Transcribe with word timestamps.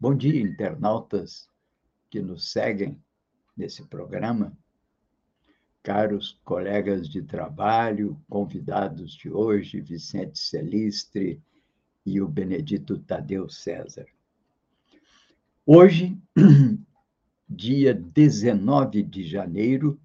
Bom 0.00 0.14
dia, 0.14 0.40
internautas 0.40 1.50
que 2.08 2.22
nos 2.22 2.52
seguem 2.52 2.96
nesse 3.56 3.84
programa. 3.84 4.56
Caros 5.82 6.38
colegas 6.44 7.08
de 7.08 7.20
trabalho, 7.20 8.16
convidados 8.28 9.16
de 9.16 9.28
hoje, 9.28 9.80
Vicente 9.80 10.38
Celistre 10.38 11.42
e 12.06 12.20
o 12.20 12.28
Benedito 12.28 12.96
Tadeu 13.00 13.48
César. 13.48 14.06
Hoje, 15.66 16.16
dia 17.50 17.92
19 17.92 19.02
de 19.02 19.24
janeiro 19.24 20.00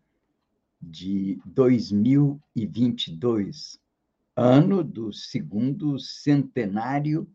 de 0.82 1.40
2022, 1.46 3.80
ano 4.36 4.84
do 4.84 5.14
segundo 5.14 6.00
centenário 6.00 7.30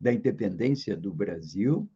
da 0.00 0.12
independência 0.12 0.96
do 0.96 1.12
Brasil 1.12 1.88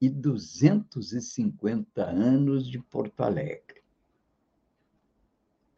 e 0.00 0.08
250 0.08 2.02
anos 2.04 2.66
de 2.68 2.78
Porto 2.78 3.20
Alegre. 3.22 3.82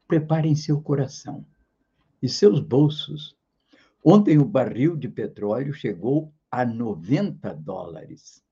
Preparem 0.06 0.54
seu 0.54 0.80
coração 0.80 1.44
e 2.22 2.28
seus 2.28 2.60
bolsos. 2.60 3.36
Ontem 4.04 4.38
o 4.38 4.44
barril 4.44 4.96
de 4.96 5.08
petróleo 5.08 5.72
chegou 5.72 6.32
a 6.50 6.66
90 6.66 7.54
dólares, 7.54 8.44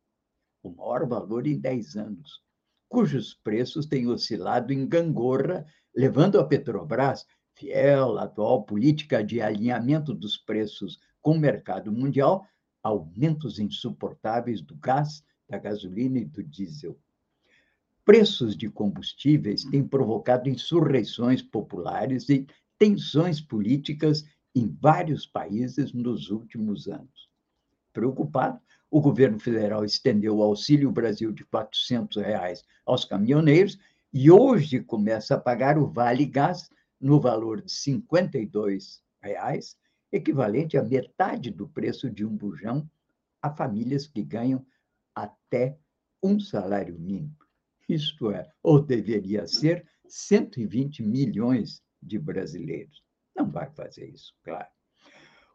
o 0.62 0.70
maior 0.70 1.06
valor 1.06 1.47
em 1.47 1.59
10 1.59 1.97
anos, 1.97 2.42
cujos 2.89 3.34
preços 3.34 3.87
têm 3.87 4.09
oscilado 4.09 4.72
em 4.72 4.87
gangorra, 4.87 5.66
levando 5.94 6.41
a 6.41 6.44
Petrobras, 6.44 7.27
fiel 7.55 8.19
à 8.19 8.25
atual 8.25 8.64
política 8.64 9.22
de 9.22 9.41
alinhamento 9.42 10.14
dos 10.14 10.39
preços 10.39 10.98
com 11.20 11.33
o 11.33 11.39
mercado 11.39 11.92
mundial, 11.92 12.47
aumentos 12.83 13.59
insuportáveis 13.59 14.61
do 14.61 14.75
gás, 14.77 15.25
da 15.48 15.59
gasolina 15.59 16.19
e 16.19 16.25
do 16.25 16.42
diesel. 16.42 16.98
Preços 18.05 18.56
de 18.56 18.69
combustíveis 18.69 19.64
têm 19.64 19.87
provocado 19.87 20.48
insurreições 20.48 21.42
populares 21.42 22.28
e 22.28 22.47
tensões 22.78 23.41
políticas 23.41 24.25
em 24.55 24.67
vários 24.81 25.27
países 25.27 25.92
nos 25.92 26.31
últimos 26.31 26.89
anos. 26.89 27.28
Preocupado, 27.92 28.61
o 28.91 29.00
governo 29.00 29.39
federal 29.39 29.84
estendeu 29.84 30.39
o 30.39 30.42
Auxílio 30.42 30.91
Brasil 30.91 31.31
de 31.31 31.44
400 31.44 32.17
reais 32.22 32.65
aos 32.84 33.05
caminhoneiros 33.05 33.78
e 34.12 34.31
hoje 34.31 34.81
começa 34.81 35.34
a 35.34 35.41
pagar 35.41 35.78
o 35.78 35.87
Vale 35.87 36.27
Gás 36.27 36.69
no 37.00 37.20
valor 37.20 37.62
de 37.62 37.70
52 37.70 39.03
reais 39.22 39.77
equivalente 40.12 40.77
à 40.77 40.83
metade 40.83 41.50
do 41.50 41.69
preço 41.69 42.11
de 42.11 42.25
um 42.25 42.36
bujão 42.36 42.89
a 43.42 43.50
famílias 43.50 44.06
que 44.06 44.22
ganham 44.22 44.64
até 45.14 45.78
um 46.22 46.39
salário 46.39 46.98
mínimo. 46.98 47.36
Isto 47.89 48.31
é, 48.31 48.50
ou 48.62 48.81
deveria 48.81 49.47
ser, 49.47 49.87
120 50.06 51.03
milhões 51.03 51.82
de 52.03 52.19
brasileiros. 52.19 53.03
Não 53.34 53.50
vai 53.50 53.71
fazer 53.71 54.06
isso, 54.09 54.34
claro. 54.43 54.69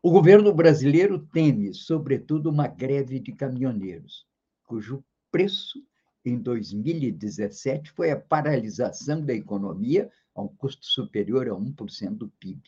O 0.01 0.11
governo 0.11 0.53
brasileiro 0.53 1.19
teme, 1.27 1.73
sobretudo, 1.73 2.49
uma 2.49 2.67
greve 2.67 3.19
de 3.19 3.31
caminhoneiros, 3.31 4.25
cujo 4.63 5.03
preço 5.31 5.83
em 6.23 6.37
2017 6.37 7.91
foi 7.91 8.11
a 8.11 8.19
paralisação 8.19 9.23
da 9.23 9.33
economia 9.33 10.11
a 10.33 10.41
um 10.41 10.47
custo 10.47 10.85
superior 10.85 11.47
a 11.47 11.53
1% 11.53 12.09
do 12.15 12.29
PIB. 12.39 12.61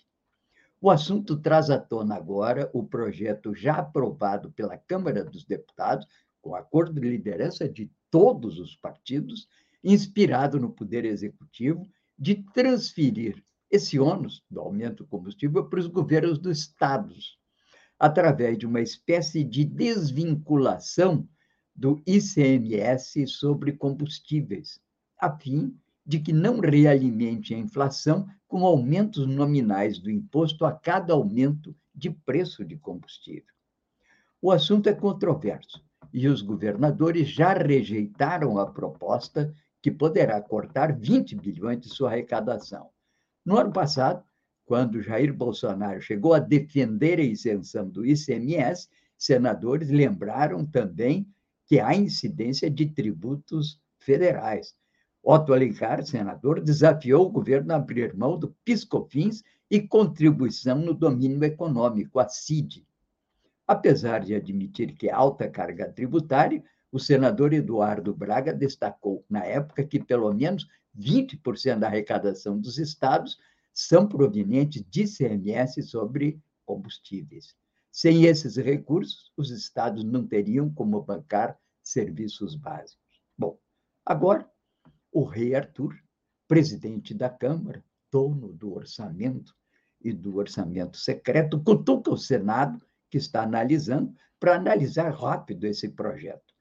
O 0.79 0.91
assunto 0.91 1.35
traz 1.37 1.71
à 1.71 1.79
tona 1.79 2.15
agora 2.15 2.69
o 2.71 2.83
projeto 2.83 3.53
já 3.55 3.77
aprovado 3.77 4.51
pela 4.51 4.77
Câmara 4.77 5.23
dos 5.23 5.43
Deputados, 5.43 6.05
com 6.39 6.53
acordo 6.53 7.01
de 7.01 7.09
liderança 7.09 7.67
de 7.67 7.91
todos 8.11 8.59
os 8.59 8.75
partidos, 8.75 9.47
inspirado 9.83 10.59
no 10.59 10.71
Poder 10.71 11.03
Executivo, 11.03 11.87
de 12.17 12.35
transferir 12.53 13.43
esse 13.71 13.99
ônus 13.99 14.43
do 14.49 14.59
aumento 14.59 15.03
do 15.03 15.07
combustível 15.09 15.65
para 15.67 15.79
os 15.79 15.87
governos 15.87 16.37
dos 16.37 16.59
estados, 16.59 17.37
através 17.99 18.57
de 18.57 18.65
uma 18.67 18.79
espécie 18.79 19.43
de 19.43 19.65
desvinculação 19.65 21.27
do 21.75 22.01
ICMS 22.05 23.27
sobre 23.27 23.73
combustíveis, 23.73 24.79
a 25.19 25.35
fim 25.37 25.75
de 26.05 26.19
que 26.19 26.31
não 26.31 26.59
realimente 26.59 27.53
a 27.53 27.57
inflação 27.57 28.27
com 28.47 28.65
aumentos 28.65 29.27
nominais 29.27 29.99
do 29.99 30.09
imposto 30.09 30.65
a 30.65 30.71
cada 30.71 31.13
aumento 31.13 31.75
de 31.93 32.09
preço 32.09 32.63
de 32.63 32.77
combustível. 32.77 33.53
O 34.41 34.51
assunto 34.51 34.87
é 34.87 34.93
controverso 34.93 35.83
e 36.13 36.27
os 36.27 36.41
governadores 36.41 37.27
já 37.27 37.53
rejeitaram 37.53 38.57
a 38.57 38.65
proposta 38.71 39.53
que 39.81 39.91
poderá 39.91 40.41
cortar 40.41 40.97
20 40.97 41.35
bilhões 41.35 41.81
de 41.81 41.89
sua 41.89 42.09
arrecadação. 42.09 42.89
No 43.45 43.57
ano 43.57 43.71
passado, 43.71 44.23
quando 44.65 45.01
Jair 45.01 45.33
Bolsonaro 45.33 46.01
chegou 46.01 46.33
a 46.33 46.39
defender 46.39 47.19
a 47.19 47.23
isenção 47.23 47.89
do 47.89 48.05
ICMS, 48.05 48.89
senadores 49.17 49.89
lembraram 49.89 50.65
também 50.65 51.27
que 51.65 51.79
há 51.79 51.95
incidência 51.95 52.69
de 52.69 52.85
tributos 52.87 53.81
federais, 53.97 54.75
Otto 55.29 55.53
Alencar, 55.53 56.05
senador, 56.05 56.61
desafiou 56.61 57.25
o 57.25 57.29
governo 57.29 57.73
a 57.73 57.75
abrir 57.75 58.15
mão 58.15 58.39
do 58.39 58.55
PiscoFins 58.63 59.43
e 59.69 59.81
contribuição 59.81 60.77
no 60.77 60.93
domínio 60.93 61.43
econômico, 61.43 62.17
a 62.17 62.29
CID. 62.29 62.87
Apesar 63.67 64.19
de 64.19 64.33
admitir 64.33 64.93
que 64.93 65.09
é 65.09 65.11
alta 65.11 65.49
carga 65.49 65.91
tributária, 65.91 66.63
o 66.89 66.97
senador 66.97 67.51
Eduardo 67.51 68.15
Braga 68.15 68.53
destacou, 68.53 69.25
na 69.29 69.43
época, 69.43 69.83
que 69.83 70.01
pelo 70.01 70.33
menos 70.33 70.65
20% 70.97 71.77
da 71.77 71.87
arrecadação 71.87 72.57
dos 72.57 72.77
estados 72.77 73.37
são 73.73 74.07
provenientes 74.07 74.81
de 74.89 75.03
CMS 75.03 75.89
sobre 75.89 76.39
combustíveis. 76.65 77.53
Sem 77.91 78.23
esses 78.23 78.55
recursos, 78.55 79.33
os 79.35 79.51
estados 79.51 80.05
não 80.05 80.25
teriam 80.25 80.69
como 80.69 81.01
bancar 81.01 81.59
serviços 81.83 82.55
básicos. 82.55 83.21
Bom, 83.37 83.59
agora 84.05 84.49
o 85.11 85.23
rei 85.23 85.55
Arthur, 85.55 85.95
presidente 86.47 87.13
da 87.13 87.29
Câmara, 87.29 87.83
dono 88.11 88.53
do 88.53 88.73
orçamento 88.73 89.53
e 90.01 90.13
do 90.13 90.37
orçamento 90.37 90.97
secreto, 90.97 91.61
cutuca 91.61 92.11
o 92.11 92.17
Senado, 92.17 92.85
que 93.09 93.17
está 93.17 93.43
analisando, 93.43 94.13
para 94.39 94.55
analisar 94.55 95.09
rápido 95.09 95.65
esse 95.65 95.89
projeto. 95.89 96.53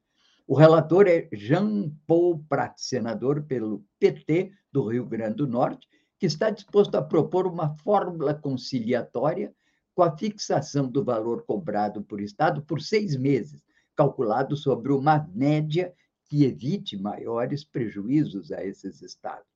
O 0.46 0.54
relator 0.54 1.08
é 1.08 1.28
Jean 1.32 1.90
Paul 2.06 2.44
Prat, 2.48 2.74
senador 2.78 3.42
pelo 3.44 3.84
PT 3.98 4.52
do 4.72 4.88
Rio 4.88 5.04
Grande 5.04 5.36
do 5.36 5.46
Norte, 5.46 5.88
que 6.18 6.26
está 6.26 6.50
disposto 6.50 6.94
a 6.94 7.02
propor 7.02 7.46
uma 7.46 7.76
fórmula 7.78 8.32
conciliatória 8.32 9.52
com 9.94 10.02
a 10.02 10.16
fixação 10.16 10.88
do 10.88 11.02
valor 11.02 11.44
cobrado 11.44 12.02
por 12.02 12.20
Estado 12.20 12.62
por 12.62 12.80
seis 12.80 13.16
meses, 13.16 13.64
calculado 13.96 14.56
sobre 14.56 14.92
uma 14.92 15.28
média 15.34 15.92
que 16.28 16.44
evite 16.44 16.96
maiores 16.96 17.64
prejuízos 17.64 18.52
a 18.52 18.64
esses 18.64 19.02
estados. 19.02 19.46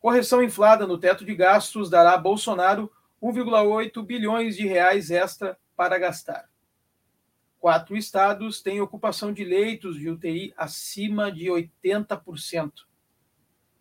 Correção 0.00 0.42
inflada 0.42 0.86
no 0.86 0.96
teto 0.96 1.22
de 1.22 1.34
gastos 1.34 1.90
dará 1.90 2.14
a 2.14 2.18
Bolsonaro 2.18 2.90
1,8 3.22 4.02
bilhões 4.06 4.56
de 4.56 4.66
reais 4.66 5.10
extra 5.10 5.58
para 5.76 5.98
gastar. 5.98 6.48
Quatro 7.58 7.94
estados 7.94 8.62
têm 8.62 8.80
ocupação 8.80 9.34
de 9.34 9.44
leitos 9.44 9.98
de 9.98 10.08
UTI 10.08 10.54
acima 10.56 11.30
de 11.30 11.48
80%. 11.48 12.72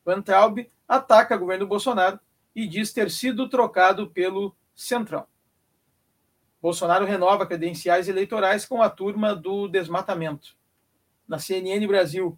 Van 0.03 0.21
Traub 0.21 0.69
ataca 0.85 1.38
governo 1.38 1.65
Bolsonaro 1.65 2.19
e 2.53 2.67
diz 2.67 2.91
ter 2.91 3.09
sido 3.09 3.47
trocado 3.47 4.09
pelo 4.09 4.53
Centrão. 4.75 5.30
Bolsonaro 6.61 7.05
renova 7.05 7.45
credenciais 7.45 8.07
eleitorais 8.07 8.65
com 8.65 8.81
a 8.81 8.89
turma 8.89 9.35
do 9.35 9.67
desmatamento. 9.67 10.55
Na 11.27 11.39
CNN 11.39 11.85
Brasil, 11.87 12.37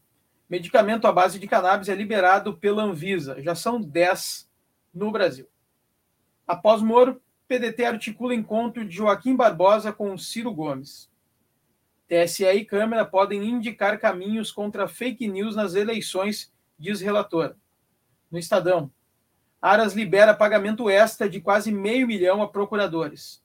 medicamento 0.50 1.06
à 1.08 1.12
base 1.12 1.38
de 1.38 1.48
cannabis 1.48 1.90
é 1.90 1.96
liberado 1.96 2.56
pela 2.56 2.84
Anvisa. 2.84 3.42
Já 3.42 3.54
são 3.54 3.82
10 3.82 4.50
no 4.94 5.12
Brasil. 5.12 5.48
Após 6.48 6.82
Moro, 6.82 7.22
PDT 7.48 7.84
articula 7.84 8.34
encontro 8.34 8.86
de 8.86 8.96
Joaquim 8.96 9.36
Barbosa 9.36 9.92
com 9.92 10.18
Ciro 10.18 10.54
Gomes. 10.54 11.12
TSE 12.08 12.46
e 12.46 12.64
Câmara 12.64 13.06
podem 13.06 13.44
indicar 13.44 14.00
caminhos 14.00 14.52
contra 14.52 14.88
fake 14.88 15.28
news 15.28 15.56
nas 15.56 15.76
eleições, 15.76 16.54
diz 16.80 17.02
relator. 17.02 17.56
No 18.32 18.40
Estadão, 18.40 18.92
Aras 19.62 19.94
libera 19.94 20.34
pagamento 20.34 20.90
extra 20.90 21.30
de 21.30 21.40
quase 21.42 21.72
meio 21.72 22.08
milhão 22.08 22.42
a 22.42 22.48
procuradores. 22.48 23.43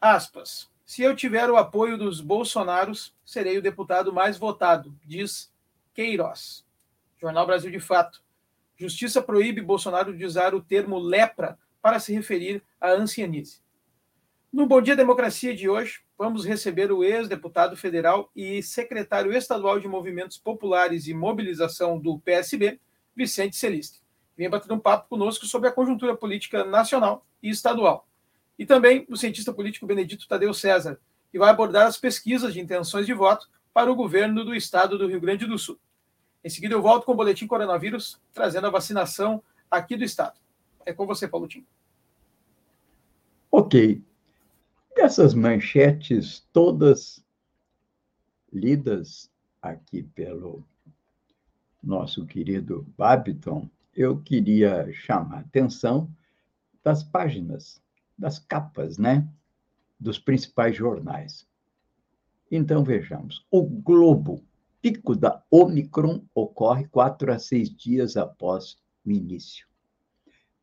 Aspas. 0.00 0.70
Se 0.84 1.02
eu 1.02 1.14
tiver 1.14 1.50
o 1.50 1.56
apoio 1.56 1.98
dos 1.98 2.20
bolsonaros, 2.20 3.14
serei 3.24 3.58
o 3.58 3.62
deputado 3.62 4.12
mais 4.12 4.38
votado, 4.38 4.94
diz 5.04 5.52
Queiroz. 5.92 6.64
Jornal 7.20 7.46
Brasil 7.46 7.70
de 7.70 7.80
Fato. 7.80 8.22
Justiça 8.76 9.20
proíbe 9.20 9.60
Bolsonaro 9.60 10.16
de 10.16 10.24
usar 10.24 10.54
o 10.54 10.62
termo 10.62 10.98
lepra 10.98 11.58
para 11.82 11.98
se 11.98 12.12
referir 12.14 12.62
à 12.80 12.92
ancianice. 12.92 13.60
No 14.52 14.66
Bom 14.66 14.80
Dia 14.80 14.94
Democracia 14.94 15.54
de 15.54 15.68
hoje, 15.68 16.00
vamos 16.16 16.44
receber 16.44 16.92
o 16.92 17.02
ex-deputado 17.02 17.76
federal 17.76 18.30
e 18.34 18.62
secretário 18.62 19.32
estadual 19.32 19.80
de 19.80 19.88
Movimentos 19.88 20.38
Populares 20.38 21.08
e 21.08 21.12
Mobilização 21.12 21.98
do 21.98 22.18
PSB, 22.20 22.80
Vicente 23.16 23.56
Celiste. 23.56 24.00
Vem 24.36 24.48
bater 24.48 24.72
um 24.72 24.78
papo 24.78 25.08
conosco 25.08 25.44
sobre 25.44 25.68
a 25.68 25.72
conjuntura 25.72 26.16
política 26.16 26.64
nacional 26.64 27.26
e 27.42 27.50
estadual. 27.50 28.06
E 28.58 28.66
também 28.66 29.06
o 29.08 29.16
cientista 29.16 29.52
político 29.52 29.86
Benedito 29.86 30.26
Tadeu 30.26 30.52
César, 30.52 30.98
que 31.30 31.38
vai 31.38 31.50
abordar 31.50 31.86
as 31.86 31.98
pesquisas 31.98 32.52
de 32.52 32.60
intenções 32.60 33.06
de 33.06 33.14
voto 33.14 33.48
para 33.72 33.90
o 33.92 33.94
governo 33.94 34.44
do 34.44 34.54
estado 34.54 34.98
do 34.98 35.06
Rio 35.06 35.20
Grande 35.20 35.46
do 35.46 35.58
Sul. 35.58 35.78
Em 36.42 36.48
seguida, 36.48 36.74
eu 36.74 36.82
volto 36.82 37.04
com 37.04 37.12
o 37.12 37.16
Boletim 37.16 37.46
Coronavírus, 37.46 38.20
trazendo 38.32 38.66
a 38.66 38.70
vacinação 38.70 39.42
aqui 39.70 39.96
do 39.96 40.04
Estado. 40.04 40.38
É 40.84 40.92
com 40.92 41.06
você, 41.06 41.28
Paulo 41.28 41.46
Tim. 41.46 41.66
Ok. 43.50 44.02
Dessas 44.94 45.34
manchetes 45.34 46.46
todas 46.52 47.24
lidas 48.52 49.30
aqui 49.60 50.02
pelo 50.02 50.64
nosso 51.82 52.26
querido 52.26 52.86
Babiton, 52.96 53.68
eu 53.94 54.20
queria 54.20 54.90
chamar 54.92 55.36
a 55.36 55.40
atenção 55.40 56.10
das 56.82 57.02
páginas, 57.02 57.80
das 58.18 58.38
capas, 58.38 58.98
né? 58.98 59.28
Dos 59.98 60.18
principais 60.18 60.76
jornais. 60.76 61.46
Então, 62.50 62.82
vejamos. 62.82 63.46
O 63.50 63.62
Globo 63.62 64.42
pico 64.80 65.14
da 65.14 65.42
Omicron 65.50 66.24
ocorre 66.34 66.86
quatro 66.86 67.32
a 67.32 67.38
seis 67.38 67.68
dias 67.68 68.16
após 68.16 68.78
o 69.04 69.10
início. 69.10 69.66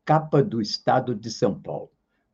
Capa 0.04 0.42
do 0.42 0.60
Estado 0.60 1.14
de 1.14 1.30
São 1.30 1.60
Paulo. 1.60 1.90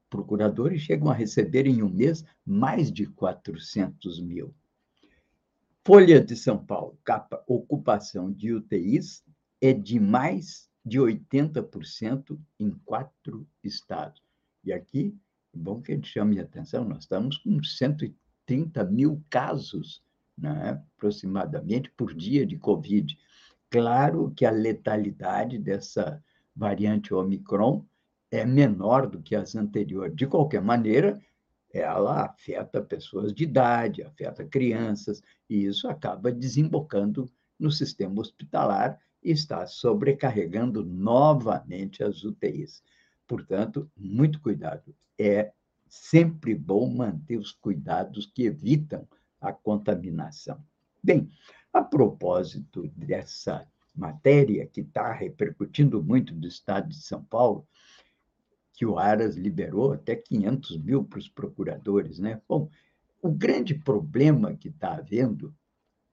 Procuradores 0.08 0.82
chegam 0.82 1.10
a 1.10 1.14
receber 1.14 1.66
em 1.66 1.82
um 1.82 1.88
mês 1.88 2.24
mais 2.44 2.92
de 2.92 3.06
400 3.06 4.20
mil. 4.20 4.54
Folha 5.84 6.20
de 6.22 6.36
São 6.36 6.64
Paulo, 6.64 6.98
capa 7.02 7.42
ocupação 7.46 8.30
de 8.30 8.52
UTIs 8.52 9.24
é 9.60 9.72
de 9.72 9.98
mais 9.98 10.70
de 10.84 10.98
80% 10.98 12.38
em 12.60 12.70
quatro 12.84 13.48
estados. 13.64 14.22
E 14.64 14.72
aqui, 14.72 15.16
é 15.54 15.58
bom 15.58 15.80
que 15.80 15.92
gente 15.92 16.08
chame 16.08 16.38
a 16.38 16.42
atenção, 16.42 16.84
nós 16.84 17.00
estamos 17.00 17.38
com 17.38 17.62
130 17.62 18.84
mil 18.84 19.22
casos 19.28 20.02
né, 20.36 20.80
aproximadamente 20.96 21.90
por 21.96 22.14
dia 22.14 22.46
de 22.46 22.56
Covid. 22.58 23.16
Claro 23.70 24.32
que 24.36 24.44
a 24.44 24.50
letalidade 24.50 25.58
dessa 25.58 26.22
variante 26.54 27.14
Omicron 27.14 27.84
é 28.30 28.44
menor 28.44 29.06
do 29.06 29.20
que 29.20 29.34
as 29.34 29.54
anteriores. 29.54 30.16
De 30.16 30.26
qualquer 30.26 30.62
maneira, 30.62 31.20
ela 31.72 32.26
afeta 32.26 32.82
pessoas 32.82 33.32
de 33.32 33.44
idade, 33.44 34.02
afeta 34.02 34.44
crianças, 34.44 35.22
e 35.48 35.64
isso 35.64 35.88
acaba 35.88 36.30
desembocando 36.30 37.30
no 37.58 37.70
sistema 37.70 38.20
hospitalar 38.20 38.98
e 39.22 39.30
está 39.30 39.66
sobrecarregando 39.66 40.84
novamente 40.84 42.02
as 42.02 42.24
UTIs. 42.24 42.82
Portanto, 43.32 43.90
muito 43.96 44.38
cuidado. 44.42 44.94
É 45.18 45.54
sempre 45.88 46.54
bom 46.54 46.86
manter 46.94 47.38
os 47.38 47.50
cuidados 47.50 48.26
que 48.26 48.42
evitam 48.42 49.08
a 49.40 49.50
contaminação. 49.50 50.62
Bem, 51.02 51.30
a 51.72 51.80
propósito 51.80 52.86
dessa 52.94 53.66
matéria 53.94 54.66
que 54.66 54.82
está 54.82 55.14
repercutindo 55.14 56.04
muito 56.04 56.34
do 56.34 56.46
estado 56.46 56.90
de 56.90 57.00
São 57.00 57.24
Paulo, 57.24 57.66
que 58.74 58.84
o 58.84 58.98
Aras 58.98 59.34
liberou 59.34 59.94
até 59.94 60.14
500 60.14 60.76
mil 60.76 61.02
para 61.02 61.18
os 61.18 61.28
procuradores, 61.30 62.18
né? 62.18 62.38
Bom, 62.46 62.68
o 63.22 63.30
grande 63.30 63.74
problema 63.74 64.54
que 64.54 64.68
está 64.68 64.96
havendo 64.96 65.56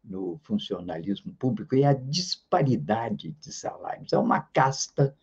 no 0.02 0.40
funcionalismo 0.44 1.34
público 1.34 1.76
é 1.76 1.84
a 1.84 1.94
disparidade 1.94 3.34
de 3.34 3.52
salários. 3.52 4.14
É 4.14 4.18
uma 4.18 4.40
casta 4.40 5.14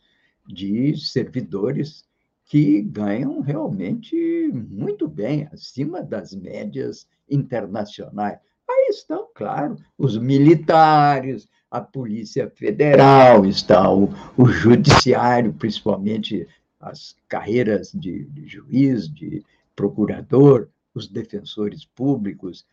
de 0.46 0.96
servidores 0.96 2.04
que 2.44 2.80
ganham 2.80 3.40
realmente 3.40 4.50
muito 4.52 5.08
bem, 5.08 5.48
acima 5.52 6.00
das 6.02 6.32
médias 6.34 7.06
internacionais. 7.28 8.38
Aí 8.68 8.88
estão, 8.90 9.28
claro, 9.34 9.76
os 9.98 10.16
militares, 10.16 11.48
a 11.70 11.80
Polícia 11.80 12.48
Federal, 12.48 13.44
está 13.44 13.92
o, 13.92 14.08
o 14.36 14.46
Judiciário, 14.46 15.52
principalmente 15.52 16.46
as 16.80 17.16
carreiras 17.28 17.90
de, 17.92 18.24
de 18.26 18.46
juiz, 18.46 19.12
de 19.12 19.44
procurador, 19.74 20.68
os 20.94 21.08
defensores 21.08 21.84
públicos, 21.84 22.64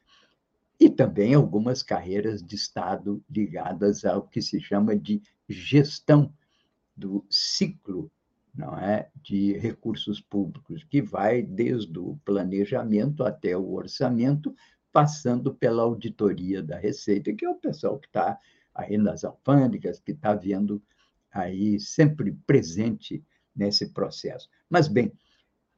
e 0.79 0.89
também 0.89 1.33
algumas 1.33 1.81
carreiras 1.81 2.43
de 2.43 2.55
Estado 2.55 3.23
ligadas 3.29 4.05
ao 4.05 4.21
que 4.21 4.41
se 4.41 4.59
chama 4.59 4.95
de 4.95 5.21
gestão 5.47 6.31
do 6.95 7.25
ciclo 7.29 8.11
não 8.53 8.77
é, 8.77 9.09
de 9.23 9.53
recursos 9.53 10.21
públicos, 10.21 10.83
que 10.83 11.01
vai 11.01 11.41
desde 11.41 11.97
o 11.97 12.19
planejamento 12.23 13.23
até 13.23 13.57
o 13.57 13.73
orçamento, 13.73 14.55
passando 14.91 15.53
pela 15.55 15.81
auditoria 15.81 16.61
da 16.61 16.77
Receita, 16.77 17.33
que 17.33 17.45
é 17.45 17.49
o 17.49 17.55
pessoal 17.55 17.97
que 17.97 18.05
está 18.05 18.39
aí 18.75 18.97
nas 18.97 19.23
alfândegas, 19.23 19.99
que 19.99 20.11
está 20.11 20.35
vendo 20.35 20.81
aí 21.31 21.79
sempre 21.79 22.31
presente 22.45 23.23
nesse 23.55 23.89
processo. 23.89 24.47
Mas, 24.69 24.87
bem, 24.87 25.11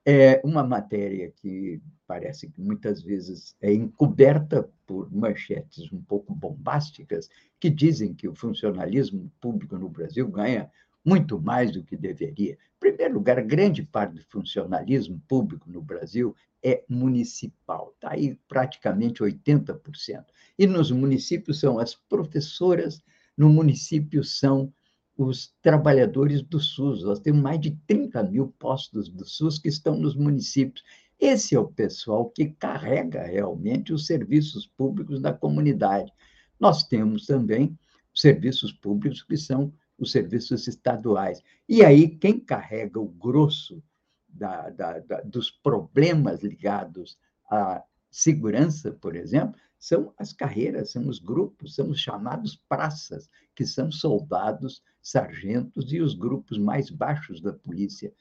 é 0.06 0.42
uma 0.44 0.64
matéria 0.64 1.32
que 1.38 1.82
parece 2.06 2.50
que 2.50 2.62
muitas 2.62 3.02
vezes 3.02 3.56
é 3.62 3.74
encoberta 3.74 4.70
por 4.86 5.12
manchetes 5.12 5.92
um 5.92 6.02
pouco 6.02 6.36
bombásticas 6.36 7.30
que 7.60 7.70
dizem 7.70 8.14
que 8.14 8.28
o 8.28 8.36
funcionalismo 8.36 9.32
público 9.42 9.78
no 9.78 9.90
Brasil 9.90 10.28
ganha 10.28 10.70
muito 11.06 11.40
mais 11.40 11.72
do 11.72 11.84
que 11.84 11.96
deveria. 11.96 12.54
Em 12.54 12.80
primeiro 12.80 13.14
lugar, 13.14 13.40
grande 13.44 13.84
parte 13.84 14.16
do 14.16 14.24
funcionalismo 14.24 15.22
público 15.28 15.70
no 15.70 15.82
Brasil 15.82 16.36
é 16.64 16.84
municipal, 16.90 17.94
está 17.94 18.14
aí 18.14 18.40
praticamente 18.48 19.22
80%. 19.22 20.26
E 20.58 20.66
nos 20.66 20.90
municípios 20.90 21.60
são 21.60 21.78
as 21.78 21.94
professoras, 21.94 23.04
no 23.38 23.50
município 23.50 24.24
são 24.24 24.74
os 25.16 25.54
trabalhadores 25.62 26.42
do 26.42 26.60
SUS. 26.60 27.04
Nós 27.04 27.20
temos 27.20 27.42
mais 27.42 27.60
de 27.60 27.72
30 27.86 28.24
mil 28.24 28.48
postos 28.58 29.08
do 29.08 29.26
SUS 29.26 29.60
que 29.60 29.70
estão 29.70 29.96
nos 29.96 30.16
municípios. 30.16 30.84
Esse 31.20 31.56
é 31.56 31.60
o 31.60 31.68
pessoal 31.68 32.30
que 32.32 32.48
carrega 32.48 33.24
realmente 33.24 33.94
os 33.94 34.08
serviços 34.08 34.66
públicos 34.66 35.22
da 35.22 35.32
comunidade. 35.32 36.12
Nós 36.60 36.84
temos 36.84 37.26
também 37.26 37.78
serviços 38.14 38.72
públicos 38.74 39.22
que 39.22 39.38
são 39.38 39.72
os 39.98 40.12
serviços 40.12 40.68
estaduais. 40.68 41.42
E 41.68 41.84
aí, 41.84 42.10
quem 42.10 42.40
carrega 42.40 43.00
o 43.00 43.08
grosso 43.08 43.82
da, 44.28 44.70
da, 44.70 45.00
da, 45.00 45.22
dos 45.22 45.50
problemas 45.50 46.42
ligados 46.42 47.18
à 47.50 47.84
segurança, 48.12 48.92
por 48.92 49.16
exemplo, 49.16 49.60
são 49.78 50.14
as 50.18 50.34
carreiras, 50.34 50.92
são 50.92 51.08
os 51.08 51.20
grupos, 51.20 51.76
são 51.76 51.90
os 51.90 52.00
chamados 52.00 52.56
praças, 52.68 53.30
que 53.56 53.66
são 53.66 53.92
soldados, 53.92 54.82
sargentos 55.02 55.92
e 55.94 56.02
os 56.02 56.16
grupos 56.16 56.58
mais 56.58 56.90
baixos 56.90 57.42
da 57.42 57.54
polícia. 57.54 58.14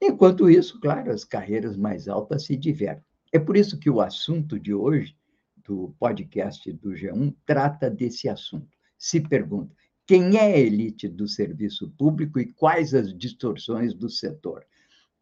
Enquanto 0.00 0.50
isso, 0.50 0.80
claro, 0.80 1.10
as 1.10 1.24
carreiras 1.24 1.76
mais 1.76 2.08
altas 2.08 2.44
se 2.44 2.56
divertem. 2.56 3.04
É 3.32 3.38
por 3.38 3.56
isso 3.56 3.78
que 3.78 3.88
o 3.88 4.00
assunto 4.00 4.58
de 4.58 4.74
hoje, 4.74 5.16
do 5.64 5.94
podcast 5.98 6.70
do 6.72 6.90
G1, 6.90 7.34
trata 7.46 7.88
desse 7.88 8.28
assunto. 8.28 8.76
Se 8.98 9.20
pergunta: 9.20 9.74
quem 10.06 10.36
é 10.36 10.54
a 10.54 10.58
elite 10.58 11.08
do 11.08 11.28
serviço 11.28 11.90
público 11.96 12.40
e 12.40 12.52
quais 12.52 12.94
as 12.94 13.16
distorções 13.16 13.94
do 13.94 14.08
setor? 14.08 14.64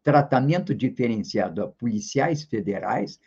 Tratamento 0.03 0.73
diferenciado 0.73 1.61
a 1.61 1.67
policiais 1.67 2.43
federais 2.43 3.19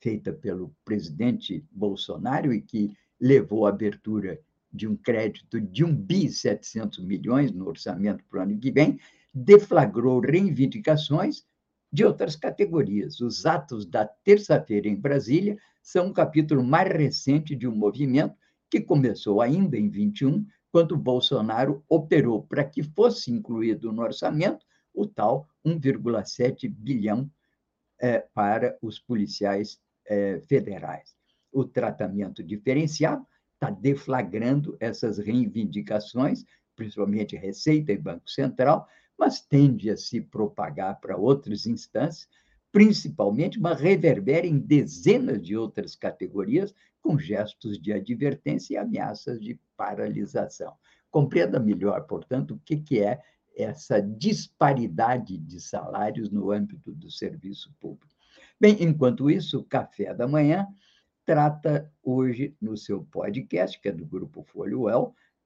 feita 0.00 0.32
pelo 0.32 0.74
presidente 0.84 1.64
Bolsonaro 1.70 2.52
e 2.52 2.60
que 2.60 2.92
levou 3.20 3.66
à 3.66 3.68
abertura 3.68 4.40
de 4.72 4.88
um 4.88 4.96
crédito 4.96 5.60
de 5.60 5.84
1 5.84 5.94
bi 5.94 6.28
700 6.28 7.04
milhões 7.04 7.52
no 7.52 7.68
orçamento 7.68 8.24
para 8.24 8.40
o 8.40 8.42
ano 8.42 8.58
que 8.58 8.70
vem, 8.70 8.98
deflagrou 9.32 10.20
reivindicações 10.20 11.44
de 11.92 12.04
outras 12.04 12.34
categorias. 12.34 13.20
Os 13.20 13.46
atos 13.46 13.84
da 13.84 14.04
terça-feira 14.06 14.88
em 14.88 14.96
Brasília 14.96 15.58
são 15.82 16.06
um 16.06 16.12
capítulo 16.12 16.62
mais 16.62 16.90
recente 16.90 17.54
de 17.54 17.66
um 17.66 17.74
movimento 17.74 18.34
que 18.70 18.80
começou 18.80 19.40
ainda 19.40 19.76
em 19.76 19.90
21, 19.90 20.46
quando 20.72 20.96
Bolsonaro 20.96 21.84
operou 21.88 22.42
para 22.42 22.64
que 22.64 22.82
fosse 22.82 23.30
incluído 23.32 23.92
no 23.92 24.02
orçamento 24.02 24.64
o 24.94 25.06
tal 25.06 25.48
1,7 25.64 26.68
bilhão 26.68 27.30
é, 28.00 28.20
para 28.32 28.76
os 28.80 28.98
policiais 28.98 29.80
é, 30.06 30.40
federais. 30.48 31.14
O 31.52 31.64
tratamento 31.64 32.42
diferenciado 32.42 33.26
está 33.54 33.70
deflagrando 33.70 34.76
essas 34.80 35.18
reivindicações, 35.18 36.44
principalmente 36.74 37.36
Receita 37.36 37.92
e 37.92 37.98
Banco 37.98 38.28
Central, 38.30 38.88
mas 39.18 39.40
tende 39.40 39.90
a 39.90 39.96
se 39.96 40.20
propagar 40.20 40.98
para 40.98 41.16
outras 41.16 41.66
instâncias, 41.66 42.26
principalmente, 42.72 43.60
mas 43.60 43.80
reverbera 43.80 44.46
em 44.46 44.58
dezenas 44.58 45.42
de 45.42 45.56
outras 45.56 45.96
categorias, 45.96 46.74
com 47.00 47.18
gestos 47.18 47.80
de 47.80 47.92
advertência 47.92 48.74
e 48.74 48.76
ameaças 48.76 49.40
de 49.40 49.58
paralisação. 49.76 50.74
Compreenda 51.10 51.58
melhor, 51.58 52.06
portanto, 52.06 52.54
o 52.54 52.60
que, 52.60 52.76
que 52.76 53.00
é 53.00 53.20
essa 53.56 54.00
disparidade 54.00 55.36
de 55.36 55.60
salários 55.60 56.30
no 56.30 56.50
âmbito 56.50 56.92
do 56.92 57.10
serviço 57.10 57.74
público. 57.80 58.14
Bem, 58.60 58.76
enquanto 58.82 59.30
isso, 59.30 59.58
o 59.58 59.64
Café 59.64 60.14
da 60.14 60.28
Manhã 60.28 60.66
trata 61.24 61.90
hoje 62.02 62.56
no 62.60 62.76
seu 62.76 63.04
podcast, 63.04 63.80
que 63.80 63.88
é 63.88 63.92
do 63.92 64.06
Grupo 64.06 64.42
Folio 64.42 64.86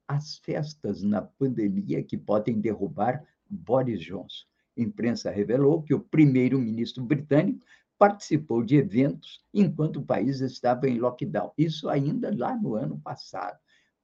as 0.06 0.36
festas 0.38 1.02
na 1.02 1.22
pandemia 1.22 2.02
que 2.02 2.16
podem 2.16 2.60
derrubar 2.60 3.24
Boris 3.48 4.00
Johnson. 4.00 4.46
Imprensa 4.76 5.30
revelou 5.30 5.82
que 5.82 5.94
o 5.94 6.00
primeiro-ministro 6.00 7.04
britânico 7.04 7.64
participou 7.98 8.62
de 8.62 8.76
eventos 8.76 9.42
enquanto 9.52 9.96
o 9.96 10.04
país 10.04 10.40
estava 10.40 10.88
em 10.88 10.98
lockdown. 10.98 11.52
Isso 11.56 11.88
ainda 11.88 12.34
lá 12.36 12.56
no 12.56 12.74
ano 12.74 13.00
passado. 13.00 13.58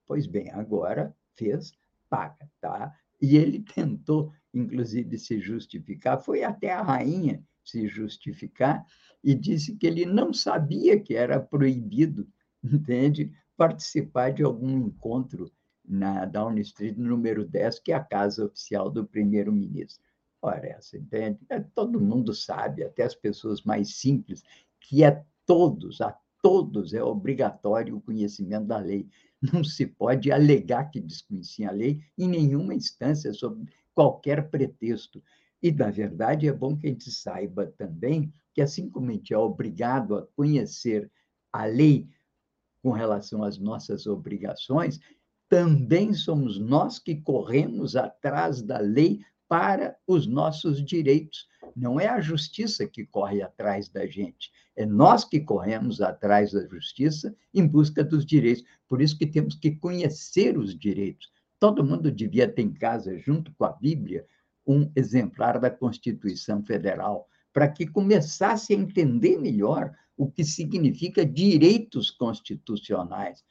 Pois 0.06 0.26
bem, 0.26 0.50
agora 0.50 1.14
fez, 1.36 1.72
paga, 2.08 2.48
tá? 2.60 2.94
E 3.20 3.36
ele 3.36 3.60
tentou, 3.74 4.32
inclusive, 4.54 5.18
se 5.18 5.40
justificar. 5.40 6.20
Foi 6.20 6.42
até 6.42 6.72
a 6.72 6.82
rainha 6.82 7.42
se 7.64 7.86
justificar 7.86 8.84
e 9.22 9.34
disse 9.34 9.76
que 9.76 9.86
ele 9.86 10.06
não 10.06 10.32
sabia 10.32 10.98
que 10.98 11.14
era 11.14 11.38
proibido, 11.38 12.26
entende, 12.64 13.32
participar 13.56 14.32
de 14.32 14.42
algum 14.42 14.86
encontro 14.86 15.52
na 15.84 16.24
Downing 16.24 16.60
Street 16.62 16.96
número 16.96 17.44
10, 17.44 17.80
que 17.80 17.92
é 17.92 17.96
a 17.96 18.04
casa 18.04 18.46
oficial 18.46 18.90
do 18.90 19.04
primeiro-ministro. 19.04 20.10
Ora, 20.42 20.66
essa, 20.66 20.97
entende? 20.97 21.38
É, 21.49 21.61
todo 21.61 22.00
mundo 22.00 22.35
sabe, 22.35 22.82
até 22.82 23.04
as 23.04 23.14
pessoas 23.14 23.62
mais 23.62 23.97
simples, 23.97 24.42
que 24.80 25.04
é 25.04 25.23
todos, 25.44 26.00
a 26.00 26.16
todos 26.42 26.94
é 26.94 27.02
obrigatório 27.02 27.97
o 27.97 28.00
conhecimento 28.00 28.66
da 28.66 28.78
lei. 28.78 29.09
Não 29.52 29.62
se 29.62 29.87
pode 29.87 30.32
alegar 30.32 30.90
que 30.90 31.00
desconhecia 31.00 31.68
a 31.68 31.73
lei 31.73 32.02
em 32.16 32.28
nenhuma 32.28 32.75
instância, 32.75 33.32
sob 33.32 33.66
qualquer 33.94 34.50
pretexto. 34.50 35.23
E, 35.62 35.70
na 35.70 35.90
verdade, 35.90 36.49
é 36.49 36.52
bom 36.52 36.76
que 36.76 36.87
a 36.87 36.90
gente 36.90 37.11
saiba 37.11 37.66
também 37.66 38.32
que, 38.54 38.62
assim 38.62 38.88
como 38.88 39.11
a 39.11 39.12
gente 39.12 39.35
é 39.35 39.38
obrigado 39.38 40.16
a 40.16 40.26
conhecer 40.26 41.11
a 41.52 41.64
lei 41.64 42.09
com 42.82 42.92
relação 42.92 43.44
às 43.44 43.59
nossas 43.59 44.06
obrigações, 44.06 44.99
também 45.49 46.14
somos 46.14 46.59
nós 46.59 46.99
que 46.99 47.16
corremos 47.16 47.97
atrás 47.97 48.62
da 48.62 48.78
lei 48.78 49.20
para 49.50 49.97
os 50.07 50.28
nossos 50.28 50.80
direitos. 50.80 51.49
Não 51.75 51.99
é 51.99 52.07
a 52.07 52.21
justiça 52.21 52.87
que 52.87 53.04
corre 53.04 53.42
atrás 53.42 53.88
da 53.88 54.07
gente, 54.07 54.52
é 54.76 54.87
nós 54.87 55.25
que 55.25 55.40
corremos 55.40 56.00
atrás 56.00 56.52
da 56.52 56.64
justiça 56.69 57.35
em 57.52 57.66
busca 57.66 58.04
dos 58.04 58.25
direitos. 58.25 58.64
Por 58.88 59.02
isso 59.02 59.19
que 59.19 59.26
temos 59.26 59.57
que 59.57 59.73
conhecer 59.73 60.57
os 60.57 60.78
direitos. 60.78 61.28
Todo 61.59 61.85
mundo 61.85 62.12
devia 62.12 62.47
ter 62.47 62.62
em 62.62 62.73
casa, 62.73 63.19
junto 63.19 63.52
com 63.54 63.64
a 63.64 63.73
Bíblia, 63.73 64.25
um 64.64 64.88
exemplar 64.95 65.59
da 65.59 65.69
Constituição 65.69 66.62
Federal, 66.62 67.28
para 67.52 67.66
que 67.66 67.88
começasse 67.88 68.73
a 68.73 68.76
entender 68.76 69.37
melhor 69.37 69.92
o 70.16 70.30
que 70.30 70.45
significa 70.45 71.26
direitos 71.26 72.09
constitucionais. 72.09 73.45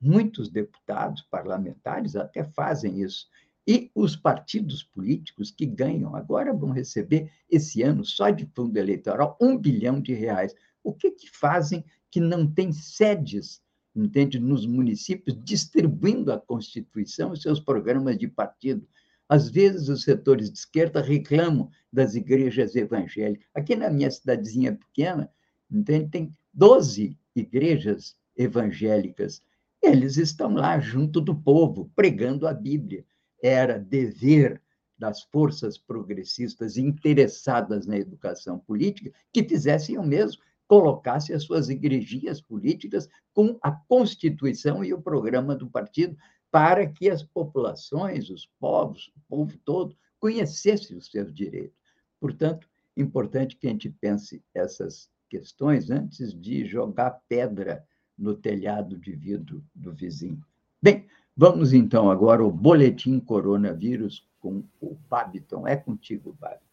Muitos 0.00 0.48
deputados 0.48 1.20
parlamentares 1.30 2.16
até 2.16 2.42
fazem 2.42 3.02
isso. 3.02 3.26
E 3.66 3.90
os 3.94 4.16
partidos 4.16 4.82
políticos 4.82 5.50
que 5.50 5.64
ganham 5.64 6.16
agora 6.16 6.52
vão 6.52 6.70
receber 6.70 7.30
esse 7.48 7.82
ano, 7.82 8.04
só 8.04 8.30
de 8.30 8.44
fundo 8.54 8.76
eleitoral, 8.76 9.38
um 9.40 9.56
bilhão 9.56 10.00
de 10.00 10.12
reais. 10.12 10.54
O 10.82 10.92
que, 10.92 11.12
que 11.12 11.30
fazem 11.30 11.84
que 12.10 12.20
não 12.20 12.46
tem 12.46 12.72
sedes, 12.72 13.62
entende, 13.94 14.40
nos 14.40 14.66
municípios, 14.66 15.38
distribuindo 15.44 16.32
a 16.32 16.40
Constituição 16.40 17.32
e 17.32 17.40
seus 17.40 17.60
programas 17.60 18.18
de 18.18 18.26
partido? 18.26 18.86
Às 19.28 19.48
vezes, 19.48 19.88
os 19.88 20.02
setores 20.02 20.50
de 20.50 20.58
esquerda 20.58 21.00
reclamam 21.00 21.70
das 21.92 22.14
igrejas 22.14 22.74
evangélicas. 22.74 23.46
Aqui 23.54 23.76
na 23.76 23.88
minha 23.88 24.10
cidadezinha 24.10 24.74
pequena, 24.74 25.30
entende? 25.70 26.10
tem 26.10 26.36
12 26.52 27.16
igrejas 27.34 28.16
evangélicas. 28.36 29.40
Eles 29.80 30.16
estão 30.16 30.52
lá 30.52 30.78
junto 30.80 31.20
do 31.20 31.34
povo, 31.34 31.90
pregando 31.94 32.46
a 32.46 32.52
Bíblia. 32.52 33.04
Era 33.42 33.78
dever 33.78 34.62
das 34.96 35.22
forças 35.24 35.76
progressistas 35.76 36.76
interessadas 36.76 37.86
na 37.86 37.98
educação 37.98 38.58
política 38.58 39.12
que 39.32 39.42
fizessem 39.42 39.98
o 39.98 40.02
mesmo, 40.02 40.40
colocassem 40.68 41.34
as 41.34 41.42
suas 41.42 41.68
igrejinhas 41.68 42.40
políticas 42.40 43.08
com 43.34 43.58
a 43.60 43.72
Constituição 43.72 44.84
e 44.84 44.94
o 44.94 45.02
programa 45.02 45.56
do 45.56 45.68
partido 45.68 46.16
para 46.52 46.86
que 46.86 47.10
as 47.10 47.22
populações, 47.22 48.30
os 48.30 48.46
povos, 48.60 49.10
o 49.16 49.20
povo 49.28 49.58
todo, 49.64 49.96
conhecessem 50.20 50.96
os 50.96 51.10
seus 51.10 51.34
direitos. 51.34 51.76
Portanto, 52.20 52.68
importante 52.96 53.56
que 53.56 53.66
a 53.66 53.70
gente 53.70 53.90
pense 53.90 54.40
essas 54.54 55.10
questões 55.28 55.90
antes 55.90 56.32
de 56.32 56.64
jogar 56.64 57.22
pedra 57.28 57.84
no 58.16 58.36
telhado 58.36 58.96
de 58.98 59.12
vidro 59.12 59.64
do 59.74 59.92
vizinho. 59.92 60.44
Bem, 60.80 61.06
vamos 61.36 61.72
então 61.72 62.10
agora 62.10 62.42
ao 62.42 62.50
boletim 62.50 63.18
coronavírus 63.20 64.26
com 64.40 64.62
o 64.80 64.96
Babiton. 65.08 65.66
É 65.66 65.76
contigo, 65.76 66.36
Babiton. 66.40 66.72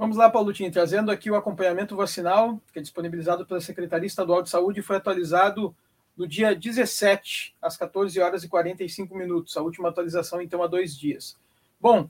Vamos 0.00 0.16
lá, 0.16 0.30
Paulotinho, 0.30 0.72
trazendo 0.72 1.10
aqui 1.10 1.30
o 1.30 1.34
acompanhamento 1.34 1.94
vacinal, 1.94 2.58
que 2.72 2.78
é 2.78 2.82
disponibilizado 2.82 3.44
pela 3.44 3.60
Secretaria 3.60 4.06
Estadual 4.06 4.42
de 4.42 4.48
Saúde 4.48 4.80
foi 4.80 4.96
atualizado 4.96 5.76
no 6.16 6.26
dia 6.26 6.56
17, 6.56 7.54
às 7.60 7.76
14 7.76 8.18
horas 8.18 8.42
e 8.42 8.48
45 8.48 9.14
minutos. 9.14 9.56
A 9.56 9.62
última 9.62 9.90
atualização, 9.90 10.40
então, 10.40 10.62
há 10.62 10.66
dois 10.66 10.96
dias. 10.96 11.36
Bom, 11.78 12.08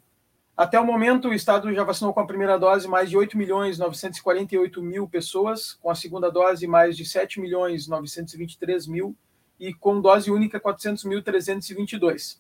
até 0.57 0.79
o 0.79 0.85
momento, 0.85 1.29
o 1.29 1.35
Estado 1.35 1.73
já 1.75 1.83
vacinou 1.83 2.13
com 2.13 2.21
a 2.21 2.27
primeira 2.27 2.59
dose 2.59 2.87
mais 2.87 3.11
de 3.11 3.17
8 3.17 3.37
milhões 3.37 3.79
948 3.79 4.83
mil 4.83 5.09
pessoas, 5.09 5.75
com 5.75 5.91
a 5.91 5.95
segunda 5.95 6.31
dose 6.31 6.67
mais 6.67 6.97
de 6.97 7.05
7 7.05 7.41
milhões 7.41 7.89
923 7.89 8.87
mil 8.87 9.17
e 9.61 9.75
com 9.75 10.01
dose 10.01 10.31
única 10.31 10.59
400.322. 10.59 12.39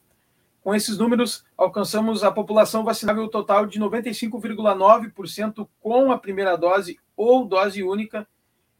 Com 0.62 0.74
esses 0.74 0.96
números, 0.98 1.44
alcançamos 1.56 2.24
a 2.24 2.32
população 2.32 2.84
vacinável 2.84 3.28
total 3.28 3.66
de 3.66 3.78
95,9% 3.78 5.68
com 5.80 6.10
a 6.10 6.18
primeira 6.18 6.56
dose 6.56 6.98
ou 7.16 7.46
dose 7.46 7.82
única 7.82 8.26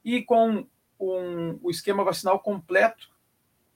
e 0.04 0.23
com 0.23 0.66
um, 0.99 1.59
o 1.62 1.70
esquema 1.70 2.02
vacinal 2.02 2.40
completo, 2.40 3.11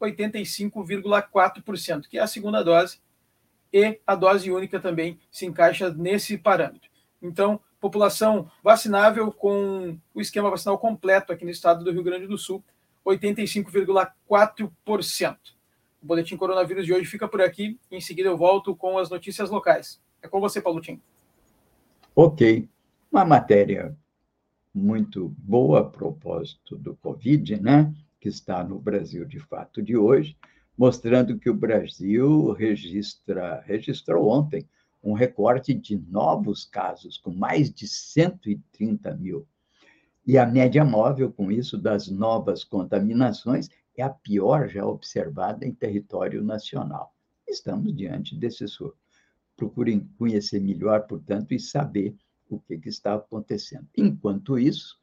85,4%, 0.00 2.08
que 2.08 2.18
é 2.18 2.22
a 2.22 2.26
segunda 2.26 2.62
dose, 2.62 3.00
e 3.72 4.00
a 4.06 4.14
dose 4.14 4.50
única 4.50 4.78
também 4.78 5.18
se 5.30 5.46
encaixa 5.46 5.90
nesse 5.90 6.36
parâmetro. 6.36 6.90
Então, 7.20 7.60
população 7.80 8.50
vacinável 8.62 9.32
com 9.32 9.98
o 10.14 10.20
esquema 10.20 10.50
vacinal 10.50 10.78
completo 10.78 11.32
aqui 11.32 11.44
no 11.44 11.50
estado 11.50 11.84
do 11.84 11.90
Rio 11.90 12.02
Grande 12.02 12.26
do 12.26 12.38
Sul, 12.38 12.62
85,4%. 13.06 15.36
O 16.02 16.06
boletim 16.06 16.36
coronavírus 16.36 16.84
de 16.86 16.92
hoje 16.92 17.06
fica 17.06 17.26
por 17.26 17.40
aqui. 17.40 17.80
Em 17.90 18.00
seguida, 18.00 18.28
eu 18.28 18.36
volto 18.36 18.76
com 18.76 18.96
as 18.98 19.10
notícias 19.10 19.50
locais. 19.50 20.00
É 20.22 20.28
com 20.28 20.40
você, 20.40 20.60
Paulo 20.60 20.80
Tim. 20.80 21.00
Ok. 22.14 22.68
Uma 23.10 23.24
matéria 23.24 23.96
muito 24.74 25.34
boa 25.38 25.80
a 25.80 25.84
propósito 25.84 26.76
do 26.76 26.94
Covid, 26.96 27.60
né? 27.60 27.94
Que 28.20 28.28
está 28.28 28.64
no 28.64 28.78
Brasil 28.78 29.24
de 29.24 29.38
fato 29.38 29.82
de 29.82 29.96
hoje, 29.96 30.36
mostrando 30.76 31.38
que 31.38 31.48
o 31.48 31.54
Brasil 31.54 32.52
registra, 32.52 33.62
registrou 33.66 34.28
ontem 34.28 34.68
um 35.02 35.12
recorte 35.12 35.74
de 35.74 35.96
novos 35.96 36.64
casos, 36.64 37.18
com 37.18 37.30
mais 37.30 37.72
de 37.72 37.86
130 37.86 39.14
mil. 39.14 39.46
E 40.26 40.38
a 40.38 40.46
média 40.46 40.84
móvel, 40.84 41.30
com 41.30 41.52
isso, 41.52 41.76
das 41.76 42.08
novas 42.08 42.64
contaminações 42.64 43.68
é 43.96 44.02
a 44.02 44.10
pior 44.10 44.68
já 44.68 44.84
observada 44.84 45.66
em 45.66 45.72
território 45.72 46.42
nacional. 46.42 47.14
Estamos 47.46 47.94
diante 47.94 48.34
desse 48.34 48.66
surto. 48.66 48.98
Procurem 49.56 50.08
conhecer 50.18 50.60
melhor, 50.60 51.06
portanto, 51.06 51.52
e 51.52 51.60
saber 51.60 52.16
o 52.48 52.58
que, 52.58 52.78
que 52.78 52.88
está 52.88 53.14
acontecendo. 53.14 53.86
Enquanto 53.96 54.58
isso, 54.58 54.98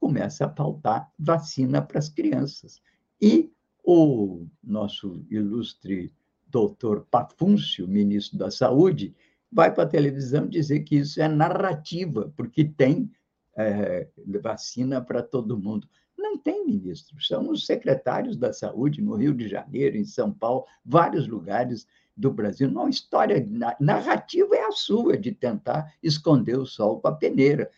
começa 0.00 0.46
a 0.46 0.54
faltar 0.54 1.10
vacina 1.18 1.80
para 1.80 1.98
as 1.98 2.08
crianças. 2.08 2.82
E 3.20 3.50
o 3.82 4.46
nosso 4.62 5.24
ilustre 5.30 6.12
doutor 6.48 7.06
Pafúncio, 7.10 7.88
ministro 7.88 8.38
da 8.38 8.50
Saúde, 8.50 9.14
vai 9.50 9.72
para 9.72 9.84
a 9.84 9.88
televisão 9.88 10.46
dizer 10.48 10.80
que 10.80 10.96
isso 10.96 11.20
é 11.22 11.28
narrativa, 11.28 12.32
porque 12.36 12.64
tem 12.64 13.10
é, 13.56 14.08
vacina 14.42 15.00
para 15.00 15.22
todo 15.22 15.58
mundo. 15.58 15.88
Não 16.16 16.38
tem 16.38 16.64
ministro, 16.64 17.20
são 17.22 17.50
os 17.50 17.66
secretários 17.66 18.36
da 18.36 18.52
saúde 18.52 19.02
no 19.02 19.14
Rio 19.14 19.34
de 19.34 19.48
Janeiro, 19.48 19.96
em 19.96 20.04
São 20.04 20.32
Paulo, 20.32 20.64
vários 20.84 21.26
lugares 21.26 21.86
do 22.16 22.32
Brasil. 22.32 22.70
Não, 22.70 22.88
história 22.88 23.46
narrativa 23.80 24.54
é 24.54 24.64
a 24.64 24.72
sua 24.72 25.16
de 25.16 25.32
tentar 25.32 25.92
esconder 26.02 26.58
o 26.58 26.66
sol 26.66 27.00
com 27.00 27.08
a 27.08 27.12
peneira. 27.12 27.70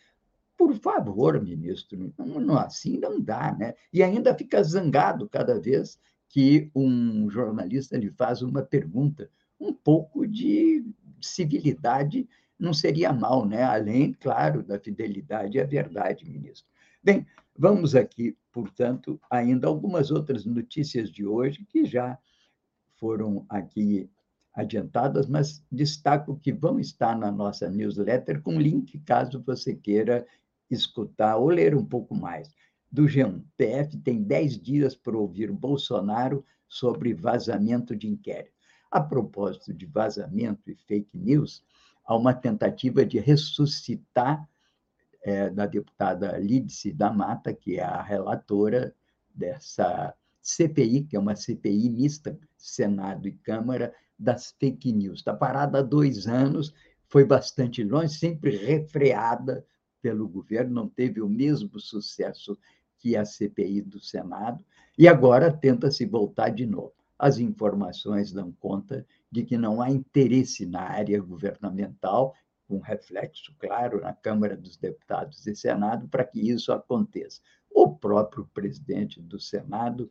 Por 0.57 0.75
favor, 0.75 1.43
ministro, 1.43 2.13
não, 2.19 2.41
não, 2.41 2.59
assim 2.59 2.99
não 2.99 3.21
dá, 3.21 3.55
né? 3.59 3.75
E 3.93 4.03
ainda 4.03 4.35
fica 4.35 4.63
zangado 4.63 5.29
cada 5.29 5.59
vez 5.61 5.99
que 6.29 6.71
um 6.75 7.29
jornalista 7.31 7.97
lhe 7.97 8.11
faz 8.11 8.43
uma 8.43 8.63
pergunta. 8.63 9.31
Um 9.59 9.73
pouco 9.73 10.27
de 10.27 10.85
civilidade 11.21 12.29
não 12.59 12.73
seria 12.73 13.13
mal, 13.13 13.47
né? 13.47 13.63
Além, 13.63 14.13
claro, 14.13 14.63
da 14.63 14.79
fidelidade 14.79 15.61
à 15.61 15.65
verdade, 15.65 16.29
ministro. 16.29 16.69
Bem, 17.03 17.27
vamos 17.57 17.95
aqui, 17.95 18.37
portanto, 18.53 19.21
ainda 19.31 19.67
algumas 19.67 20.11
outras 20.11 20.45
notícias 20.45 21.11
de 21.11 21.25
hoje 21.25 21.65
que 21.65 21.85
já 21.85 22.19
foram 22.99 23.45
aqui 23.49 24.11
adiantadas, 24.55 25.27
mas 25.27 25.63
destaco 25.71 26.39
que 26.39 26.51
vão 26.51 26.81
estar 26.81 27.17
na 27.17 27.31
nossa 27.31 27.69
newsletter 27.69 28.41
com 28.41 28.59
link 28.59 28.99
caso 29.01 29.43
você 29.45 29.75
queira 29.75 30.27
escutar 30.71 31.37
ou 31.37 31.49
ler 31.49 31.75
um 31.75 31.85
pouco 31.85 32.15
mais. 32.15 32.55
Do 32.91 33.05
G1, 33.05 33.43
PF 33.57 33.99
tem 33.99 34.23
10 34.23 34.59
dias 34.59 34.97
para 34.97 35.17
ouvir 35.17 35.53
Bolsonaro 35.53 36.45
sobre 36.67 37.13
vazamento 37.13 37.95
de 37.95 38.09
inquérito. 38.09 38.57
A 38.91 39.01
propósito 39.01 39.75
de 39.75 39.85
vazamento 39.85 40.71
e 40.71 40.75
fake 40.75 41.19
news, 41.19 41.63
há 42.07 42.17
uma 42.17 42.33
tentativa 42.33 43.05
de 43.05 43.19
ressuscitar 43.19 44.49
é, 45.23 45.51
da 45.51 45.67
deputada 45.67 46.39
Lídice 46.39 46.93
da 46.93 47.13
Mata, 47.13 47.53
que 47.53 47.79
é 47.79 47.83
a 47.83 48.01
relatora 48.01 48.95
dessa 49.35 50.15
CPI, 50.41 51.03
que 51.03 51.17
é 51.17 51.19
uma 51.19 51.35
CPI 51.35 51.91
mista, 51.91 52.39
Senado 52.57 53.27
e 53.27 53.33
Câmara, 53.33 53.93
das 54.17 54.55
fake 54.59 54.93
news. 54.93 55.19
Está 55.19 55.35
parada 55.35 55.81
há 55.81 55.83
dois 55.83 56.29
anos, 56.29 56.73
foi 57.09 57.25
bastante 57.25 57.83
longe, 57.83 58.15
sempre 58.15 58.57
refreada 58.57 59.67
pelo 60.01 60.29
governo, 60.29 60.73
não 60.73 60.89
teve 60.89 61.21
o 61.21 61.29
mesmo 61.29 61.81
sucesso 61.81 62.57
que 62.99 63.17
a 63.17 63.25
CPI 63.25 63.83
do 63.83 64.01
Senado, 64.01 64.65
e 64.97 65.09
agora 65.09 65.53
tenta 65.53 65.91
se 65.91 66.07
voltar 66.07 66.51
de 66.51 66.65
novo. 66.65 66.93
As 67.19 67.39
informações 67.39 68.33
dão 68.33 68.53
conta 68.53 69.05
de 69.31 69.43
que 69.43 69.57
não 69.57 69.81
há 69.81 69.91
interesse 69.91 70.65
na 70.67 70.81
área 70.81 71.21
governamental 71.21 72.35
com 72.69 72.79
reflexo 72.79 73.55
claro 73.59 74.01
na 74.01 74.13
Câmara 74.13 74.57
dos 74.57 74.77
Deputados 74.77 75.47
e 75.47 75.55
Senado 75.55 76.09
para 76.09 76.25
que 76.25 76.41
isso 76.41 76.73
aconteça. 76.73 77.41
O 77.71 77.95
próprio 77.95 78.49
presidente 78.53 79.21
do 79.21 79.39
Senado 79.39 80.11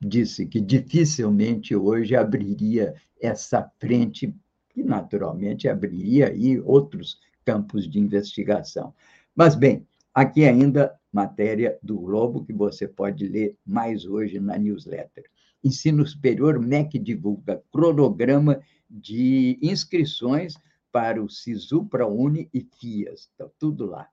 disse 0.00 0.46
que 0.46 0.60
dificilmente 0.60 1.74
hoje 1.74 2.16
abriria 2.16 2.94
essa 3.20 3.70
frente, 3.78 4.34
que 4.70 4.82
naturalmente 4.82 5.68
abriria 5.68 6.28
aí 6.28 6.60
outros 6.60 7.20
campos 7.44 7.88
de 7.88 7.98
investigação. 7.98 8.94
Mas, 9.34 9.54
bem, 9.54 9.86
aqui 10.12 10.44
ainda 10.44 10.98
matéria 11.12 11.78
do 11.82 11.98
Globo, 11.98 12.44
que 12.44 12.52
você 12.52 12.86
pode 12.86 13.26
ler 13.26 13.56
mais 13.64 14.04
hoje 14.04 14.38
na 14.38 14.58
newsletter. 14.58 15.24
Ensino 15.66 16.06
Superior, 16.06 16.58
MEC 16.60 16.98
divulga 16.98 17.62
cronograma 17.72 18.60
de 18.88 19.58
inscrições 19.60 20.54
para 20.92 21.22
o 21.22 21.28
SISU, 21.28 21.84
para 21.86 22.04
a 22.04 22.08
Uni 22.08 22.48
e 22.54 22.60
FIAS, 22.60 23.20
está 23.20 23.48
tudo 23.58 23.86
lá. 23.86 24.08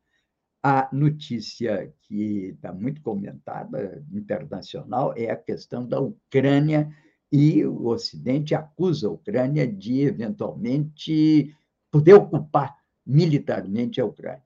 A 0.61 0.89
notícia 0.91 1.93
que 2.01 2.49
está 2.55 2.73
muito 2.73 3.01
comentada, 3.01 4.03
internacional, 4.11 5.13
é 5.15 5.29
a 5.29 5.35
questão 5.35 5.85
da 5.85 5.99
Ucrânia 5.99 6.89
e 7.31 7.65
o 7.65 7.87
Ocidente 7.87 8.55
acusa 8.55 9.07
a 9.07 9.11
Ucrânia 9.11 9.67
de, 9.67 10.01
eventualmente, 10.01 11.55
poder 11.91 12.13
ocupar 12.13 12.75
militarmente 13.05 13.99
a 14.01 14.05
Ucrânia. 14.05 14.43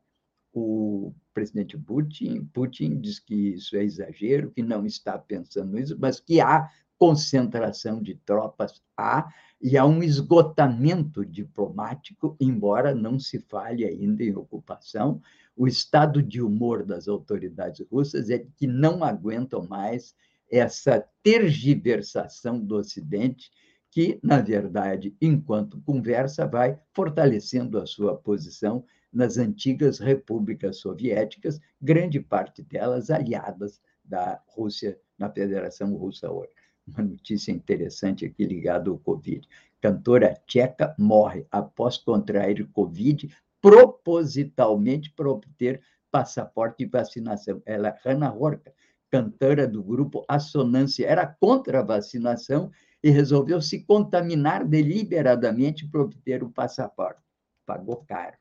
O 0.53 1.13
presidente 1.33 1.77
Putin, 1.77 2.45
Putin 2.53 2.99
diz 2.99 3.19
que 3.19 3.53
isso 3.53 3.77
é 3.77 3.83
exagero, 3.83 4.51
que 4.51 4.63
não 4.63 4.85
está 4.85 5.17
pensando 5.19 5.73
nisso, 5.73 5.95
mas 5.99 6.19
que 6.19 6.41
há 6.41 6.67
concentração 6.97 8.01
de 8.01 8.15
tropas, 8.15 8.81
há, 8.95 9.31
e 9.61 9.77
há 9.77 9.85
um 9.85 10.03
esgotamento 10.03 11.25
diplomático, 11.25 12.35
embora 12.39 12.93
não 12.93 13.19
se 13.19 13.39
fale 13.39 13.85
ainda 13.85 14.23
em 14.23 14.35
ocupação. 14.35 15.21
O 15.55 15.67
estado 15.67 16.21
de 16.21 16.41
humor 16.41 16.83
das 16.83 17.07
autoridades 17.07 17.85
russas 17.89 18.29
é 18.29 18.39
que 18.39 18.67
não 18.67 19.03
aguentam 19.03 19.65
mais 19.65 20.15
essa 20.51 21.03
tergiversação 21.23 22.59
do 22.59 22.75
Ocidente, 22.77 23.51
que, 23.89 24.19
na 24.21 24.39
verdade, 24.39 25.15
enquanto 25.19 25.81
conversa, 25.81 26.45
vai 26.45 26.79
fortalecendo 26.93 27.79
a 27.79 27.85
sua 27.85 28.15
posição 28.15 28.85
nas 29.11 29.37
antigas 29.37 29.97
repúblicas 29.97 30.77
soviéticas, 30.77 31.59
grande 31.81 32.19
parte 32.19 32.61
delas 32.61 33.09
aliadas 33.09 33.81
da 34.05 34.39
Rússia, 34.47 34.99
na 35.17 35.29
Federação 35.29 35.95
Russa 35.95 36.31
hoje 36.31 36.51
uma 36.87 37.03
notícia 37.03 37.51
interessante 37.51 38.25
aqui 38.25 38.45
ligada 38.45 38.89
ao 38.89 38.97
Covid. 38.97 39.47
Cantora 39.81 40.33
tcheca 40.47 40.95
morre 40.97 41.45
após 41.51 41.97
contrair 41.97 42.65
Covid 42.71 43.29
propositalmente 43.61 45.11
para 45.11 45.29
obter 45.29 45.81
passaporte 46.09 46.85
de 46.85 46.89
vacinação. 46.89 47.61
Ela 47.65 47.89
é 47.89 48.29
Horka, 48.29 48.73
cantora 49.11 49.67
do 49.67 49.83
grupo 49.83 50.25
Assonância, 50.27 51.05
era 51.05 51.27
contra 51.27 51.79
a 51.79 51.83
vacinação 51.83 52.71
e 53.03 53.09
resolveu 53.09 53.61
se 53.61 53.83
contaminar 53.83 54.65
deliberadamente 54.65 55.87
para 55.87 56.01
obter 56.01 56.43
o 56.43 56.49
passaporte. 56.49 57.21
Pagou 57.65 57.97
caro. 58.07 58.37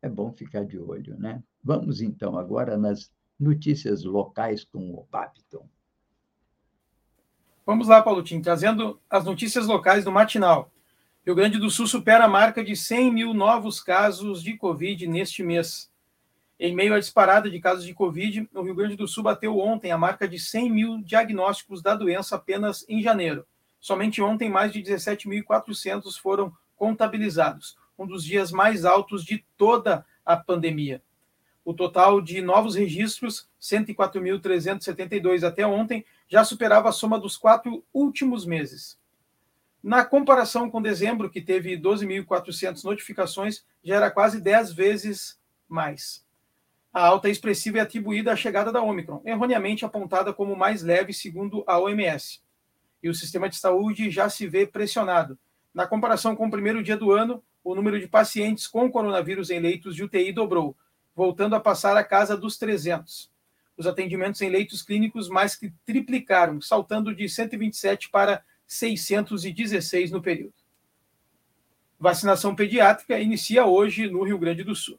é 0.00 0.08
bom 0.08 0.32
ficar 0.32 0.64
de 0.64 0.78
olho, 0.78 1.16
né? 1.18 1.42
Vamos 1.62 2.00
então 2.00 2.36
agora 2.36 2.76
nas 2.76 3.10
notícias 3.38 4.04
locais 4.04 4.64
com 4.64 4.92
o 4.94 5.06
Babiton. 5.10 5.68
Vamos 7.64 7.86
lá, 7.86 8.02
Paulo 8.02 8.24
Tim, 8.24 8.40
trazendo 8.40 9.00
as 9.08 9.24
notícias 9.24 9.66
locais 9.68 10.04
do 10.04 10.10
Matinal. 10.10 10.72
Rio 11.24 11.36
Grande 11.36 11.60
do 11.60 11.70
Sul 11.70 11.86
supera 11.86 12.24
a 12.24 12.28
marca 12.28 12.64
de 12.64 12.74
100 12.74 13.12
mil 13.12 13.32
novos 13.32 13.80
casos 13.80 14.42
de 14.42 14.56
Covid 14.56 15.06
neste 15.06 15.44
mês. 15.44 15.88
Em 16.58 16.74
meio 16.74 16.92
à 16.92 16.98
disparada 16.98 17.48
de 17.48 17.60
casos 17.60 17.84
de 17.84 17.94
Covid, 17.94 18.48
o 18.52 18.62
Rio 18.62 18.74
Grande 18.74 18.96
do 18.96 19.06
Sul 19.06 19.22
bateu 19.22 19.60
ontem 19.60 19.92
a 19.92 19.98
marca 19.98 20.26
de 20.26 20.40
100 20.40 20.70
mil 20.70 20.98
diagnósticos 21.02 21.80
da 21.80 21.94
doença 21.94 22.34
apenas 22.34 22.84
em 22.88 23.00
janeiro. 23.00 23.46
Somente 23.78 24.20
ontem, 24.20 24.50
mais 24.50 24.72
de 24.72 24.82
17.400 24.82 26.18
foram 26.20 26.52
contabilizados, 26.74 27.76
um 27.96 28.04
dos 28.04 28.24
dias 28.24 28.50
mais 28.50 28.84
altos 28.84 29.24
de 29.24 29.44
toda 29.56 30.04
a 30.26 30.36
pandemia. 30.36 31.00
O 31.64 31.72
total 31.72 32.20
de 32.20 32.42
novos 32.42 32.74
registros, 32.74 33.48
104.372 33.60 35.46
até 35.46 35.66
ontem, 35.66 36.04
já 36.28 36.44
superava 36.44 36.88
a 36.88 36.92
soma 36.92 37.20
dos 37.20 37.36
quatro 37.36 37.84
últimos 37.92 38.44
meses. 38.44 38.98
Na 39.82 40.04
comparação 40.04 40.70
com 40.70 40.80
dezembro, 40.80 41.28
que 41.28 41.40
teve 41.40 41.76
12.400 41.76 42.84
notificações, 42.84 43.64
já 43.82 43.96
era 43.96 44.10
quase 44.10 44.40
10 44.40 44.72
vezes 44.72 45.40
mais. 45.68 46.24
A 46.92 47.06
alta 47.06 47.28
expressiva 47.28 47.78
é 47.78 47.80
atribuída 47.80 48.32
à 48.32 48.36
chegada 48.36 48.70
da 48.70 48.82
Omicron, 48.82 49.22
erroneamente 49.24 49.84
apontada 49.84 50.32
como 50.32 50.54
mais 50.54 50.82
leve, 50.82 51.12
segundo 51.12 51.64
a 51.66 51.78
OMS. 51.78 52.40
E 53.02 53.08
o 53.08 53.14
sistema 53.14 53.48
de 53.48 53.56
saúde 53.56 54.10
já 54.10 54.28
se 54.28 54.46
vê 54.46 54.66
pressionado. 54.66 55.38
Na 55.72 55.86
comparação 55.86 56.36
com 56.36 56.46
o 56.46 56.50
primeiro 56.50 56.82
dia 56.82 56.96
do 56.96 57.10
ano, 57.10 57.42
o 57.64 57.74
número 57.74 57.98
de 57.98 58.06
pacientes 58.06 58.66
com 58.66 58.90
coronavírus 58.90 59.50
em 59.50 59.58
leitos 59.58 59.96
de 59.96 60.04
UTI 60.04 60.32
dobrou, 60.32 60.76
voltando 61.14 61.54
a 61.54 61.60
passar 61.60 61.96
a 61.96 62.04
casa 62.04 62.36
dos 62.36 62.56
300. 62.56 63.30
Os 63.76 63.86
atendimentos 63.86 64.40
em 64.42 64.50
leitos 64.50 64.82
clínicos 64.82 65.28
mais 65.28 65.56
que 65.56 65.72
triplicaram, 65.84 66.60
saltando 66.60 67.14
de 67.14 67.28
127 67.28 68.10
para 68.10 68.44
616 68.66 70.10
no 70.10 70.22
período. 70.22 70.54
Vacinação 71.98 72.54
pediátrica 72.54 73.18
inicia 73.18 73.64
hoje 73.64 74.08
no 74.08 74.22
Rio 74.22 74.38
Grande 74.38 74.64
do 74.64 74.74
Sul. 74.74 74.98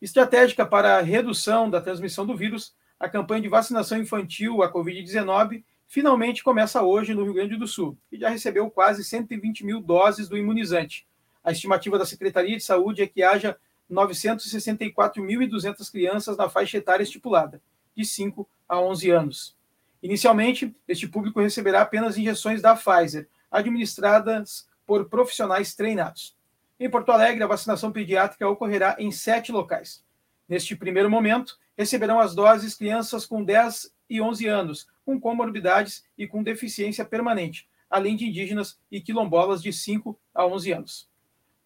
Estratégica 0.00 0.66
para 0.66 0.98
a 0.98 1.00
redução 1.00 1.70
da 1.70 1.80
transmissão 1.80 2.26
do 2.26 2.36
vírus, 2.36 2.74
a 2.98 3.08
campanha 3.08 3.42
de 3.42 3.48
vacinação 3.48 3.98
infantil 3.98 4.62
à 4.62 4.72
Covid-19 4.72 5.62
finalmente 5.86 6.42
começa 6.42 6.82
hoje 6.82 7.14
no 7.14 7.22
Rio 7.22 7.34
Grande 7.34 7.56
do 7.56 7.68
Sul, 7.68 7.96
que 8.10 8.18
já 8.18 8.28
recebeu 8.28 8.70
quase 8.70 9.04
120 9.04 9.64
mil 9.64 9.80
doses 9.80 10.28
do 10.28 10.36
imunizante. 10.36 11.06
A 11.44 11.52
estimativa 11.52 11.98
da 11.98 12.06
Secretaria 12.06 12.56
de 12.56 12.62
Saúde 12.62 13.02
é 13.02 13.06
que 13.06 13.22
haja 13.22 13.56
964.200 13.90 15.90
crianças 15.90 16.36
na 16.36 16.48
faixa 16.48 16.78
etária 16.78 17.02
estipulada, 17.02 17.60
de 17.94 18.04
5 18.04 18.48
a 18.68 18.80
11 18.80 19.10
anos. 19.10 19.56
Inicialmente, 20.02 20.74
este 20.88 21.06
público 21.06 21.40
receberá 21.40 21.82
apenas 21.82 22.16
injeções 22.16 22.62
da 22.62 22.74
Pfizer, 22.74 23.28
administradas 23.50 24.66
por 24.86 25.08
profissionais 25.08 25.74
treinados. 25.74 26.34
Em 26.80 26.90
Porto 26.90 27.12
Alegre, 27.12 27.44
a 27.44 27.46
vacinação 27.46 27.92
pediátrica 27.92 28.48
ocorrerá 28.48 28.96
em 28.98 29.12
sete 29.12 29.52
locais. 29.52 30.02
Neste 30.48 30.74
primeiro 30.74 31.10
momento, 31.10 31.58
receberão 31.76 32.18
as 32.18 32.34
doses 32.34 32.74
crianças 32.74 33.24
com 33.24 33.44
10 33.44 33.94
e 34.10 34.20
11 34.20 34.48
anos, 34.48 34.88
com 35.04 35.20
comorbidades 35.20 36.04
e 36.18 36.26
com 36.26 36.42
deficiência 36.42 37.04
permanente, 37.04 37.68
além 37.88 38.16
de 38.16 38.26
indígenas 38.26 38.78
e 38.90 39.00
quilombolas 39.00 39.62
de 39.62 39.72
5 39.72 40.18
a 40.34 40.44
11 40.46 40.72
anos 40.72 41.11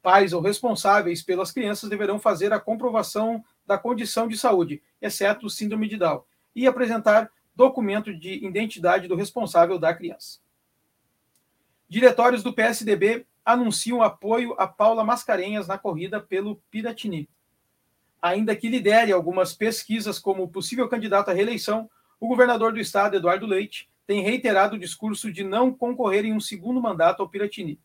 pais 0.07 0.33
ou 0.33 0.41
responsáveis 0.41 1.21
pelas 1.21 1.51
crianças 1.51 1.91
deverão 1.91 2.17
fazer 2.17 2.53
a 2.53 2.61
comprovação 2.61 3.45
da 3.67 3.77
condição 3.77 4.29
de 4.29 4.39
saúde, 4.39 4.81
exceto 5.03 5.51
síndrome 5.51 5.89
de 5.89 5.97
Down, 5.97 6.23
e 6.55 6.65
apresentar 6.65 7.29
documento 7.57 8.17
de 8.17 8.35
identidade 8.47 9.09
do 9.09 9.17
responsável 9.17 9.81
da 9.81 9.93
criança. 9.93 10.39
Diretórios 11.89 12.45
do 12.45 12.53
PSDB 12.53 13.27
anunciam 13.45 14.01
apoio 14.01 14.55
a 14.59 14.69
Paula 14.69 15.03
Mascarenhas 15.03 15.67
na 15.67 15.77
corrida 15.77 16.21
pelo 16.21 16.63
Piratini. 16.71 17.29
Ainda 18.23 18.55
que 18.55 18.69
lidere 18.69 19.11
algumas 19.11 19.55
pesquisas 19.55 20.21
como 20.21 20.47
possível 20.47 20.89
candidato 20.89 21.33
à 21.33 21.35
reeleição, 21.35 21.91
o 22.21 22.29
governador 22.29 22.73
do 22.73 22.79
estado, 22.79 23.17
Eduardo 23.17 23.45
Leite, 23.45 23.91
tem 24.07 24.23
reiterado 24.23 24.77
o 24.77 24.79
discurso 24.79 25.33
de 25.33 25.43
não 25.43 25.75
concorrer 25.75 26.25
em 26.25 26.33
um 26.33 26.39
segundo 26.39 26.81
mandato 26.81 27.23
ao 27.23 27.29
Piratini. 27.29 27.81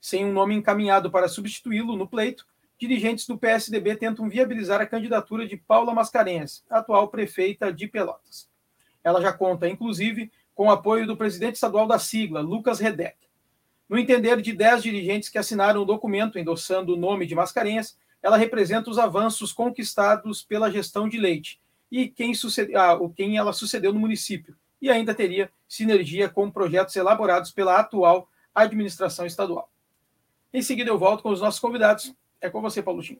Sem 0.00 0.24
um 0.24 0.32
nome 0.32 0.54
encaminhado 0.54 1.10
para 1.10 1.28
substituí-lo 1.28 1.96
no 1.96 2.08
pleito, 2.08 2.46
dirigentes 2.78 3.26
do 3.26 3.36
PSDB 3.36 3.96
tentam 3.96 4.28
viabilizar 4.28 4.80
a 4.80 4.86
candidatura 4.86 5.46
de 5.46 5.56
Paula 5.56 5.92
Mascarenhas, 5.92 6.64
atual 6.70 7.08
prefeita 7.08 7.72
de 7.72 7.86
Pelotas. 7.86 8.48
Ela 9.04 9.20
já 9.20 9.32
conta, 9.32 9.68
inclusive, 9.68 10.32
com 10.54 10.66
o 10.66 10.70
apoio 10.70 11.06
do 11.06 11.16
presidente 11.16 11.56
estadual 11.56 11.86
da 11.86 11.98
sigla, 11.98 12.40
Lucas 12.40 12.80
Redec. 12.80 13.16
No 13.88 13.98
entender 13.98 14.40
de 14.40 14.52
dez 14.52 14.82
dirigentes 14.82 15.28
que 15.28 15.38
assinaram 15.38 15.82
o 15.82 15.84
documento 15.84 16.38
endossando 16.38 16.94
o 16.94 16.96
nome 16.96 17.26
de 17.26 17.34
Mascarenhas, 17.34 17.98
ela 18.22 18.36
representa 18.36 18.90
os 18.90 18.98
avanços 18.98 19.52
conquistados 19.52 20.42
pela 20.42 20.70
gestão 20.70 21.08
de 21.08 21.18
Leite 21.18 21.60
e 21.90 22.08
quem, 22.08 22.32
sucede, 22.34 22.74
ah, 22.76 22.96
quem 23.16 23.36
ela 23.36 23.52
sucedeu 23.52 23.92
no 23.92 23.98
município, 23.98 24.56
e 24.80 24.88
ainda 24.88 25.14
teria 25.14 25.50
sinergia 25.68 26.28
com 26.28 26.50
projetos 26.50 26.94
elaborados 26.94 27.50
pela 27.50 27.78
atual 27.78 28.28
administração 28.54 29.26
estadual. 29.26 29.70
Em 30.52 30.62
seguida, 30.62 30.90
eu 30.90 30.98
volto 30.98 31.22
com 31.22 31.30
os 31.30 31.40
nossos 31.40 31.60
convidados. 31.60 32.14
É 32.40 32.48
com 32.50 32.60
você, 32.60 32.82
Paulo 32.82 33.02
Tim. 33.02 33.18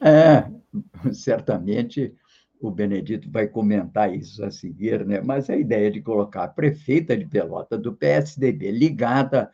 É, 0.00 0.50
certamente 1.12 2.14
o 2.60 2.70
Benedito 2.70 3.30
vai 3.30 3.46
comentar 3.46 4.14
isso 4.14 4.44
a 4.44 4.50
seguir, 4.50 5.04
né? 5.04 5.20
mas 5.20 5.50
a 5.50 5.56
ideia 5.56 5.90
de 5.90 6.00
colocar 6.00 6.44
a 6.44 6.48
prefeita 6.48 7.16
de 7.16 7.26
Pelota 7.26 7.76
do 7.76 7.92
PSDB 7.92 8.70
ligada 8.70 9.50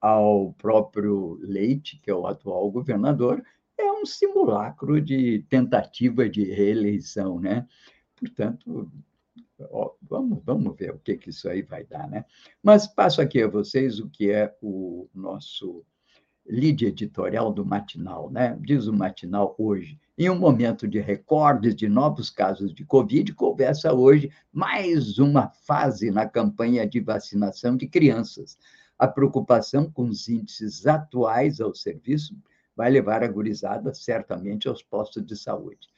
ao 0.00 0.52
próprio 0.54 1.38
Leite, 1.40 1.98
que 2.02 2.10
é 2.10 2.14
o 2.14 2.26
atual 2.26 2.70
governador, 2.70 3.42
é 3.78 3.90
um 3.92 4.04
simulacro 4.04 5.00
de 5.00 5.44
tentativa 5.48 6.28
de 6.28 6.44
reeleição, 6.44 7.40
né? 7.40 7.66
Portanto, 8.16 8.90
ó, 9.70 9.92
vamos, 10.02 10.42
vamos 10.44 10.76
ver 10.76 10.92
o 10.92 10.98
que, 10.98 11.16
que 11.16 11.30
isso 11.30 11.48
aí 11.48 11.62
vai 11.62 11.84
dar, 11.84 12.08
né? 12.08 12.24
Mas 12.62 12.86
passo 12.86 13.20
aqui 13.20 13.42
a 13.42 13.48
vocês 13.48 14.00
o 14.00 14.08
que 14.08 14.30
é 14.30 14.54
o 14.60 15.08
nosso 15.14 15.84
lead 16.46 16.84
editorial 16.84 17.52
do 17.52 17.64
Matinal, 17.64 18.30
né? 18.30 18.58
Diz 18.60 18.86
o 18.86 18.92
Matinal 18.92 19.54
hoje. 19.58 20.00
Em 20.18 20.28
um 20.28 20.38
momento 20.38 20.86
de 20.88 21.00
recordes 21.00 21.74
de 21.74 21.88
novos 21.88 22.30
casos 22.30 22.74
de 22.74 22.84
Covid, 22.84 23.32
começa 23.34 23.92
hoje 23.92 24.30
mais 24.52 25.18
uma 25.18 25.48
fase 25.48 26.10
na 26.10 26.28
campanha 26.28 26.86
de 26.86 27.00
vacinação 27.00 27.76
de 27.76 27.86
crianças. 27.86 28.58
A 28.98 29.06
preocupação 29.06 29.90
com 29.90 30.04
os 30.04 30.28
índices 30.28 30.86
atuais 30.86 31.60
ao 31.60 31.74
serviço 31.74 32.36
vai 32.76 32.90
levar 32.90 33.22
a 33.22 33.28
gurizada 33.28 33.92
certamente 33.94 34.68
aos 34.68 34.82
postos 34.82 35.24
de 35.24 35.36
saúde. 35.36 35.88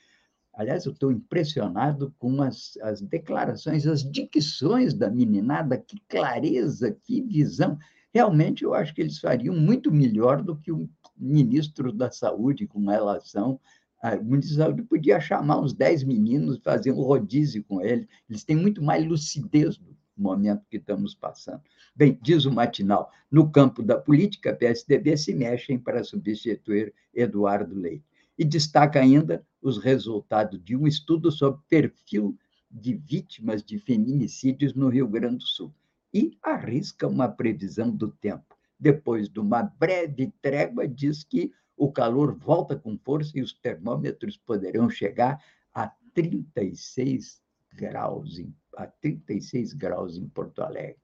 Aliás, 0.57 0.87
eu 0.87 0.93
estou 0.93 1.11
impressionado 1.11 2.15
com 2.19 2.41
as, 2.43 2.79
as 2.83 3.01
declarações, 3.01 3.87
as 3.87 4.09
dicções 4.09 4.95
da 4.95 5.11
meninada, 5.11 5.77
que 5.77 6.01
clareza, 6.09 6.97
que 7.03 7.21
visão. 7.23 7.79
Realmente, 8.13 8.63
eu 8.63 8.75
acho 8.75 8.95
que 8.95 9.01
eles 9.01 9.19
fariam 9.19 9.55
muito 9.55 9.91
melhor 9.91 10.43
do 10.43 10.57
que 10.57 10.71
o 10.71 10.89
ministro 11.17 11.93
da 11.93 12.11
Saúde 12.11 12.67
com 12.67 12.87
relação 12.87 13.61
a, 14.05 14.17
o 14.17 14.25
ministro 14.25 14.59
da 14.59 14.65
Saúde 14.65 14.83
podia 14.83 15.19
chamar 15.19 15.61
uns 15.61 15.73
10 15.73 16.05
meninos, 16.05 16.61
fazer 16.63 16.93
um 16.93 17.01
rodízio 17.01 17.65
com 17.65 17.81
ele. 17.81 18.07
Eles 18.29 18.45
têm 18.45 18.55
muito 18.55 18.83
mais 18.83 19.07
lucidez 19.07 19.79
do 19.79 19.97
momento 20.15 20.67
que 20.69 20.77
estamos 20.77 21.15
passando. 21.15 21.63
Bem, 21.97 22.19
diz 22.21 22.45
o 22.45 22.53
matinal, 22.53 23.11
no 23.31 23.51
campo 23.51 23.83
da 23.83 23.97
política, 23.97 24.55
PSDB 24.55 25.17
se 25.17 25.33
mexem 25.33 25.79
para 25.79 26.05
substituir 26.05 26.93
Eduardo 27.15 27.75
Leite 27.75 28.05
e 28.37 28.45
destaca 28.45 29.01
ainda 29.01 29.43
os 29.65 29.79
resultados 29.79 30.63
de 30.63 30.77
um 30.77 30.87
estudo 30.87 31.33
sobre 31.33 31.63
perfil 31.71 32.37
de 32.71 32.93
vítimas 32.93 33.65
de 33.65 33.79
feminicídios 33.79 34.75
no 34.75 34.91
Rio 34.91 35.09
Grande 35.09 35.39
do 35.39 35.45
Sul 35.45 35.75
e 36.13 36.37
arrisca 36.43 37.09
uma 37.09 37.29
previsão 37.29 37.91
do 37.91 38.11
tempo. 38.11 38.55
Depois 38.79 39.27
de 39.27 39.41
uma 39.41 39.63
breve 39.63 40.31
trégua, 40.43 40.87
diz 40.87 41.25
que 41.25 41.51
o 41.79 41.91
calor 41.91 42.37
volta 42.37 42.77
com 42.77 42.99
força 42.99 43.39
e 43.39 43.41
os 43.41 43.55
termômetros 43.55 44.37
poderão 44.37 44.91
chegar 44.91 45.43
a 45.73 45.91
36 46.13 47.43
graus, 47.73 48.39
a 48.77 48.87
36 48.87 49.73
graus 49.73 50.19
em 50.19 50.29
Porto 50.29 50.61
Alegre. 50.61 51.01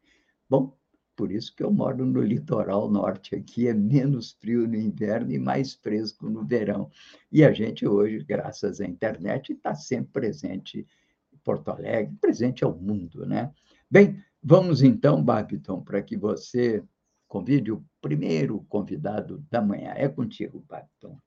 Bom, 0.49 0.77
por 1.21 1.31
isso 1.31 1.55
que 1.55 1.63
eu 1.63 1.71
moro 1.71 2.07
no 2.07 2.23
litoral 2.23 2.91
norte. 2.91 3.35
Aqui 3.35 3.69
é 3.69 3.75
menos 3.75 4.33
frio 4.41 4.67
no 4.67 4.75
inverno 4.75 5.31
e 5.31 5.39
mais 5.39 5.75
fresco 5.75 6.31
no 6.31 6.43
verão. 6.43 6.91
E 7.31 7.45
a 7.45 7.53
gente 7.53 7.87
hoje, 7.87 8.25
graças 8.25 8.81
à 8.81 8.87
internet, 8.87 9.53
está 9.53 9.75
sempre 9.75 10.13
presente 10.13 10.87
em 11.31 11.37
Porto 11.45 11.69
Alegre, 11.69 12.17
presente 12.19 12.65
ao 12.65 12.75
mundo, 12.75 13.27
né? 13.27 13.53
Bem, 13.91 14.19
vamos 14.43 14.83
então, 14.83 15.23
Babiton, 15.23 15.83
para 15.83 16.01
que 16.01 16.17
você 16.17 16.83
convide 17.29 17.71
o 17.71 17.85
primeiro 18.01 18.65
convidado 18.67 19.45
da 19.51 19.61
manhã. 19.61 19.93
É 19.95 20.09
contigo, 20.09 20.65
Babiton. 20.67 21.19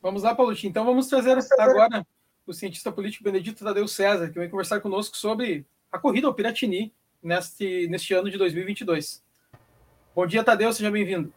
Vamos 0.00 0.22
lá, 0.22 0.32
Paulotinho. 0.32 0.70
Então 0.70 0.84
vamos 0.84 1.08
trazer 1.08 1.36
agora 1.58 2.06
o 2.46 2.52
cientista 2.52 2.92
político 2.92 3.24
Benedito 3.24 3.64
Tadeu 3.64 3.88
César, 3.88 4.30
que 4.30 4.38
vai 4.38 4.48
conversar 4.48 4.80
conosco 4.80 5.16
sobre 5.16 5.66
a 5.90 5.98
corrida 5.98 6.28
ao 6.28 6.34
Piratini 6.34 6.94
neste, 7.22 7.86
neste 7.88 8.14
ano 8.14 8.30
de 8.30 8.38
2022. 8.38 9.22
Bom 10.14 10.26
dia, 10.26 10.42
Tadeu, 10.42 10.72
seja 10.72 10.90
bem-vindo. 10.90 11.32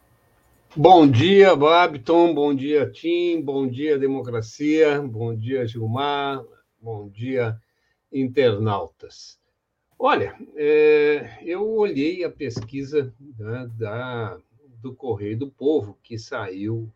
Bom 0.76 1.08
dia, 1.08 1.54
Babton, 1.54 2.34
bom 2.34 2.52
dia, 2.52 2.90
Tim, 2.90 3.40
bom 3.40 3.66
dia, 3.68 3.96
democracia, 3.96 5.00
bom 5.00 5.34
dia, 5.34 5.66
Gilmar, 5.66 6.44
bom 6.80 7.08
dia, 7.08 7.56
internautas. 8.12 9.38
Olha, 9.96 10.34
é, 10.56 11.38
eu 11.42 11.70
olhei 11.70 12.24
a 12.24 12.30
pesquisa 12.30 13.14
né, 13.38 13.70
da, 13.78 14.36
do 14.82 14.92
Correio 14.92 15.38
do 15.38 15.48
Povo, 15.48 15.96
que 16.02 16.18
saiu, 16.18 16.90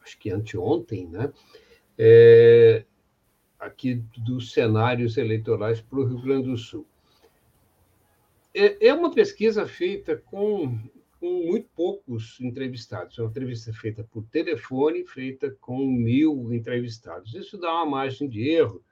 acho 0.00 0.16
que 0.16 0.30
anteontem, 0.30 1.08
né? 1.08 1.32
É, 1.98 2.84
aqui 3.58 4.02
dos 4.16 4.52
cenários 4.52 5.16
eleitorais 5.16 5.80
para 5.80 5.98
o 5.98 6.04
Rio 6.04 6.22
Grande 6.22 6.48
do 6.48 6.56
Sul. 6.56 6.86
É, 8.54 8.88
é 8.88 8.94
uma 8.94 9.12
pesquisa 9.12 9.66
feita 9.66 10.16
com, 10.16 10.78
com 11.18 11.46
muito 11.46 11.68
poucos 11.74 12.38
entrevistados. 12.40 13.18
É 13.18 13.22
uma 13.22 13.30
entrevista 13.30 13.72
feita 13.72 14.04
por 14.04 14.24
telefone, 14.24 15.06
feita 15.06 15.50
com 15.60 15.86
mil 15.86 16.52
entrevistados. 16.52 17.34
Isso 17.34 17.58
dá 17.58 17.72
uma 17.72 17.86
margem 17.86 18.28
de 18.28 18.48
erro 18.48 18.82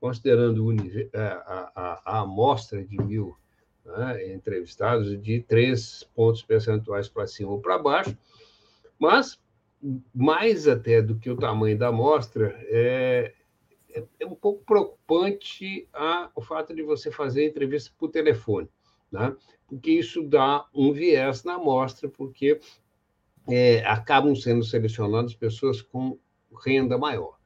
considerando 0.00 0.68
a, 1.12 1.72
a, 1.74 2.02
a 2.04 2.20
amostra 2.20 2.84
de 2.84 2.96
mil 3.02 3.36
né, 3.84 4.32
entrevistados, 4.32 5.20
de 5.20 5.40
três 5.40 6.04
pontos 6.14 6.42
percentuais 6.42 7.08
para 7.08 7.26
cima 7.26 7.50
ou 7.50 7.60
para 7.60 7.78
baixo, 7.78 8.16
mas 8.98 9.40
mais 10.14 10.66
até 10.66 11.00
do 11.00 11.18
que 11.18 11.30
o 11.30 11.36
tamanho 11.36 11.78
da 11.78 11.88
amostra, 11.88 12.54
é, 12.68 13.32
é, 13.90 14.04
é 14.20 14.26
um 14.26 14.34
pouco 14.34 14.64
preocupante 14.64 15.88
a, 15.92 16.30
o 16.34 16.40
fato 16.42 16.74
de 16.74 16.82
você 16.82 17.10
fazer 17.10 17.46
entrevista 17.46 17.92
por 17.96 18.08
telefone, 18.08 18.68
né? 19.10 19.34
porque 19.68 19.92
isso 19.92 20.22
dá 20.22 20.66
um 20.74 20.92
viés 20.92 21.44
na 21.44 21.54
amostra, 21.54 22.08
porque 22.08 22.58
é, 23.46 23.84
acabam 23.84 24.34
sendo 24.34 24.64
selecionadas 24.64 25.34
pessoas 25.34 25.82
com 25.82 26.18
renda 26.64 26.96
maior. 26.96 27.36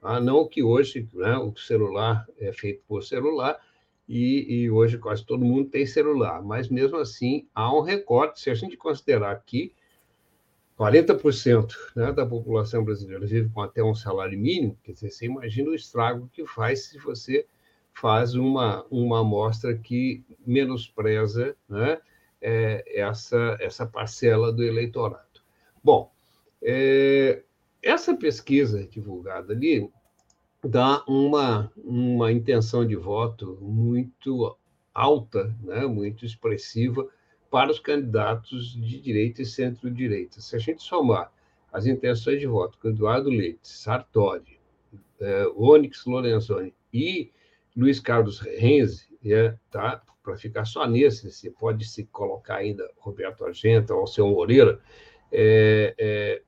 Ah, 0.00 0.20
não 0.20 0.46
que 0.46 0.62
hoje 0.62 1.08
né, 1.14 1.36
o 1.38 1.56
celular 1.56 2.26
é 2.38 2.52
feito 2.52 2.82
por 2.86 3.02
celular 3.02 3.58
e, 4.08 4.64
e, 4.64 4.70
hoje 4.70 4.98
quase 4.98 5.24
todo 5.24 5.44
mundo 5.44 5.70
tem 5.70 5.86
celular, 5.86 6.42
mas 6.42 6.68
mesmo 6.68 6.98
assim 6.98 7.46
há 7.54 7.74
um 7.74 7.80
recorte. 7.80 8.40
Se 8.40 8.50
a 8.50 8.54
gente 8.54 8.76
considerar 8.76 9.40
que 9.46 9.72
40% 10.78 11.72
né, 11.94 12.12
da 12.12 12.26
população 12.26 12.84
brasileira 12.84 13.24
vive 13.24 13.48
com 13.50 13.62
até 13.62 13.82
um 13.82 13.94
salário 13.94 14.38
mínimo, 14.38 14.76
quer 14.82 14.92
dizer, 14.92 15.10
você 15.10 15.26
imagina 15.26 15.70
o 15.70 15.74
estrago 15.74 16.28
que 16.32 16.44
faz 16.46 16.86
se 16.86 16.98
você 16.98 17.46
faz 17.94 18.34
uma, 18.34 18.84
uma 18.90 19.20
amostra 19.20 19.76
que 19.76 20.24
menospreza 20.46 21.56
né, 21.68 21.98
é, 22.40 23.00
essa, 23.00 23.56
essa 23.60 23.86
parcela 23.86 24.52
do 24.52 24.62
eleitorado. 24.62 25.40
Bom, 25.82 26.10
é, 26.62 27.42
essa 27.82 28.14
pesquisa 28.16 28.86
divulgada 28.86 29.52
ali 29.52 29.90
dá 30.64 31.02
uma, 31.06 31.72
uma 31.76 32.30
intenção 32.30 32.86
de 32.86 32.96
voto 32.96 33.58
muito 33.60 34.56
alta, 34.94 35.54
né, 35.62 35.86
muito 35.86 36.24
expressiva 36.24 37.08
para 37.50 37.70
os 37.70 37.78
candidatos 37.78 38.72
de 38.72 39.00
direita 39.00 39.42
e 39.42 39.46
centro-direita. 39.46 40.40
Se 40.40 40.56
a 40.56 40.58
gente 40.58 40.82
somar 40.82 41.32
as 41.72 41.86
intenções 41.86 42.40
de 42.40 42.46
voto 42.46 42.78
com 42.80 42.88
Eduardo 42.88 43.28
Leite, 43.28 43.68
Sartori, 43.68 44.60
eh, 45.20 45.46
Onyx 45.56 46.04
Lorenzoni 46.06 46.74
e 46.92 47.30
Luiz 47.76 48.00
Carlos 48.00 48.40
Renzi, 48.40 49.08
é, 49.24 49.54
tá? 49.70 50.02
para 50.22 50.36
ficar 50.36 50.64
só 50.64 50.86
nesse, 50.86 51.30
você 51.30 51.50
pode 51.50 51.84
se 51.84 52.04
colocar 52.04 52.56
ainda 52.56 52.88
Roberto 52.96 53.44
Argenta 53.44 53.94
ou 53.94 54.06
seu 54.06 54.28
Moreira, 54.28 54.80
é, 55.30 55.94
é, 55.98 56.42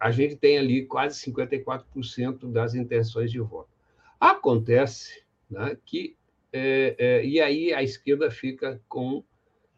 a 0.00 0.10
gente 0.10 0.36
tem 0.36 0.58
ali 0.58 0.84
quase 0.84 1.24
54% 1.30 2.50
das 2.50 2.74
intenções 2.74 3.30
de 3.30 3.38
voto. 3.38 3.70
Acontece 4.18 5.22
né, 5.48 5.78
que, 5.84 6.16
é, 6.52 6.96
é, 6.98 7.24
e 7.24 7.40
aí 7.40 7.72
a 7.72 7.82
esquerda 7.82 8.30
fica 8.30 8.80
com, 8.88 9.22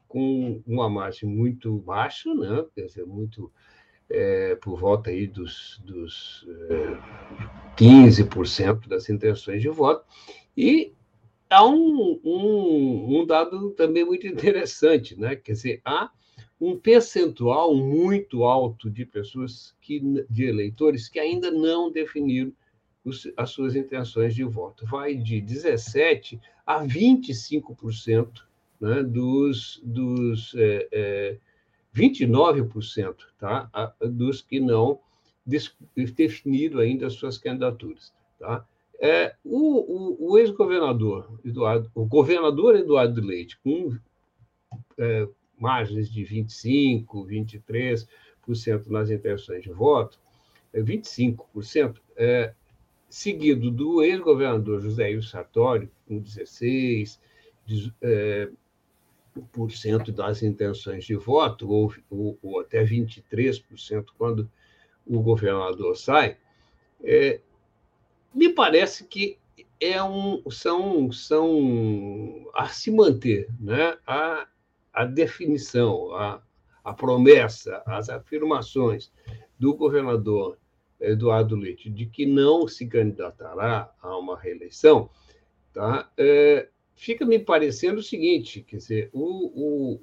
com 0.09 0.63
uma 0.67 0.89
margem 0.89 1.29
muito 1.29 1.77
baixa, 1.79 2.33
né, 2.35 2.65
quer 2.75 2.87
dizer, 2.87 3.05
muito 3.05 3.53
é, 4.09 4.55
por 4.57 4.79
volta 4.79 5.11
aí 5.11 5.27
dos, 5.27 5.83
dos 5.85 6.47
é, 6.71 7.77
15% 7.77 8.89
das 8.89 9.11
intenções 9.11 9.61
de 9.61 9.69
voto, 9.69 10.07
e 10.57 10.93
há 11.51 11.67
um, 11.67 12.21
um, 12.25 13.21
um 13.21 13.27
dado 13.27 13.71
também 13.71 14.05
muito 14.05 14.27
interessante, 14.27 15.19
né, 15.19 15.37
quer 15.37 15.53
dizer, 15.53 15.81
há 15.85 16.11
um 16.61 16.77
percentual 16.77 17.75
muito 17.75 18.45
alto 18.45 18.91
de 18.91 19.05
pessoas 19.05 19.75
que, 19.81 20.01
de 20.29 20.45
eleitores 20.45 21.09
que 21.09 21.19
ainda 21.19 21.51
não 21.51 21.91
definiram 21.91 22.53
os, 23.05 23.31
as 23.37 23.51
suas 23.51 23.77
intenções 23.77 24.35
de 24.35 24.43
voto. 24.43 24.87
Vai 24.87 25.15
de 25.15 25.41
17 25.41 26.41
a 26.67 26.83
25% 26.83 28.43
né, 28.81 29.03
dos, 29.03 29.81
dos 29.85 30.55
é, 30.57 30.89
é, 30.91 31.39
29% 31.95 33.17
tá, 33.39 33.95
dos 34.01 34.41
que 34.43 34.59
não 34.59 34.99
definiram 36.15 36.81
ainda 36.81 37.07
as 37.07 37.15
suas 37.15 37.39
candidaturas. 37.39 38.13
Tá? 38.39 38.67
É, 39.01 39.35
o, 39.45 40.17
o, 40.25 40.33
o 40.33 40.39
ex-governador 40.39 41.39
Eduardo, 41.45 41.91
o 41.95 42.07
governador 42.07 42.77
Eduardo 42.77 43.21
Leite, 43.21 43.59
com 43.63 43.97
é, 44.99 45.29
margens 45.59 46.11
de 46.11 46.25
25%, 46.25 47.07
23% 48.47 48.87
nas 48.89 49.11
intenções 49.11 49.63
de 49.63 49.71
voto, 49.71 50.19
25%, 50.75 51.97
é, 52.17 52.25
é, 52.25 52.55
seguido 53.09 53.71
do 53.71 54.03
ex-governador 54.03 54.81
José 54.81 55.13
Ilso 55.13 55.31
Sartori, 55.31 55.91
com 56.07 56.21
16%, 56.21 57.19
é, 58.03 58.49
por 59.53 59.71
cento 59.71 60.11
das 60.13 60.43
intenções 60.43 61.05
de 61.05 61.15
voto, 61.15 61.71
ou, 61.71 61.93
ou, 62.09 62.39
ou, 62.43 62.61
até 62.61 62.83
23% 62.85 64.07
quando 64.17 64.51
o 65.07 65.21
governador 65.21 65.97
sai, 65.97 66.39
é, 67.05 67.41
me 68.37 68.51
parece 68.51 69.05
que 69.05 69.39
é 69.81 70.03
um, 70.03 70.43
são, 70.51 71.11
são 71.11 72.49
a 72.55 72.69
se 72.69 72.91
manter 72.91 73.49
né, 73.59 73.97
a 74.07 74.47
a 74.97 75.05
definição, 75.05 76.15
a, 76.15 76.43
a 76.83 76.95
promessa, 76.95 77.83
as 77.85 78.09
afirmações 78.09 79.13
do 79.59 79.75
governador 79.75 80.59
Eduardo 80.99 81.55
Leite 81.55 81.91
de 81.91 82.07
que 82.07 82.25
não 82.25 82.67
se 82.67 82.87
candidatará 82.87 83.93
a 84.01 84.17
uma 84.17 84.41
reeleição, 84.41 85.11
tá? 85.75 86.11
É, 86.17 86.71
fica 86.95 87.27
me 87.27 87.39
parecendo 87.39 88.01
o 88.01 88.03
seguinte, 88.03 88.63
quer 88.63 88.79
dizer, 88.79 89.11
o, 89.13 89.53
o, 89.55 90.01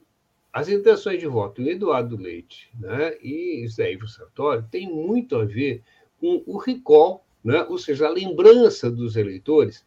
as 0.54 0.70
intenções 0.70 1.20
de 1.20 1.26
voto 1.26 1.64
do 1.64 1.70
Eduardo 1.72 2.16
Leite 2.16 2.70
né, 2.80 3.18
e 3.20 3.68
Zé 3.68 3.94
Ivo 3.94 4.08
Sartori 4.08 4.64
têm 4.70 4.88
muito 4.88 5.36
a 5.38 5.44
ver 5.44 5.82
com 6.20 6.44
o 6.46 6.60
recall, 6.60 7.26
né, 7.44 7.64
ou 7.64 7.78
seja, 7.78 8.08
a 8.08 8.12
lembrança 8.12 8.90
dos 8.90 9.16
eleitores 9.16 9.86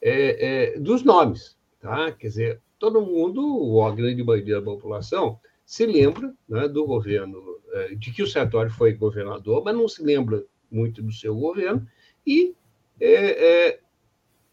é, 0.00 0.74
é, 0.74 0.78
dos 0.78 1.02
nomes. 1.02 1.56
Tá? 1.80 2.12
Quer 2.12 2.28
dizer, 2.28 2.60
todo 2.78 3.00
mundo, 3.00 3.40
ou 3.42 3.84
a 3.84 3.94
grande 3.94 4.22
maioria 4.22 4.56
da 4.56 4.62
população, 4.62 5.38
se 5.64 5.86
lembra 5.86 6.34
né, 6.48 6.68
do 6.68 6.84
governo, 6.84 7.60
é, 7.72 7.94
de 7.94 8.12
que 8.12 8.22
o 8.22 8.26
Sartori 8.26 8.70
foi 8.70 8.92
governador, 8.92 9.62
mas 9.64 9.74
não 9.74 9.88
se 9.88 10.02
lembra 10.02 10.44
muito 10.70 11.02
do 11.02 11.12
seu 11.12 11.34
governo, 11.34 11.86
e 12.26 12.54
é, 13.00 13.68
é, 13.68 13.80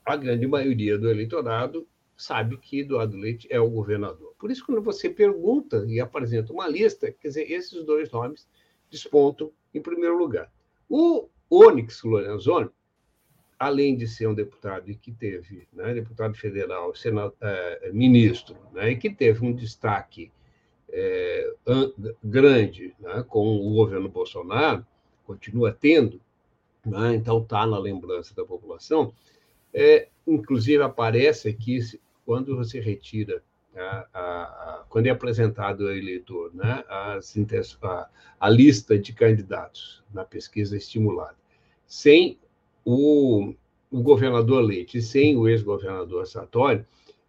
a 0.05 0.15
grande 0.15 0.47
maioria 0.47 0.97
do 0.97 1.09
eleitorado 1.09 1.88
sabe 2.17 2.57
que 2.57 2.79
Eduardo 2.79 3.15
Leite 3.15 3.47
é 3.49 3.59
o 3.59 3.69
governador. 3.69 4.33
Por 4.38 4.51
isso, 4.51 4.65
quando 4.65 4.81
você 4.81 5.09
pergunta 5.09 5.85
e 5.88 5.99
apresenta 5.99 6.51
uma 6.51 6.67
lista, 6.67 7.12
quer 7.12 7.29
dizer, 7.29 7.51
esses 7.51 7.83
dois 7.85 8.12
nomes 8.12 8.47
despontam 8.89 9.51
em 9.73 9.81
primeiro 9.81 10.17
lugar. 10.17 10.51
O 10.89 11.29
Onyx 11.49 12.03
Lorenzoni 12.03 12.69
além 13.59 13.97
de 13.97 14.07
ser 14.07 14.27
um 14.27 14.33
deputado 14.33 14.89
e 14.89 14.95
que 14.95 15.12
teve, 15.12 15.67
né, 15.73 15.93
deputado 15.93 16.33
federal, 16.35 16.95
senado, 16.95 17.33
é, 17.41 17.91
ministro, 17.91 18.55
né, 18.71 18.91
e 18.91 18.95
que 18.95 19.09
teve 19.09 19.45
um 19.45 19.53
destaque 19.53 20.31
é, 20.88 21.53
grande 22.23 22.95
né, 22.99 23.23
com 23.27 23.57
o 23.57 23.73
governo 23.73 24.07
Bolsonaro, 24.07 24.85
continua 25.25 25.73
tendo, 25.73 26.21
né, 26.85 27.13
então 27.13 27.43
está 27.43 27.67
na 27.67 27.77
lembrança 27.77 28.33
da 28.33 28.45
população, 28.45 29.13
é, 29.73 30.07
inclusive 30.25 30.81
aparece 30.81 31.49
aqui 31.49 31.79
quando 32.25 32.55
você 32.55 32.79
retira 32.79 33.43
a, 33.75 34.07
a, 34.13 34.21
a, 34.21 34.85
quando 34.88 35.07
é 35.07 35.09
apresentado 35.09 35.85
ao 35.85 35.91
eleitor 35.91 36.55
né, 36.55 36.83
as, 36.88 37.35
a, 37.83 38.09
a 38.39 38.49
lista 38.49 38.97
de 38.97 39.13
candidatos 39.13 40.01
na 40.12 40.23
pesquisa 40.23 40.77
estimulada 40.77 41.38
sem 41.89 42.38
o, 42.86 43.54
o 43.91 44.02
governador 44.02 44.63
Leite 44.63 44.99
e 44.99 45.02
sem 45.02 45.36
o 45.36 45.47
ex-governador 45.47 46.28
Sartori, 46.28 46.86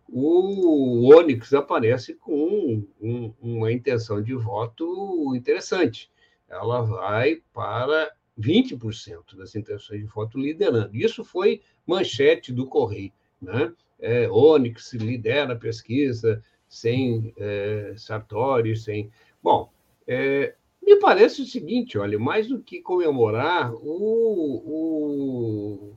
o 0.06 1.12
Onyx 1.14 1.54
aparece 1.54 2.14
com 2.14 2.84
um, 3.00 3.32
uma 3.40 3.72
intenção 3.72 4.22
de 4.22 4.34
voto 4.34 5.34
interessante. 5.34 6.10
Ela 6.48 6.82
vai 6.82 7.40
para 7.54 8.12
20% 8.38 9.36
das 9.36 9.54
intenções 9.54 10.00
de 10.00 10.06
voto 10.06 10.38
liderando. 10.38 10.94
Isso 10.96 11.24
foi 11.24 11.62
manchete 11.86 12.52
do 12.52 12.66
Correio. 12.66 13.12
Né? 13.40 13.72
É, 13.98 14.28
Onyx 14.28 14.92
lidera 14.94 15.54
a 15.54 15.58
pesquisa 15.58 16.42
sem 16.68 17.32
é, 17.36 17.94
Sartori, 17.96 18.76
sem. 18.76 19.10
Bom, 19.42 19.70
é, 20.06 20.54
me 20.90 20.96
parece 20.98 21.42
o 21.42 21.46
seguinte: 21.46 21.96
olha, 21.96 22.18
mais 22.18 22.48
do 22.48 22.60
que 22.60 22.80
comemorar, 22.80 23.72
o, 23.74 24.62
o 24.66 25.92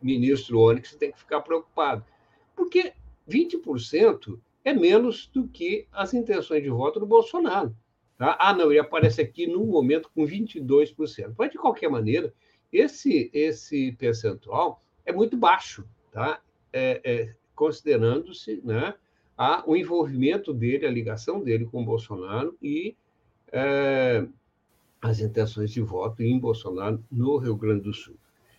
ministro 0.00 0.60
Onyx 0.60 0.94
tem 0.94 1.10
que 1.10 1.18
ficar 1.18 1.40
preocupado. 1.40 2.04
Porque 2.54 2.92
20% 3.28 4.38
é 4.64 4.72
menos 4.72 5.26
do 5.26 5.48
que 5.48 5.86
as 5.92 6.14
intenções 6.14 6.62
de 6.62 6.70
voto 6.70 7.00
do 7.00 7.06
Bolsonaro. 7.06 7.74
Tá? 8.16 8.36
Ah, 8.38 8.54
não, 8.54 8.70
ele 8.70 8.78
aparece 8.78 9.20
aqui 9.20 9.46
no 9.46 9.64
momento 9.66 10.10
com 10.14 10.24
22%. 10.24 11.34
Mas, 11.36 11.50
de 11.50 11.58
qualquer 11.58 11.90
maneira, 11.90 12.32
esse, 12.72 13.30
esse 13.32 13.92
percentual 13.92 14.82
é 15.04 15.12
muito 15.12 15.36
baixo, 15.36 15.84
tá? 16.12 16.40
É, 16.72 17.00
é, 17.04 17.34
considerando-se 17.54 18.60
né, 18.64 18.94
a, 19.36 19.62
o 19.66 19.76
envolvimento 19.76 20.52
dele, 20.52 20.86
a 20.86 20.90
ligação 20.90 21.42
dele 21.42 21.66
com 21.66 21.82
o 21.82 21.84
Bolsonaro 21.84 22.56
e 22.62 22.96
é, 23.52 24.26
as 25.00 25.20
intenções 25.20 25.70
de 25.70 25.80
voto 25.80 26.22
em 26.22 26.38
Bolsonaro 26.38 27.02
no 27.10 27.36
Rio 27.36 27.56
Grande 27.56 27.84
do 27.84 27.94
Sul. 27.94 28.16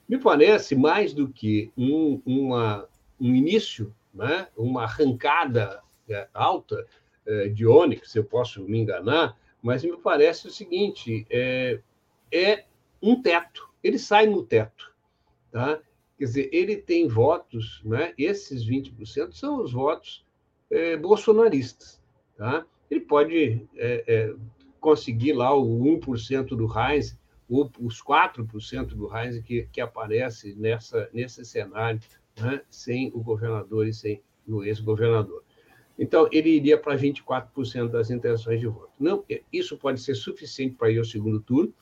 Me 0.07 0.17
parece 0.17 0.75
mais 0.75 1.13
do 1.13 1.27
que 1.27 1.71
um, 1.77 2.21
uma, 2.25 2.87
um 3.19 3.35
início 3.35 3.93
né, 4.13 4.47
uma 4.57 4.83
arrancada 4.83 5.81
é, 6.09 6.27
alta 6.33 6.85
é, 7.25 7.49
de 7.49 7.67
Onix, 7.67 8.15
eu 8.15 8.23
posso 8.23 8.63
me 8.63 8.79
enganar, 8.79 9.37
mas 9.61 9.83
me 9.83 9.97
parece 9.97 10.47
o 10.47 10.51
seguinte: 10.51 11.25
é, 11.29 11.79
é 12.31 12.65
um 13.01 13.21
teto, 13.21 13.69
ele 13.83 13.99
sai 13.99 14.25
no 14.25 14.43
teto. 14.43 14.95
Tá? 15.51 15.79
Quer 16.17 16.25
dizer, 16.25 16.49
ele 16.51 16.77
tem 16.77 17.07
votos, 17.07 17.81
né? 17.85 18.13
esses 18.17 18.65
20% 18.65 19.33
são 19.33 19.61
os 19.61 19.71
votos 19.71 20.25
é, 20.71 20.97
bolsonaristas. 20.97 22.01
Tá? 22.35 22.65
Ele 22.89 23.01
pode 23.01 23.67
é, 23.75 24.03
é, 24.07 24.33
conseguir 24.79 25.33
lá 25.33 25.53
o 25.53 25.79
1% 25.79 26.49
do 26.49 26.67
Heinz, 26.67 27.17
os 27.49 28.01
4% 28.01 28.87
do 28.87 29.15
Heinz 29.15 29.39
que, 29.43 29.67
que 29.71 29.81
aparece 29.81 30.53
nessa, 30.55 31.09
nesse 31.13 31.45
cenário 31.45 32.01
né, 32.39 32.61
sem 32.69 33.11
o 33.13 33.21
governador 33.21 33.87
e 33.87 33.93
sem 33.93 34.21
o 34.47 34.63
ex-governador. 34.63 35.43
Então, 35.97 36.29
ele 36.31 36.49
iria 36.49 36.77
para 36.77 36.95
24% 36.95 37.89
das 37.89 38.11
intenções 38.11 38.59
de 38.59 38.67
voto. 38.67 38.91
Não, 38.99 39.25
isso 39.51 39.77
pode 39.77 39.99
ser 39.99 40.13
suficiente 40.13 40.75
para 40.75 40.91
ir 40.91 40.99
ao 40.99 41.05
segundo 41.05 41.39
turno, 41.39 41.73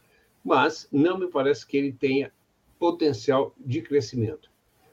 mas 0.43 0.87
não 0.91 1.17
me 1.17 1.27
parece 1.27 1.67
que 1.67 1.75
ele 1.75 1.91
tenha 1.91 2.31
potencial 2.79 3.53
de 3.57 3.81
crescimento. 3.81 4.49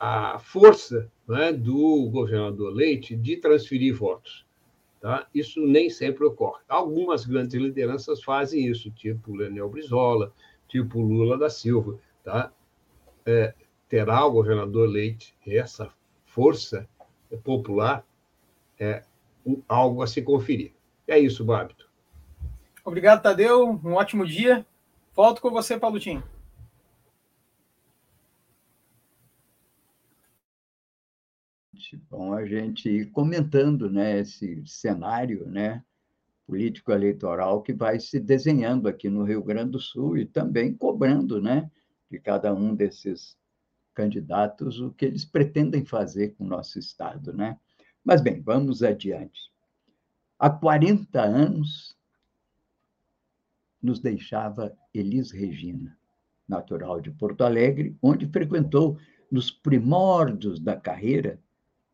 a 0.00 0.38
força 0.38 1.10
né, 1.28 1.52
do 1.52 2.08
governador 2.10 2.72
Leite 2.72 3.14
de 3.14 3.36
transferir 3.36 3.94
votos. 3.94 4.44
Tá? 5.00 5.26
Isso 5.34 5.60
nem 5.60 5.88
sempre 5.88 6.24
ocorre. 6.24 6.60
Algumas 6.68 7.24
grandes 7.24 7.54
lideranças 7.54 8.22
fazem 8.22 8.66
isso, 8.66 8.90
tipo 8.90 9.36
Leonel 9.36 9.68
Brizola, 9.68 10.32
tipo 10.70 11.00
Lula 11.00 11.36
da 11.36 11.50
Silva. 11.50 11.98
Tá? 12.24 12.52
É, 13.26 13.54
terá 13.88 14.24
o 14.24 14.32
governador 14.32 14.88
Leite 14.88 15.34
essa 15.46 15.92
força 16.24 16.88
popular 17.42 18.06
é 18.78 19.02
algo 19.68 20.02
a 20.02 20.06
se 20.06 20.22
conferir. 20.22 20.72
É 21.06 21.18
isso, 21.18 21.44
Bábito. 21.44 21.90
Obrigado, 22.84 23.22
Tadeu. 23.22 23.80
Um 23.84 23.94
ótimo 23.94 24.24
dia. 24.24 24.64
Volto 25.14 25.42
com 25.42 25.50
você, 25.50 25.78
Paulutinho. 25.78 26.22
Bom, 32.08 32.34
a 32.34 32.46
gente 32.46 32.88
ir 32.88 33.10
comentando 33.10 33.90
né, 33.90 34.20
esse 34.20 34.62
cenário 34.66 35.48
né, 35.48 35.82
político-eleitoral 36.50 37.62
que 37.62 37.72
vai 37.72 38.00
se 38.00 38.18
desenhando 38.18 38.88
aqui 38.88 39.08
no 39.08 39.22
Rio 39.22 39.40
Grande 39.40 39.70
do 39.70 39.78
Sul 39.78 40.18
e 40.18 40.26
também 40.26 40.74
cobrando 40.74 41.40
né, 41.40 41.70
de 42.10 42.18
cada 42.18 42.52
um 42.52 42.74
desses 42.74 43.38
candidatos 43.94 44.80
o 44.80 44.90
que 44.90 45.04
eles 45.04 45.24
pretendem 45.24 45.84
fazer 45.84 46.30
com 46.30 46.44
o 46.44 46.48
nosso 46.48 46.76
Estado. 46.76 47.32
Né? 47.32 47.56
Mas, 48.04 48.20
bem, 48.20 48.42
vamos 48.42 48.82
adiante. 48.82 49.52
Há 50.36 50.50
40 50.50 51.22
anos, 51.22 51.96
nos 53.80 54.00
deixava 54.00 54.76
Elis 54.92 55.30
Regina, 55.30 55.96
natural 56.48 57.00
de 57.00 57.12
Porto 57.12 57.44
Alegre, 57.44 57.96
onde 58.02 58.26
frequentou 58.26 58.98
nos 59.30 59.52
primórdios 59.52 60.58
da 60.58 60.76
carreira, 60.76 61.40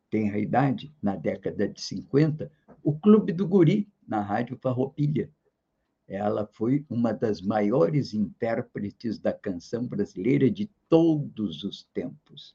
tem 0.09 0.31
a 0.31 0.39
idade, 0.39 0.95
na 1.03 1.15
década 1.15 1.69
de 1.69 1.79
50, 1.79 2.51
o 2.83 2.99
Clube 2.99 3.35
do 3.35 3.47
Guri, 3.47 3.87
na 4.07 4.21
Rádio 4.21 4.57
Farroupilha. 4.57 5.31
Ela 6.09 6.47
foi 6.47 6.85
uma 6.89 7.13
das 7.13 7.41
maiores 7.41 8.15
intérpretes 8.15 9.19
da 9.19 9.33
canção 9.33 9.87
brasileira 9.87 10.49
de 10.51 10.71
todos 10.89 11.65
os 11.65 11.85
tempos. 11.93 12.55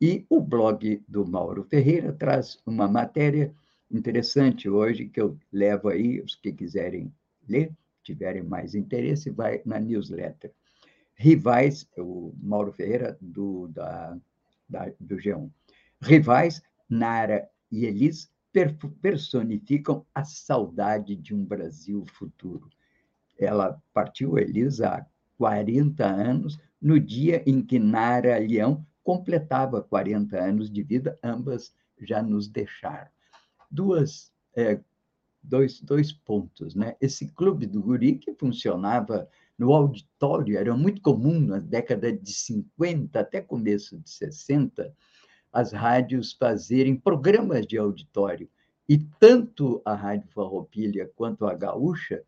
E 0.00 0.26
o 0.28 0.40
blog 0.40 1.02
do 1.08 1.26
Mauro 1.26 1.64
Ferreira 1.64 2.12
traz 2.12 2.58
uma 2.66 2.86
matéria 2.86 3.54
interessante 3.90 4.68
hoje 4.68 5.08
que 5.08 5.20
eu 5.20 5.38
levo 5.50 5.88
aí, 5.88 6.20
os 6.20 6.34
que 6.34 6.52
quiserem 6.52 7.10
ler, 7.48 7.72
tiverem 8.02 8.42
mais 8.42 8.74
interesse, 8.74 9.30
vai 9.30 9.62
na 9.64 9.80
newsletter. 9.80 10.52
Rivais, 11.14 11.88
o 11.96 12.34
Mauro 12.42 12.72
Ferreira, 12.72 13.16
do, 13.22 13.68
da, 13.68 14.18
da, 14.68 14.92
do 15.00 15.16
G1. 15.16 15.50
Rivais, 16.02 16.62
Nara 16.90 17.48
e 17.72 17.86
Elis 17.86 18.30
personificam 19.02 20.06
a 20.14 20.24
saudade 20.24 21.14
de 21.14 21.34
um 21.34 21.44
Brasil 21.44 22.04
futuro. 22.06 22.68
Ela 23.38 23.80
partiu, 23.92 24.38
Elis, 24.38 24.80
há 24.80 25.06
40 25.36 26.04
anos, 26.04 26.58
no 26.80 26.98
dia 26.98 27.42
em 27.46 27.60
que 27.60 27.78
Nara 27.78 28.38
Leão 28.38 28.86
completava 29.02 29.82
40 29.82 30.38
anos 30.38 30.70
de 30.70 30.82
vida, 30.82 31.18
ambas 31.22 31.74
já 32.00 32.22
nos 32.22 32.48
deixaram. 32.48 33.10
Duas, 33.70 34.32
é, 34.56 34.80
dois, 35.42 35.80
dois 35.80 36.12
pontos. 36.12 36.74
Né? 36.74 36.96
Esse 37.00 37.28
clube 37.28 37.66
do 37.66 37.82
guri, 37.82 38.16
que 38.16 38.34
funcionava 38.34 39.28
no 39.58 39.72
auditório, 39.72 40.58
era 40.58 40.74
muito 40.76 41.00
comum 41.00 41.38
na 41.40 41.58
década 41.58 42.12
de 42.12 42.32
50 42.32 43.20
até 43.20 43.40
começo 43.40 43.98
de 43.98 44.10
60, 44.10 44.94
as 45.52 45.72
rádios 45.72 46.32
fazerem 46.32 46.96
programas 46.96 47.66
de 47.66 47.78
auditório. 47.78 48.48
E 48.88 48.98
tanto 48.98 49.82
a 49.84 49.94
Rádio 49.94 50.28
Farroupilha 50.32 51.10
quanto 51.16 51.46
a 51.46 51.54
Gaúcha 51.54 52.22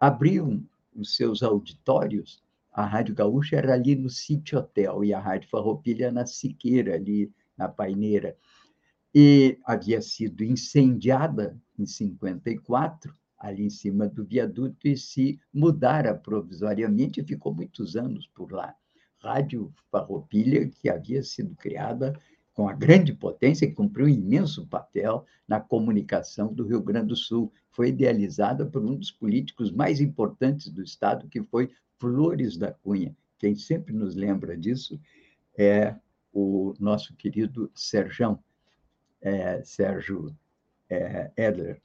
abriam 0.00 0.64
os 0.94 1.14
seus 1.14 1.42
auditórios 1.42 2.42
a 2.72 2.86
Rádio 2.86 3.14
Gaúcha 3.14 3.56
era 3.56 3.74
ali 3.74 3.94
no 3.94 4.08
City 4.08 4.56
Hotel 4.56 5.04
e 5.04 5.12
a 5.12 5.20
Rádio 5.20 5.50
Farroupilha 5.50 6.10
na 6.10 6.24
Siqueira, 6.24 6.94
ali 6.94 7.30
na 7.56 7.68
Paineira. 7.68 8.34
E 9.14 9.58
havia 9.66 10.00
sido 10.00 10.42
incendiada 10.42 11.60
em 11.78 11.84
54, 11.84 13.14
ali 13.38 13.66
em 13.66 13.70
cima 13.70 14.08
do 14.08 14.24
viaduto, 14.24 14.88
e 14.88 14.96
se 14.96 15.38
mudara 15.52 16.14
provisoriamente 16.14 17.22
ficou 17.22 17.54
muitos 17.54 17.94
anos 17.94 18.26
por 18.28 18.50
lá. 18.50 18.74
Rádio 19.18 19.70
Farroupilha, 19.90 20.66
que 20.66 20.88
havia 20.88 21.22
sido 21.22 21.54
criada 21.54 22.18
com 22.54 22.68
a 22.68 22.72
grande 22.72 23.12
potência 23.12 23.64
e 23.64 23.72
cumpriu 23.72 24.06
um 24.06 24.10
imenso 24.10 24.66
papel 24.66 25.24
na 25.48 25.60
comunicação 25.60 26.52
do 26.52 26.66
Rio 26.66 26.82
Grande 26.82 27.08
do 27.08 27.16
Sul. 27.16 27.52
Foi 27.70 27.88
idealizada 27.88 28.66
por 28.66 28.82
um 28.84 28.94
dos 28.96 29.10
políticos 29.10 29.70
mais 29.70 30.00
importantes 30.00 30.68
do 30.68 30.82
Estado, 30.82 31.28
que 31.28 31.42
foi 31.42 31.70
Flores 31.98 32.56
da 32.56 32.72
Cunha. 32.72 33.16
Quem 33.38 33.54
sempre 33.54 33.94
nos 33.94 34.14
lembra 34.14 34.56
disso 34.56 35.00
é 35.56 35.94
o 36.32 36.74
nosso 36.78 37.14
querido 37.14 37.70
Serjão, 37.74 38.38
é, 39.20 39.62
Sérgio 39.64 40.36
é, 40.88 41.30
Edler. 41.36 41.80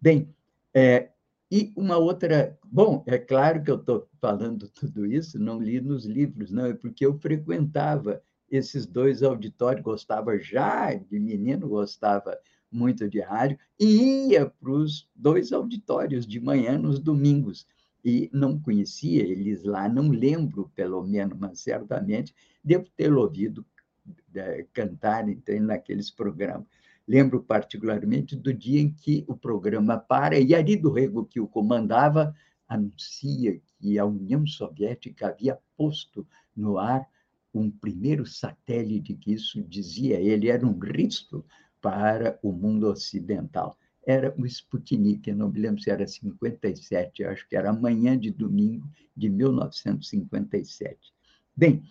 Bem, 0.00 0.28
é, 0.74 1.10
e 1.50 1.72
uma 1.76 1.96
outra. 1.96 2.58
Bom, 2.64 3.04
é 3.06 3.18
claro 3.18 3.62
que 3.62 3.70
eu 3.70 3.76
estou 3.76 4.08
falando 4.20 4.68
tudo 4.68 5.06
isso, 5.06 5.38
não 5.38 5.60
li 5.60 5.80
nos 5.80 6.04
livros, 6.04 6.50
não, 6.50 6.66
é 6.66 6.74
porque 6.74 7.06
eu 7.06 7.18
frequentava 7.18 8.22
esses 8.50 8.86
dois 8.86 9.22
auditórios, 9.22 9.82
gostava 9.82 10.38
já 10.38 10.94
de 10.94 11.18
menino, 11.18 11.68
gostava 11.68 12.38
muito 12.70 13.08
de 13.08 13.20
rádio, 13.20 13.58
e 13.78 14.30
ia 14.30 14.46
para 14.46 14.70
os 14.70 15.08
dois 15.14 15.52
auditórios 15.52 16.26
de 16.26 16.40
manhã 16.40 16.76
nos 16.78 16.98
domingos 16.98 17.66
e 18.04 18.30
não 18.32 18.58
conhecia 18.60 19.22
eles 19.22 19.64
lá, 19.64 19.88
não 19.88 20.10
lembro, 20.10 20.70
pelo 20.76 21.02
menos, 21.02 21.36
mas 21.38 21.60
certamente 21.60 22.32
devo 22.62 22.86
ter 22.96 23.12
ouvido 23.12 23.66
é, 24.34 24.64
cantar 24.72 25.28
então, 25.28 25.58
naqueles 25.60 26.10
programas. 26.10 26.66
Lembro 27.08 27.42
particularmente 27.42 28.36
do 28.36 28.52
dia 28.52 28.80
em 28.80 28.92
que 28.92 29.24
o 29.26 29.36
programa 29.36 29.98
para, 29.98 30.38
e 30.38 30.54
Ari 30.54 30.76
do 30.76 30.92
Rego, 30.92 31.24
que 31.24 31.40
o 31.40 31.48
comandava, 31.48 32.34
anuncia 32.68 33.60
que 33.78 33.98
a 33.98 34.04
União 34.04 34.46
Soviética 34.46 35.28
havia 35.28 35.58
posto 35.76 36.26
no 36.54 36.78
ar 36.78 37.08
um 37.60 37.70
primeiro 37.70 38.26
satélite, 38.26 39.14
que 39.14 39.32
isso 39.32 39.62
dizia 39.62 40.20
ele, 40.20 40.48
era 40.48 40.66
um 40.66 40.78
risco 40.78 41.44
para 41.80 42.38
o 42.42 42.52
mundo 42.52 42.88
ocidental 42.88 43.76
era 44.06 44.32
o 44.38 44.46
Sputnik, 44.46 45.28
eu 45.28 45.36
não 45.36 45.50
me 45.50 45.58
lembro 45.58 45.82
se 45.82 45.90
era 45.90 46.06
57, 46.06 47.24
acho 47.24 47.46
que 47.48 47.56
era 47.56 47.70
amanhã 47.70 48.16
de 48.16 48.30
domingo 48.30 48.88
de 49.16 49.28
1957. 49.28 50.96
Bem, 51.56 51.82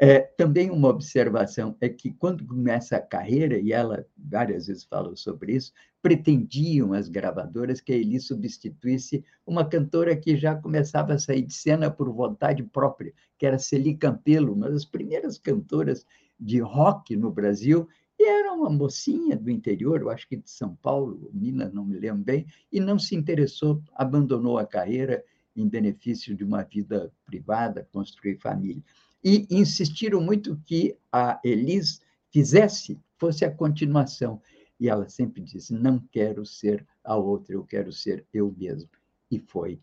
é, 0.00 0.20
também 0.20 0.70
uma 0.70 0.88
observação 0.88 1.76
é 1.80 1.88
que 1.88 2.12
quando 2.12 2.44
começa 2.44 2.96
a 2.96 3.00
carreira, 3.00 3.58
e 3.58 3.72
ela 3.72 4.04
várias 4.16 4.66
vezes 4.66 4.84
falou 4.84 5.16
sobre 5.16 5.54
isso, 5.54 5.72
pretendiam 6.02 6.92
as 6.92 7.08
gravadoras 7.08 7.80
que 7.80 7.92
a 7.92 7.96
Eli 7.96 8.20
substituísse 8.20 9.24
uma 9.46 9.64
cantora 9.66 10.16
que 10.16 10.36
já 10.36 10.54
começava 10.54 11.14
a 11.14 11.18
sair 11.18 11.42
de 11.42 11.54
cena 11.54 11.90
por 11.90 12.12
vontade 12.12 12.62
própria, 12.62 13.14
que 13.38 13.46
era 13.46 13.58
Celi 13.58 13.96
Campelo, 13.96 14.52
uma 14.52 14.68
das 14.68 14.84
primeiras 14.84 15.38
cantoras 15.38 16.04
de 16.38 16.60
rock 16.60 17.16
no 17.16 17.30
Brasil, 17.30 17.88
e 18.18 18.28
era 18.28 18.52
uma 18.52 18.70
mocinha 18.70 19.36
do 19.36 19.50
interior, 19.50 20.00
eu 20.00 20.10
acho 20.10 20.28
que 20.28 20.36
de 20.36 20.50
São 20.50 20.74
Paulo, 20.76 21.30
Minas, 21.32 21.72
não 21.72 21.84
me 21.84 21.98
lembro 21.98 22.24
bem, 22.24 22.46
e 22.70 22.80
não 22.80 22.98
se 22.98 23.14
interessou, 23.14 23.82
abandonou 23.94 24.58
a 24.58 24.66
carreira 24.66 25.24
em 25.56 25.68
benefício 25.68 26.34
de 26.34 26.44
uma 26.44 26.62
vida 26.64 27.12
privada, 27.24 27.88
construir 27.92 28.36
família. 28.38 28.82
E 29.24 29.46
insistiram 29.50 30.20
muito 30.20 30.60
que 30.66 30.96
a 31.10 31.40
Elis 31.42 32.02
fizesse, 32.30 33.00
fosse 33.16 33.44
a 33.44 33.50
continuação. 33.50 34.40
E 34.78 34.88
ela 34.88 35.08
sempre 35.08 35.42
disse: 35.42 35.72
não 35.72 35.98
quero 36.12 36.44
ser 36.44 36.86
a 37.02 37.16
outra, 37.16 37.54
eu 37.54 37.64
quero 37.64 37.90
ser 37.90 38.26
eu 38.34 38.54
mesma. 38.56 38.90
E 39.30 39.38
foi 39.38 39.80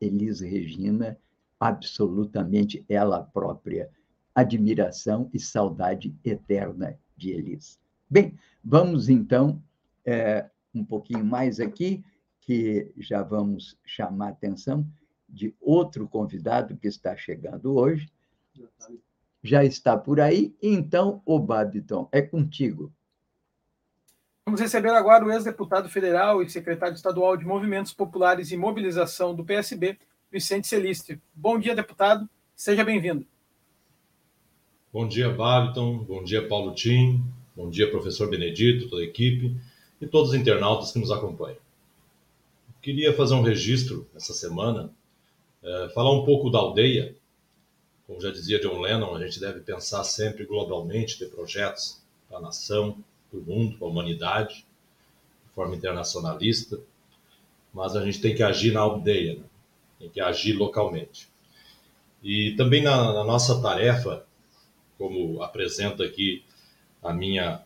Elis 0.00 0.40
Regina, 0.40 1.18
absolutamente 1.58 2.84
ela 2.88 3.22
própria. 3.22 3.90
Admiração 4.34 5.28
e 5.34 5.40
saudade 5.40 6.14
eterna 6.24 6.96
de 7.16 7.30
Elis. 7.30 7.78
Bem, 8.08 8.38
vamos 8.64 9.08
então 9.08 9.62
é, 10.04 10.48
um 10.72 10.84
pouquinho 10.84 11.24
mais 11.24 11.60
aqui, 11.60 12.02
que 12.40 12.90
já 12.96 13.22
vamos 13.22 13.76
chamar 13.84 14.28
a 14.28 14.30
atenção 14.30 14.86
de 15.28 15.54
outro 15.60 16.08
convidado 16.08 16.76
que 16.76 16.88
está 16.88 17.16
chegando 17.16 17.74
hoje. 17.74 18.08
Já 19.42 19.64
está 19.64 19.96
por 19.96 20.20
aí, 20.20 20.54
então, 20.62 21.22
o 21.24 21.38
Babiton, 21.38 22.08
é 22.12 22.20
contigo. 22.20 22.92
Vamos 24.46 24.60
receber 24.60 24.90
agora 24.90 25.24
o 25.24 25.30
ex-deputado 25.30 25.88
federal 25.88 26.42
e 26.42 26.50
secretário 26.50 26.94
estadual 26.94 27.36
de 27.36 27.44
Movimentos 27.44 27.94
Populares 27.94 28.50
e 28.50 28.56
Mobilização 28.56 29.34
do 29.34 29.44
PSB, 29.44 29.98
Vicente 30.30 30.66
Celiste. 30.66 31.20
Bom 31.34 31.58
dia, 31.58 31.74
deputado. 31.74 32.28
Seja 32.54 32.84
bem-vindo. 32.84 33.26
Bom 34.92 35.06
dia, 35.06 35.30
Babiton. 35.30 35.98
Bom 35.98 36.24
dia, 36.24 36.46
Paulo 36.48 36.74
Tim. 36.74 37.22
Bom 37.54 37.70
dia, 37.70 37.90
professor 37.90 38.28
Benedito, 38.28 38.88
toda 38.88 39.02
a 39.02 39.04
equipe 39.04 39.56
e 40.00 40.06
todos 40.06 40.30
os 40.30 40.34
internautas 40.34 40.92
que 40.92 40.98
nos 40.98 41.12
acompanham. 41.12 41.58
Queria 42.82 43.12
fazer 43.14 43.34
um 43.34 43.42
registro 43.42 44.08
essa 44.16 44.32
semana, 44.32 44.90
é, 45.62 45.90
falar 45.94 46.12
um 46.12 46.24
pouco 46.24 46.50
da 46.50 46.58
aldeia. 46.58 47.14
Como 48.10 48.20
já 48.20 48.32
dizia 48.32 48.58
John 48.58 48.80
Lennon, 48.80 49.14
a 49.14 49.24
gente 49.24 49.38
deve 49.38 49.60
pensar 49.60 50.02
sempre 50.02 50.44
globalmente, 50.44 51.16
ter 51.16 51.26
projetos 51.26 52.02
para 52.28 52.38
a 52.38 52.40
nação, 52.40 52.98
para 53.30 53.38
o 53.38 53.42
mundo, 53.44 53.78
para 53.78 53.86
a 53.86 53.90
humanidade, 53.90 54.66
de 55.46 55.54
forma 55.54 55.76
internacionalista, 55.76 56.80
mas 57.72 57.94
a 57.94 58.04
gente 58.04 58.20
tem 58.20 58.34
que 58.34 58.42
agir 58.42 58.72
na 58.72 58.80
aldeia, 58.80 59.36
né? 59.36 59.44
tem 60.00 60.08
que 60.08 60.20
agir 60.20 60.54
localmente. 60.54 61.28
E 62.20 62.56
também 62.56 62.82
na, 62.82 63.12
na 63.12 63.22
nossa 63.22 63.62
tarefa 63.62 64.26
como 64.98 65.40
apresenta 65.40 66.02
aqui 66.02 66.42
a 67.00 67.12
minha, 67.12 67.62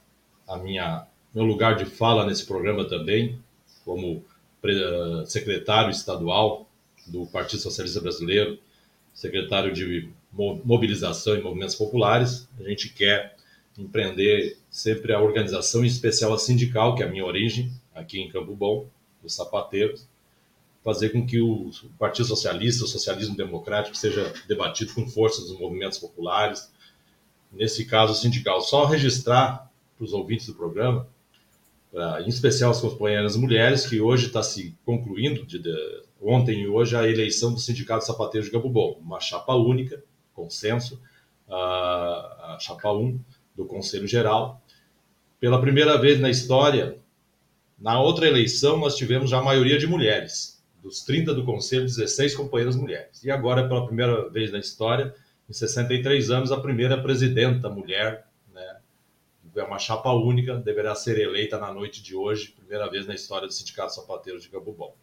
a 0.47 0.59
minha, 0.59 1.07
meu 1.35 1.45
lugar 1.45 1.75
de 1.75 1.87
fala 1.87 2.27
nesse 2.27 2.45
programa 2.45 2.85
também, 2.87 3.41
como 3.83 4.23
secretário 5.25 5.91
estadual 5.91 6.69
do 7.07 7.27
Partido 7.29 7.63
Socialista 7.63 8.03
Brasileiro, 8.03 8.59
secretário 9.15 9.73
de 9.73 10.13
mobilização 10.35 11.37
e 11.37 11.43
movimentos 11.43 11.75
populares. 11.75 12.49
A 12.59 12.63
gente 12.69 12.89
quer 12.89 13.37
empreender 13.79 14.59
sempre 14.71 15.13
a 15.13 15.21
organização, 15.21 15.85
em 15.85 15.89
especial 15.89 16.33
a 16.33 16.39
sindical, 16.39 16.95
que 16.95 17.03
é 17.03 17.07
a 17.07 17.11
minha 17.11 17.25
origem, 17.25 17.73
aqui 17.95 18.21
em 18.21 18.29
Campo 18.29 18.55
Bom, 18.55 18.89
dos 19.23 19.35
sapateiros, 19.35 20.07
fazer 20.83 21.11
com 21.11 21.27
que 21.27 21.41
o 21.41 21.71
Partido 21.99 22.27
Socialista, 22.27 22.85
o 22.85 22.89
socialismo 22.89 23.37
democrático, 23.37 23.97
seja 23.97 24.33
debatido 24.47 24.93
com 24.93 25.09
força 25.09 25.41
dos 25.41 25.59
movimentos 25.59 25.99
populares, 25.99 26.71
nesse 27.51 27.85
caso 27.85 28.15
sindical. 28.15 28.61
Só 28.61 28.85
registrar 28.85 29.71
para 29.97 30.05
os 30.05 30.13
ouvintes 30.13 30.47
do 30.47 30.55
programa, 30.55 31.09
pra, 31.91 32.21
em 32.23 32.29
especial 32.29 32.71
as 32.71 32.81
companheiras 32.81 33.37
mulheres, 33.37 33.87
que 33.87 34.01
hoje 34.01 34.27
está 34.27 34.43
se 34.43 34.77
concluindo, 34.85 35.47
de, 35.47 35.59
de, 35.59 36.03
ontem 36.21 36.63
e 36.63 36.69
hoje, 36.69 36.97
a 36.97 37.09
eleição 37.09 37.53
do 37.53 37.61
Sindicato 37.61 38.05
Sapateiro 38.05 38.45
de 38.45 38.53
Gabubom, 38.53 38.99
uma 39.01 39.21
chapa 39.21 39.55
única, 39.55 40.03
consenso, 40.35 41.01
a, 41.49 42.55
a 42.55 42.59
chapa 42.61 42.93
1 42.93 43.19
do 43.55 43.65
Conselho 43.65 44.07
Geral. 44.07 44.61
Pela 45.41 45.61
primeira 45.61 45.97
vez 45.99 46.21
na 46.21 46.31
história, 46.31 46.99
Na 47.79 48.01
outra 48.01 48.27
eleição, 48.27 48.79
nós 48.79 48.97
tivemos 48.97 49.31
já 49.31 49.39
a 49.39 49.43
maioria 49.43 49.79
de 49.79 49.87
mulheres. 49.87 50.65
Dos 50.83 51.03
30 51.03 51.35
do 51.35 51.45
Conselho, 51.45 51.85
16 51.85 52.35
companheiras 52.35 52.77
mulheres. 52.77 53.23
E 53.25 53.31
agora, 53.31 53.67
pela 53.67 53.85
primeira 53.85 54.29
vez 54.31 54.53
na 54.53 54.59
história, 54.59 55.15
em 55.49 55.53
63 55.53 56.31
anos, 56.31 56.53
a 56.53 56.61
primeira 56.61 57.03
presidenta 57.03 57.69
mulher, 57.69 58.27
né? 58.53 58.79
É 59.57 59.63
uma 59.63 59.79
chapa 59.79 60.11
única, 60.13 60.57
deverá 60.57 60.95
ser 60.95 61.19
eleita 61.19 61.59
na 61.59 61.73
noite 61.73 62.03
de 62.03 62.15
hoje, 62.15 62.53
primeira 62.57 62.89
vez 62.89 63.07
na 63.07 63.15
história 63.15 63.47
do 63.47 63.53
Sindicato 63.53 63.95
Sapateiro 63.95 64.41
de 64.41 64.49
Bom. 64.49 64.97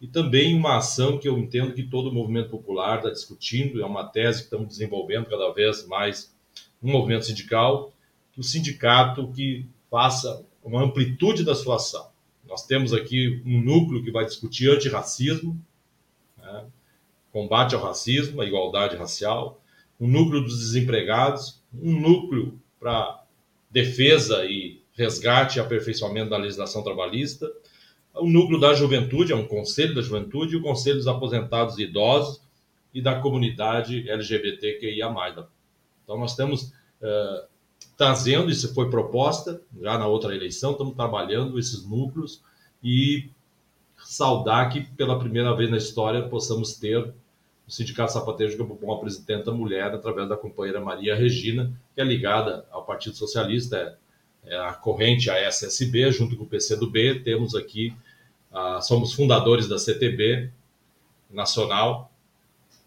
E 0.00 0.06
também 0.06 0.54
uma 0.54 0.76
ação 0.76 1.18
que 1.18 1.28
eu 1.28 1.36
entendo 1.38 1.74
que 1.74 1.82
todo 1.82 2.08
o 2.08 2.14
movimento 2.14 2.50
popular 2.50 2.98
está 2.98 3.10
discutindo, 3.10 3.82
é 3.82 3.86
uma 3.86 4.04
tese 4.04 4.40
que 4.40 4.44
estamos 4.44 4.68
desenvolvendo 4.68 5.26
cada 5.26 5.52
vez 5.52 5.86
mais 5.86 6.32
no 6.80 6.92
movimento 6.92 7.26
sindical, 7.26 7.92
que 8.32 8.40
o 8.40 8.44
sindicato 8.44 9.32
que 9.32 9.66
faça 9.90 10.44
uma 10.62 10.82
amplitude 10.82 11.44
da 11.44 11.54
sua 11.54 11.76
ação. 11.76 12.08
Nós 12.46 12.64
temos 12.64 12.92
aqui 12.92 13.42
um 13.44 13.60
núcleo 13.60 14.02
que 14.02 14.10
vai 14.10 14.24
discutir 14.24 14.70
antirracismo, 14.70 15.60
né? 16.36 16.66
combate 17.32 17.74
ao 17.74 17.82
racismo, 17.82 18.40
a 18.40 18.46
igualdade 18.46 18.96
racial, 18.96 19.60
um 20.00 20.06
núcleo 20.06 20.42
dos 20.42 20.58
desempregados, 20.58 21.60
um 21.74 22.00
núcleo 22.00 22.58
para 22.78 23.22
defesa 23.70 24.44
e 24.44 24.80
resgate 24.92 25.58
e 25.58 25.60
aperfeiçoamento 25.60 26.30
da 26.30 26.36
legislação 26.36 26.82
trabalhista, 26.82 27.50
um 28.20 28.30
núcleo 28.30 28.58
da 28.58 28.74
juventude, 28.74 29.32
é 29.32 29.36
um 29.36 29.46
conselho 29.46 29.94
da 29.94 30.02
juventude, 30.02 30.54
e 30.54 30.56
o 30.56 30.62
conselho 30.62 30.96
dos 30.96 31.08
aposentados 31.08 31.78
e 31.78 31.82
idosos 31.82 32.40
e 32.92 33.02
da 33.02 33.20
comunidade 33.20 34.08
LGBTQIA+. 34.08 35.08
Então, 36.04 36.18
nós 36.18 36.30
estamos 36.30 36.72
uh, 37.02 37.46
trazendo, 37.96 38.50
isso 38.50 38.72
foi 38.74 38.88
proposta 38.90 39.60
já 39.80 39.98
na 39.98 40.06
outra 40.06 40.34
eleição, 40.34 40.72
estamos 40.72 40.94
trabalhando 40.94 41.58
esses 41.58 41.84
núcleos 41.86 42.42
e 42.82 43.28
saudar 43.98 44.70
que 44.70 44.80
pela 44.80 45.18
primeira 45.18 45.54
vez 45.54 45.70
na 45.70 45.76
história 45.76 46.22
possamos 46.28 46.74
ter 46.74 47.12
o 47.66 47.70
Sindicato 47.70 48.12
Sapateiro 48.12 48.50
de 48.52 48.58
Campo 48.58 48.78
Bom, 48.80 48.92
a 48.92 48.98
presidenta 48.98 49.52
mulher, 49.52 49.92
através 49.92 50.28
da 50.28 50.36
companheira 50.36 50.80
Maria 50.80 51.14
Regina, 51.14 51.70
que 51.94 52.00
é 52.00 52.04
ligada 52.04 52.64
ao 52.70 52.84
Partido 52.84 53.14
Socialista, 53.16 53.76
é, 53.76 54.54
é 54.54 54.58
a 54.58 54.72
corrente, 54.72 55.28
a 55.28 55.38
SSB, 55.38 56.10
junto 56.10 56.34
com 56.36 56.44
o 56.44 56.46
PCdoB, 56.46 57.20
temos 57.20 57.54
aqui, 57.54 57.94
ah, 58.52 58.80
somos 58.80 59.12
fundadores 59.12 59.68
da 59.68 59.78
CTB 59.78 60.50
Nacional, 61.30 62.10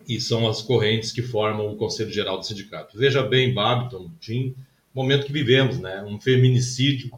e 0.07 0.20
são 0.20 0.47
as 0.47 0.62
correntes 0.62 1.12
que 1.12 1.22
formam 1.22 1.72
o 1.72 1.76
Conselho 1.76 2.12
Geral 2.12 2.38
do 2.38 2.45
Sindicato. 2.45 2.97
Veja 2.97 3.24
bem, 3.24 3.53
Babiton, 3.53 4.09
Tim, 4.20 4.55
momento 4.93 5.26
que 5.26 5.32
vivemos, 5.32 5.80
né? 5.80 6.03
Um 6.03 6.20
feminicídio 6.20 7.12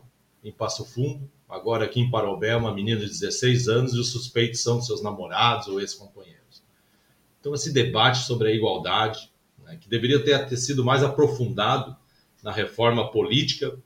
em 0.43 0.51
Passo 0.51 0.85
Fundo, 0.85 1.29
agora 1.47 1.85
aqui 1.85 1.99
em 1.99 2.09
Parobé, 2.09 2.55
uma 2.55 2.73
menina 2.73 2.99
de 2.99 3.07
16 3.07 3.67
anos 3.67 3.93
e 3.93 3.99
os 3.99 4.11
suspeitos 4.11 4.61
são 4.61 4.81
seus 4.81 5.01
namorados 5.01 5.67
ou 5.67 5.79
ex-companheiros. 5.79 6.61
Então, 7.39 7.53
esse 7.53 7.73
debate 7.73 8.19
sobre 8.19 8.49
a 8.49 8.51
igualdade, 8.51 9.31
né, 9.63 9.77
que 9.79 9.89
deveria 9.89 10.23
ter, 10.23 10.47
ter 10.47 10.57
sido 10.57 10.83
mais 10.83 11.03
aprofundado 11.03 11.95
na 12.41 12.51
reforma 12.51 13.09
política, 13.11 13.77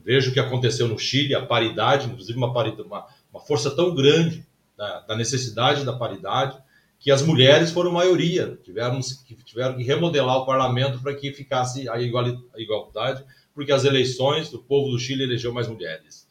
veja 0.00 0.30
o 0.30 0.32
que 0.32 0.40
aconteceu 0.40 0.88
no 0.88 0.98
Chile, 0.98 1.34
a 1.34 1.44
paridade, 1.44 2.08
inclusive 2.08 2.36
uma, 2.38 2.52
paridade, 2.52 2.82
uma, 2.82 3.06
uma 3.36 3.40
força 3.40 3.70
tão 3.70 3.94
grande 3.94 4.46
da, 4.76 5.00
da 5.00 5.16
necessidade 5.16 5.84
da 5.84 5.92
paridade, 5.92 6.58
que 6.98 7.10
as 7.10 7.22
mulheres 7.22 7.70
foram 7.70 7.92
maioria, 7.92 8.58
tiveram 8.64 8.98
que, 9.00 9.34
tiveram 9.44 9.76
que 9.76 9.82
remodelar 9.82 10.38
o 10.38 10.46
parlamento 10.46 11.00
para 11.00 11.14
que 11.14 11.32
ficasse 11.32 11.88
a, 11.88 12.00
igualdade, 12.00 13.24
porque 13.54 13.70
as 13.70 13.84
eleições, 13.84 14.52
o 14.52 14.58
povo 14.58 14.90
do 14.90 14.98
Chile 14.98 15.24
elegeu 15.24 15.52
mais 15.52 15.68
mulheres. 15.68 16.26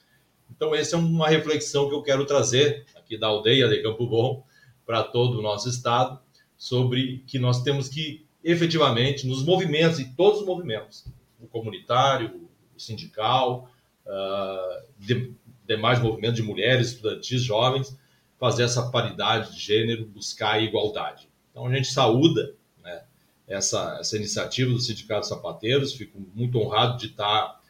Então, 0.49 0.73
essa 0.73 0.95
é 0.95 0.99
uma 0.99 1.27
reflexão 1.27 1.87
que 1.87 1.93
eu 1.93 2.01
quero 2.01 2.25
trazer 2.25 2.85
aqui 2.95 3.17
da 3.17 3.27
aldeia 3.27 3.67
de 3.67 3.81
Campo 3.81 4.07
Bom 4.07 4.43
para 4.85 5.03
todo 5.03 5.39
o 5.39 5.41
nosso 5.41 5.69
estado, 5.69 6.19
sobre 6.57 7.23
que 7.27 7.37
nós 7.37 7.61
temos 7.61 7.87
que, 7.87 8.25
efetivamente, 8.43 9.27
nos 9.27 9.43
movimentos, 9.43 9.99
e 9.99 10.05
todos 10.15 10.41
os 10.41 10.45
movimentos, 10.45 11.05
o 11.39 11.47
comunitário, 11.47 12.49
o 12.75 12.79
sindical, 12.79 13.69
uh, 14.05 14.87
de, 14.97 15.33
demais 15.67 16.01
movimentos 16.01 16.37
de 16.37 16.43
mulheres, 16.43 16.89
estudantis, 16.89 17.41
jovens, 17.41 17.97
fazer 18.39 18.63
essa 18.63 18.89
paridade 18.89 19.53
de 19.53 19.59
gênero, 19.59 20.05
buscar 20.05 20.53
a 20.53 20.61
igualdade. 20.61 21.27
Então 21.51 21.65
a 21.65 21.73
gente 21.73 21.87
saúda 21.87 22.53
né, 22.83 23.01
essa, 23.47 23.97
essa 23.99 24.17
iniciativa 24.17 24.71
do 24.71 24.79
Sindicato 24.79 25.27
Sapateiros, 25.27 25.93
fico 25.93 26.19
muito 26.33 26.59
honrado 26.59 26.97
de 26.97 27.07
estar 27.07 27.61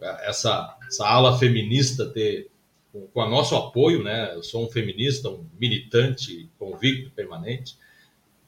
é, 0.00 0.28
essa, 0.28 0.76
essa 0.86 1.06
ala 1.06 1.38
feminista 1.38 2.06
ter 2.06 2.50
com, 2.92 3.06
com 3.06 3.20
o 3.20 3.30
nosso 3.30 3.54
apoio, 3.54 4.02
né? 4.02 4.34
Eu 4.34 4.42
sou 4.42 4.64
um 4.64 4.68
feminista, 4.68 5.28
um 5.28 5.44
militante 5.58 6.48
convicto 6.58 7.10
permanente, 7.10 7.76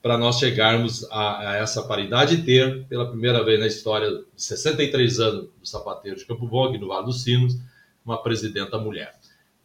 para 0.03 0.18
nós 0.18 0.38
chegarmos 0.38 1.05
a, 1.11 1.51
a, 1.51 1.57
essa 1.59 1.82
paridade 1.82 2.34
e 2.34 2.43
ter, 2.43 2.84
pela 2.86 3.09
primeira 3.09 3.45
vez 3.45 3.61
na 3.61 3.66
história 3.66 4.11
de 4.11 4.43
63 4.43 5.20
anos 5.20 5.49
do 5.61 5.66
sapateiro 5.66 6.18
de 6.18 6.26
Campo 6.26 6.47
Bom, 6.47 6.64
aqui 6.64 6.78
no 6.78 6.88
Vale 6.88 7.07
dos 7.07 7.22
Sinos, 7.22 7.57
uma 8.05 8.23
presidenta 8.23 8.79
mulher. 8.79 9.15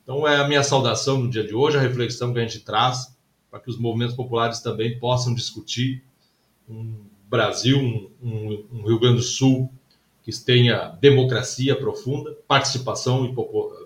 Então, 0.04 0.28
é 0.28 0.38
a 0.38 0.48
minha 0.48 0.64
saudação 0.64 1.18
no 1.18 1.30
dia 1.30 1.46
de 1.46 1.54
hoje, 1.54 1.78
a 1.78 1.82
reflexão 1.82 2.34
que 2.34 2.40
a 2.40 2.42
gente 2.42 2.62
traz 2.62 3.18
para 3.50 3.60
que 3.60 3.70
os 3.70 3.78
movimentos 3.78 4.16
populares 4.16 4.60
também 4.60 5.00
possam 5.00 5.34
discutir 5.34 6.04
um 6.70 7.06
Brasil, 7.30 7.78
um, 8.22 8.66
um, 8.72 8.82
Rio 8.86 9.00
Grande 9.00 9.18
do 9.18 9.24
Sul 9.24 9.72
que 10.24 10.32
tenha 10.44 10.90
democracia 11.00 11.76
profunda, 11.76 12.36
participação 12.48 13.26
e 13.26 13.34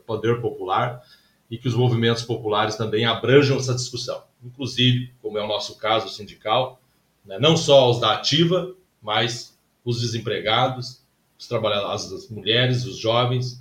poder 0.06 0.42
popular 0.42 1.02
e 1.50 1.58
que 1.58 1.68
os 1.68 1.76
movimentos 1.76 2.24
populares 2.24 2.76
também 2.76 3.06
abranjam 3.06 3.58
essa 3.58 3.76
discussão, 3.76 4.24
inclusive, 4.44 5.14
como 5.22 5.38
é 5.38 5.44
o 5.44 5.48
nosso 5.48 5.78
caso 5.78 6.10
sindical, 6.10 6.82
né, 7.26 7.38
não 7.40 7.56
só 7.56 7.90
os 7.90 8.00
da 8.00 8.14
ativa, 8.14 8.74
mas 9.02 9.56
os 9.84 10.02
desempregados, 10.02 11.02
os 11.38 11.48
trabalhadores, 11.48 12.12
as 12.12 12.30
mulheres, 12.30 12.86
os 12.86 12.98
jovens, 12.98 13.61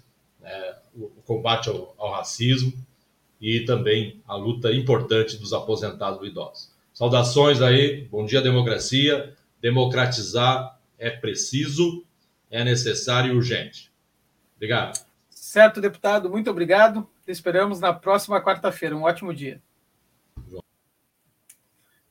o 0.94 1.08
combate 1.24 1.68
ao, 1.68 1.94
ao, 1.98 2.12
racismo 2.12 2.72
e 3.40 3.64
também 3.64 4.22
a 4.26 4.34
luta 4.34 4.72
importante 4.72 5.36
dos 5.36 5.52
aposentados 5.52 6.22
e 6.22 6.26
idosos. 6.30 6.74
Saudações 6.92 7.62
aí, 7.62 8.04
bom 8.10 8.24
dia 8.24 8.42
democracia. 8.42 9.34
Democratizar 9.60 10.78
é 10.98 11.10
preciso, 11.10 12.04
é 12.50 12.64
necessário 12.64 13.32
e 13.32 13.36
urgente. 13.36 13.90
Obrigado. 14.56 15.04
Certo, 15.28 15.80
deputado, 15.80 16.28
muito 16.28 16.50
obrigado. 16.50 17.08
Te 17.24 17.30
esperamos 17.30 17.80
na 17.80 17.92
próxima 17.92 18.42
quarta-feira. 18.42 18.96
Um 18.96 19.02
ótimo 19.02 19.32
dia. 19.32 19.62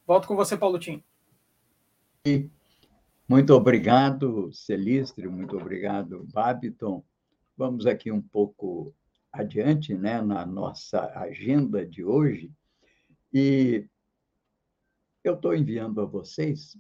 Volto 0.06 0.28
com 0.28 0.36
você, 0.36 0.58
Paulo 0.58 0.80
Tim. 0.80 1.04
Muito 3.28 3.54
obrigado, 3.54 4.52
Celistre, 4.52 5.28
muito 5.28 5.56
obrigado, 5.56 6.26
Babiton. 6.34 7.04
Vamos 7.60 7.86
aqui 7.86 8.10
um 8.10 8.22
pouco 8.22 8.96
adiante 9.34 9.94
né, 9.94 10.22
na 10.22 10.46
nossa 10.46 11.12
agenda 11.14 11.86
de 11.86 12.06
hoje. 12.06 12.50
E 13.34 13.86
eu 15.22 15.34
estou 15.34 15.54
enviando 15.54 16.00
a 16.00 16.06
vocês, 16.06 16.78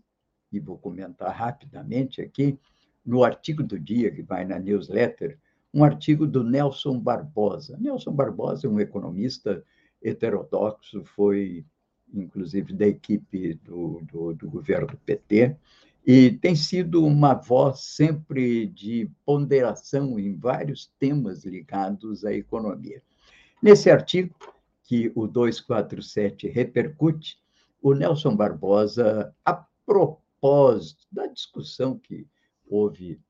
e 0.50 0.58
vou 0.58 0.78
comentar 0.78 1.36
rapidamente 1.36 2.22
aqui, 2.22 2.58
no 3.06 3.26
artigo 3.26 3.62
do 3.62 3.78
dia 3.78 4.10
que 4.10 4.22
vai 4.22 4.46
na 4.46 4.58
newsletter, 4.58 5.38
um 5.74 5.84
artigo 5.84 6.26
do 6.26 6.46
Nelson 6.46 6.98
Barbosa. 6.98 7.78
Nelson 7.78 8.14
Barbosa 8.14 8.66
é 8.66 8.70
um 8.70 8.80
economista 8.80 9.62
heterodoxo, 10.02 11.04
foi 11.04 11.66
inclusive 12.14 12.72
da 12.72 12.88
equipe 12.88 13.56
do, 13.56 14.00
do, 14.04 14.34
do 14.34 14.50
governo 14.50 14.88
do 14.88 14.98
PT, 15.00 15.58
e 16.12 16.32
tem 16.32 16.56
sido 16.56 17.06
uma 17.06 17.36
voz 17.36 17.82
sempre 17.82 18.66
de 18.66 19.12
ponderação 19.24 20.18
em 20.18 20.36
vários 20.36 20.92
temas 20.98 21.46
ligados 21.46 22.26
à 22.26 22.34
economia. 22.34 23.04
Nesse 23.62 23.92
artigo, 23.92 24.34
que 24.86 25.12
o 25.14 25.28
247 25.28 26.48
repercute, 26.48 27.38
o 27.80 27.94
Nelson 27.94 28.36
Barbosa, 28.36 29.32
a 29.46 29.54
propósito 29.86 31.06
da 31.12 31.28
discussão 31.28 31.96
que 31.96 32.26
houve 32.68 33.22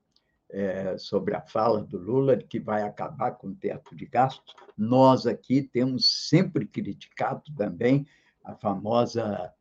é, 0.48 0.96
sobre 0.96 1.34
a 1.36 1.42
fala 1.42 1.82
do 1.82 1.98
Lula, 1.98 2.38
que 2.38 2.58
vai 2.58 2.80
acabar 2.82 3.32
com 3.32 3.48
o 3.48 3.54
teto 3.54 3.94
de 3.94 4.06
gastos, 4.06 4.54
nós 4.74 5.26
aqui 5.26 5.62
temos 5.62 6.28
sempre 6.30 6.64
criticado 6.64 7.42
também 7.54 8.06
a 8.42 8.54
famosa 8.54 9.52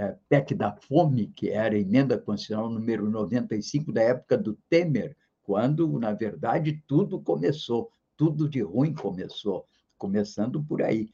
é, 0.00 0.16
PEC 0.30 0.54
da 0.54 0.72
Fome, 0.72 1.26
que 1.26 1.50
era 1.50 1.74
a 1.74 1.78
emenda 1.78 2.16
constitucional 2.16 2.70
número 2.70 3.10
95 3.10 3.92
da 3.92 4.00
época 4.00 4.38
do 4.38 4.54
Temer, 4.70 5.14
quando, 5.42 5.86
na 5.98 6.14
verdade, 6.14 6.82
tudo 6.86 7.20
começou, 7.20 7.90
tudo 8.16 8.48
de 8.48 8.62
ruim 8.62 8.94
começou, 8.94 9.66
começando 9.98 10.64
por 10.64 10.80
aí. 10.80 11.10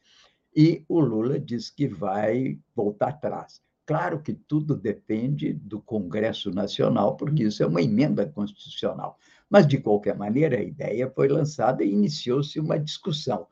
E 0.54 0.84
o 0.88 1.00
Lula 1.00 1.40
diz 1.40 1.68
que 1.68 1.88
vai 1.88 2.60
voltar 2.76 3.08
atrás. 3.08 3.60
Claro 3.84 4.22
que 4.22 4.32
tudo 4.32 4.76
depende 4.76 5.52
do 5.52 5.80
Congresso 5.80 6.52
Nacional, 6.52 7.16
porque 7.16 7.42
isso 7.42 7.64
é 7.64 7.66
uma 7.66 7.82
emenda 7.82 8.24
constitucional. 8.24 9.18
Mas, 9.50 9.66
de 9.66 9.78
qualquer 9.78 10.16
maneira, 10.16 10.58
a 10.58 10.62
ideia 10.62 11.10
foi 11.10 11.26
lançada 11.26 11.82
e 11.82 11.92
iniciou-se 11.92 12.60
uma 12.60 12.78
discussão. 12.78 13.48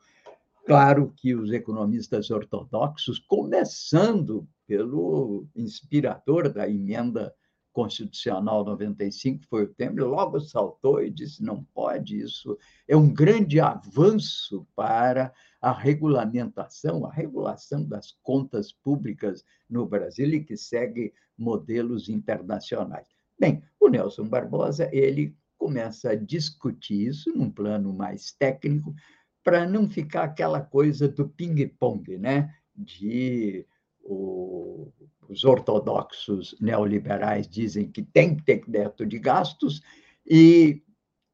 Claro 0.65 1.13
que 1.17 1.35
os 1.35 1.51
economistas 1.51 2.31
ortodoxos, 2.31 3.19
começando 3.19 4.47
pelo 4.67 5.47
inspirador 5.55 6.51
da 6.51 6.69
emenda 6.69 7.33
constitucional 7.71 8.63
95, 8.63 9.43
foi 9.49 9.63
o 9.63 9.73
Temer, 9.73 10.05
logo 10.05 10.39
saltou 10.39 11.03
e 11.03 11.09
disse: 11.09 11.43
não 11.43 11.63
pode, 11.73 12.17
isso 12.17 12.57
é 12.87 12.95
um 12.95 13.13
grande 13.13 13.59
avanço 13.59 14.65
para 14.75 15.33
a 15.61 15.73
regulamentação, 15.73 17.05
a 17.05 17.11
regulação 17.11 17.83
das 17.83 18.13
contas 18.23 18.71
públicas 18.71 19.43
no 19.69 19.85
Brasil 19.85 20.29
e 20.29 20.43
que 20.43 20.55
segue 20.55 21.13
modelos 21.37 22.07
internacionais. 22.07 23.07
Bem, 23.37 23.61
o 23.79 23.89
Nelson 23.89 24.29
Barbosa, 24.29 24.89
ele 24.93 25.35
começa 25.57 26.11
a 26.11 26.15
discutir 26.15 27.07
isso 27.07 27.29
num 27.35 27.51
plano 27.51 27.91
mais 27.91 28.31
técnico, 28.31 28.95
para 29.43 29.67
não 29.67 29.89
ficar 29.89 30.23
aquela 30.23 30.61
coisa 30.61 31.07
do 31.09 31.27
ping-pong, 31.27 32.17
né? 32.17 32.55
de 32.75 33.65
o, 34.05 34.87
os 35.27 35.43
ortodoxos 35.43 36.55
neoliberais 36.61 37.47
dizem 37.47 37.91
que 37.91 38.03
tem 38.03 38.37
que 38.37 38.43
ter 38.43 38.63
teto 38.65 39.05
de 39.05 39.17
gastos 39.17 39.81
e 40.25 40.83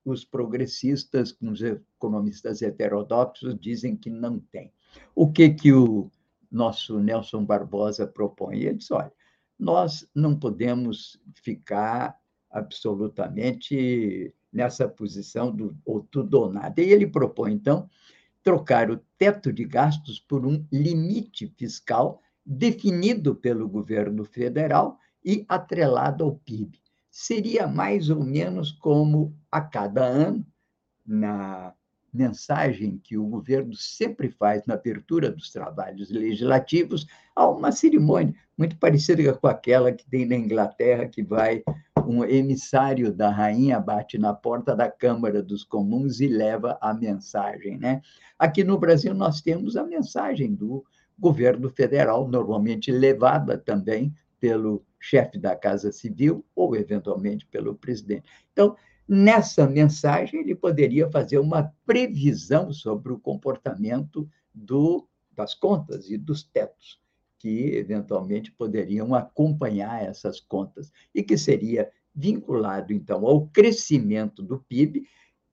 os 0.04 0.26
progressistas, 0.26 1.38
os 1.42 1.62
economistas 1.62 2.62
heterodoxos, 2.62 3.60
dizem 3.60 3.96
que 3.96 4.10
não 4.10 4.40
tem. 4.40 4.74
O 5.14 5.32
que, 5.32 5.50
que 5.50 5.72
o 5.72 6.10
nosso 6.50 7.00
Nelson 7.00 7.46
Barbosa 7.46 8.08
propõe? 8.08 8.62
Ele 8.62 8.76
diz: 8.76 8.90
olha, 8.90 9.12
nós 9.60 10.10
não 10.16 10.36
podemos 10.36 11.22
ficar 11.36 12.18
absolutamente 12.50 14.34
nessa 14.52 14.88
posição 14.88 15.56
do 15.56 15.78
ou 15.86 16.02
tudo 16.02 16.40
ou 16.40 16.52
nada. 16.52 16.82
E 16.82 16.92
ele 16.92 17.08
propõe, 17.08 17.54
então, 17.54 17.90
trocar 18.44 18.90
o 18.90 19.00
teto 19.18 19.54
de 19.54 19.64
gastos 19.64 20.20
por 20.20 20.46
um 20.46 20.66
limite 20.72 21.54
fiscal 21.58 22.22
definido 22.46 23.36
pelo 23.36 23.68
governo 23.68 24.26
federal 24.26 24.98
e 25.24 25.46
atrelado 25.48 26.24
ao 26.24 26.36
PIB. 26.36 26.80
Seria 27.10 27.68
mais 27.68 28.10
ou 28.10 28.24
menos 28.24 28.72
como 28.72 29.36
a 29.52 29.62
cada 29.62 30.04
ano, 30.04 30.46
na 31.06 31.74
mensagem 32.14 33.00
que 33.02 33.18
o 33.18 33.26
governo 33.26 33.74
sempre 33.76 34.30
faz 34.30 34.66
na 34.66 34.74
abertura 34.74 35.32
dos 35.32 35.52
trabalhos 35.52 36.10
legislativos, 36.10 37.08
há 37.36 37.48
uma 37.48 37.72
cerimônia 37.72 38.36
muito 38.58 38.78
parecida 38.78 39.34
com 39.34 39.48
aquela 39.48 39.92
que 39.92 40.06
tem 40.10 40.26
na 40.26 40.36
Inglaterra, 40.36 41.08
que 41.08 41.24
vai 41.24 41.64
um 42.06 42.24
emissário 42.26 43.14
da 43.14 43.30
rainha 43.30 43.80
bate 43.80 44.18
na 44.18 44.34
porta 44.34 44.76
da 44.76 44.90
Câmara 44.90 45.42
dos 45.42 45.64
Comuns 45.64 46.20
e 46.20 46.28
leva 46.28 46.78
a 46.82 46.94
mensagem, 46.94 47.78
né? 47.78 48.02
Aqui 48.38 48.64
no 48.64 48.78
Brasil 48.78 49.14
nós 49.14 49.42
temos 49.42 49.78
a 49.78 49.84
mensagem 49.84 50.54
do 50.54 50.84
governo 51.22 51.70
federal, 51.70 52.28
normalmente 52.28 52.92
levada 52.92 53.56
também 53.56 54.14
pelo 54.40 54.84
chefe 55.00 55.38
da 55.38 55.56
Casa 55.56 55.92
Civil 55.92 56.44
ou, 56.56 56.76
eventualmente, 56.76 57.46
pelo 57.46 57.76
presidente. 57.76 58.28
Então, 58.52 58.76
nessa 59.08 59.68
mensagem, 59.68 60.40
ele 60.40 60.56
poderia 60.56 61.10
fazer 61.12 61.38
uma 61.38 61.72
previsão 61.86 62.74
sobre 62.74 63.14
o 63.14 63.20
comportamento 63.20 64.28
do, 64.54 65.08
das 65.32 65.54
contas 65.54 66.10
e 66.10 66.18
dos 66.18 66.44
tetos, 66.44 67.00
que, 67.38 67.76
eventualmente, 67.76 68.52
poderiam 68.52 69.14
acompanhar 69.14 70.04
essas 70.04 70.40
contas, 70.40 70.92
e 71.14 71.22
que 71.22 71.38
seria 71.38 71.92
vinculado, 72.14 72.92
então, 72.92 73.26
ao 73.28 73.48
crescimento 73.48 74.42
do 74.42 74.60
PIB, 74.60 75.08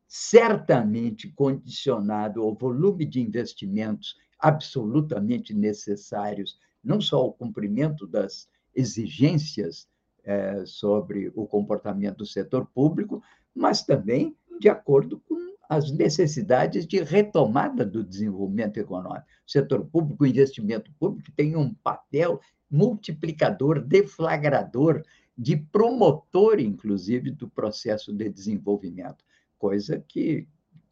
certamente 0.07 1.29
condicionado 1.29 2.43
ao 2.43 2.55
volume 2.55 3.05
de 3.05 3.21
investimentos 3.21 4.17
absolutamente 4.39 5.53
necessários, 5.53 6.59
não 6.83 7.01
só 7.01 7.19
ao 7.19 7.33
cumprimento 7.33 8.07
das 8.07 8.49
exigências 8.75 9.89
é, 10.25 10.65
sobre 10.67 11.33
o 11.35 11.47
comportamento 11.47 12.19
do 12.19 12.27
setor 12.27 12.67
público, 12.67 13.23
mas 13.55 13.83
também 13.83 14.37
de 14.61 14.69
acordo 14.69 15.21
com 15.21 15.37
as 15.69 15.91
necessidades 15.91 16.87
de 16.87 17.03
retomada 17.03 17.85
do 17.85 18.03
desenvolvimento 18.03 18.79
econômico. 18.79 19.27
O 19.47 19.51
setor 19.51 19.85
público, 19.85 20.25
o 20.25 20.27
investimento 20.27 20.91
público 20.99 21.31
tem 21.37 21.57
um 21.57 21.75
papel 21.75 22.41
multiplicador, 22.71 23.81
deflagrador, 23.81 25.03
de 25.37 25.57
promotor, 25.57 26.59
inclusive, 26.59 27.31
do 27.31 27.49
processo 27.49 28.13
de 28.13 28.29
desenvolvimento, 28.29 29.25
coisa 29.57 30.03
que, 30.09 30.49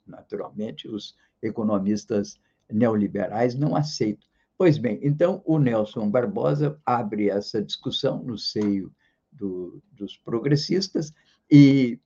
naturalmente, 0.07 0.87
os 0.87 1.17
economistas 1.43 2.39
neoliberais 2.71 3.55
não 3.55 3.77
aceitam. 3.77 4.27
Pois 4.59 4.79
bem, 4.79 4.99
então 5.03 5.43
o 5.45 5.59
Nelson 5.59 6.11
Barbosa 6.11 6.81
abre 6.85 7.29
essa 7.29 7.63
discussão 7.63 8.23
no 8.23 8.39
seio 8.39 8.93
do, 9.31 9.83
dos 9.93 10.17
progressistas 10.17 11.13
e 11.51 12.01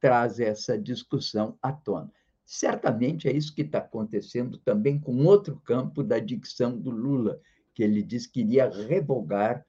traz 0.00 0.40
essa 0.40 0.76
discussão 0.76 1.56
à 1.62 1.72
tona. 1.72 2.10
Certamente 2.44 3.28
é 3.28 3.32
isso 3.32 3.54
que 3.54 3.62
está 3.62 3.78
acontecendo 3.78 4.58
também 4.58 4.98
com 4.98 5.24
outro 5.24 5.60
campo 5.64 6.02
da 6.02 6.18
dicção 6.18 6.76
do 6.76 6.90
Lula, 6.90 7.40
que 7.72 7.82
ele 7.82 8.02
diz 8.02 8.26
que 8.26 8.40
iria 8.40 8.68
revogar 8.68 9.64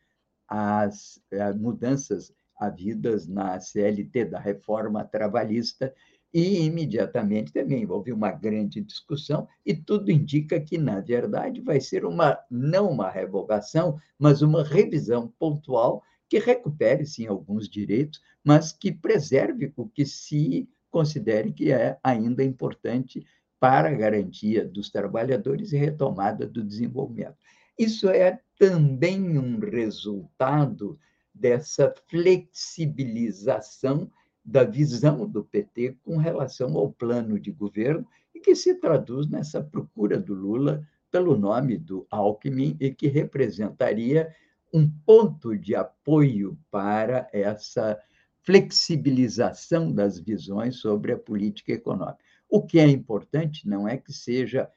as, 0.47 1.22
as 1.32 1.32
eh, 1.32 1.54
mudanças 1.54 2.34
havidas 2.60 3.28
na 3.28 3.60
CLT, 3.60 4.26
da 4.26 4.39
reforma 4.39 5.04
trabalhista, 5.04 5.93
e 6.34 6.65
imediatamente 6.65 7.53
também 7.53 7.89
houve 7.89 8.11
uma 8.11 8.31
grande 8.31 8.81
discussão 8.81 9.47
e 9.63 9.75
tudo 9.75 10.11
indica 10.11 10.59
que 10.59 10.77
na 10.77 10.99
verdade 10.99 11.61
vai 11.61 11.79
ser 11.79 12.05
uma 12.05 12.39
não 12.49 12.89
uma 12.89 13.09
revogação, 13.09 13.99
mas 14.17 14.41
uma 14.41 14.63
revisão 14.63 15.31
pontual 15.38 16.01
que 16.27 16.39
recupere 16.39 17.05
sim 17.05 17.27
alguns 17.27 17.69
direitos, 17.69 18.19
mas 18.43 18.71
que 18.71 18.91
preserve 18.91 19.71
o 19.77 19.88
que 19.88 20.03
se 20.05 20.67
considere 20.89 21.51
que 21.51 21.71
é 21.71 21.99
ainda 22.03 22.43
importante 22.43 23.23
para 23.59 23.89
a 23.89 23.93
garantia 23.93 24.65
dos 24.65 24.89
trabalhadores 24.89 25.71
e 25.71 25.77
retomada 25.77 26.47
do 26.47 26.63
desenvolvimento. 26.63 27.38
Isso 27.77 28.09
é 28.09 28.39
também 28.57 29.38
um 29.38 29.59
resultado 29.59 30.97
dessa 31.34 31.93
flexibilização 32.07 34.09
da 34.43 34.63
visão 34.63 35.27
do 35.27 35.43
PT 35.43 35.97
com 36.03 36.17
relação 36.17 36.75
ao 36.77 36.91
plano 36.91 37.39
de 37.39 37.51
governo 37.51 38.05
e 38.35 38.39
que 38.39 38.55
se 38.55 38.75
traduz 38.75 39.27
nessa 39.27 39.61
procura 39.61 40.19
do 40.19 40.33
Lula 40.33 40.85
pelo 41.11 41.37
nome 41.37 41.77
do 41.77 42.05
Alckmin 42.09 42.75
e 42.79 42.93
que 42.93 43.07
representaria 43.07 44.33
um 44.73 44.89
ponto 45.05 45.55
de 45.55 45.75
apoio 45.75 46.57
para 46.71 47.29
essa 47.31 47.97
flexibilização 48.41 49.91
das 49.91 50.19
visões 50.19 50.77
sobre 50.77 51.13
a 51.13 51.17
política 51.17 51.71
econômica. 51.71 52.17
O 52.49 52.61
que 52.61 52.79
é 52.79 52.87
importante 52.87 53.67
não 53.67 53.87
é 53.87 53.97
que 53.97 54.11
seja 54.11 54.69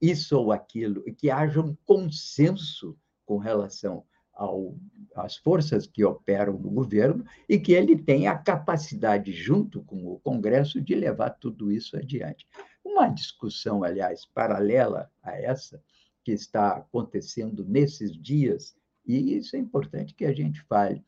isso 0.00 0.36
ou 0.36 0.52
aquilo, 0.52 1.02
e 1.06 1.12
que 1.12 1.30
haja 1.30 1.60
um 1.60 1.74
consenso 1.86 2.96
com 3.24 3.38
relação 3.38 4.04
ao, 4.34 4.76
às 5.14 5.36
forças 5.36 5.86
que 5.86 6.04
operam 6.04 6.58
no 6.58 6.70
governo 6.70 7.24
e 7.48 7.58
que 7.58 7.72
ele 7.72 7.96
tenha 7.96 8.32
a 8.32 8.38
capacidade, 8.38 9.32
junto 9.32 9.82
com 9.82 10.06
o 10.06 10.18
Congresso, 10.20 10.80
de 10.80 10.94
levar 10.94 11.30
tudo 11.30 11.70
isso 11.70 11.96
adiante. 11.96 12.46
Uma 12.84 13.08
discussão, 13.08 13.82
aliás, 13.82 14.26
paralela 14.26 15.10
a 15.22 15.32
essa, 15.32 15.82
que 16.22 16.32
está 16.32 16.76
acontecendo 16.76 17.64
nesses 17.64 18.12
dias, 18.12 18.76
e 19.06 19.36
isso 19.36 19.56
é 19.56 19.58
importante 19.58 20.14
que 20.14 20.24
a 20.24 20.32
gente 20.32 20.62
fale, 20.62 21.04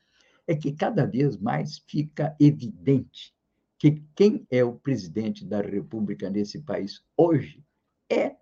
é 0.47 0.55
que 0.55 0.73
cada 0.73 1.07
vez 1.07 1.37
mais 1.37 1.79
fica 1.79 2.37
evidente 2.39 3.35
que 3.79 4.03
quem 4.15 4.47
é 4.51 4.65
o 4.65 4.75
presidente 4.75 5.45
da 5.45 5.61
República 5.61 6.31
nesse 6.31 6.61
país 6.61 7.03
hoje 7.17 7.63
é 8.11 8.37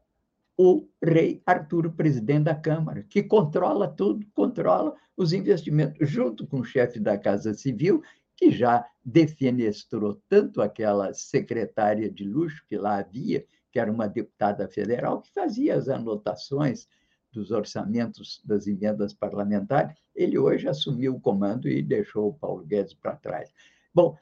o 0.57 0.86
rei 1.02 1.42
Arturo, 1.44 1.92
presidente 1.92 2.44
da 2.44 2.55
Câmara, 2.55 3.02
que 3.02 3.22
controla 3.22 3.88
tudo, 3.88 4.24
controla 4.32 4.94
os 5.16 5.32
investimentos, 5.32 6.09
junto 6.09 6.46
com 6.46 6.61
o 6.61 6.64
chefe 6.64 7.00
da 7.00 7.18
Casa 7.18 7.55
Civil, 7.55 8.02
que 8.36 8.50
já 8.50 8.84
defenestrou 9.05 10.20
tanto 10.28 10.61
aquela 10.61 11.12
secretária 11.12 12.11
de 12.11 12.24
luxo 12.24 12.64
que 12.68 12.76
lá 12.76 12.98
havia, 12.98 13.44
que 13.70 13.78
era 13.78 13.90
uma 13.90 14.09
deputada 14.09 14.68
federal, 14.68 15.20
que 15.20 15.32
fazia 15.32 15.76
as 15.76 15.88
anotações 15.88 16.88
dos 17.32 17.50
orçamentos 17.50 18.40
das 18.44 18.66
emendas 18.66 19.12
parlamentares, 19.12 19.96
ele 20.14 20.38
hoje 20.38 20.68
assumiu 20.68 21.16
o 21.16 21.20
comando 21.20 21.68
e 21.68 21.82
deixou 21.82 22.28
o 22.28 22.34
Paulo 22.34 22.64
Guedes 22.64 22.94
para 22.94 23.16
trás. 23.16 23.52
Bom, 23.92 24.16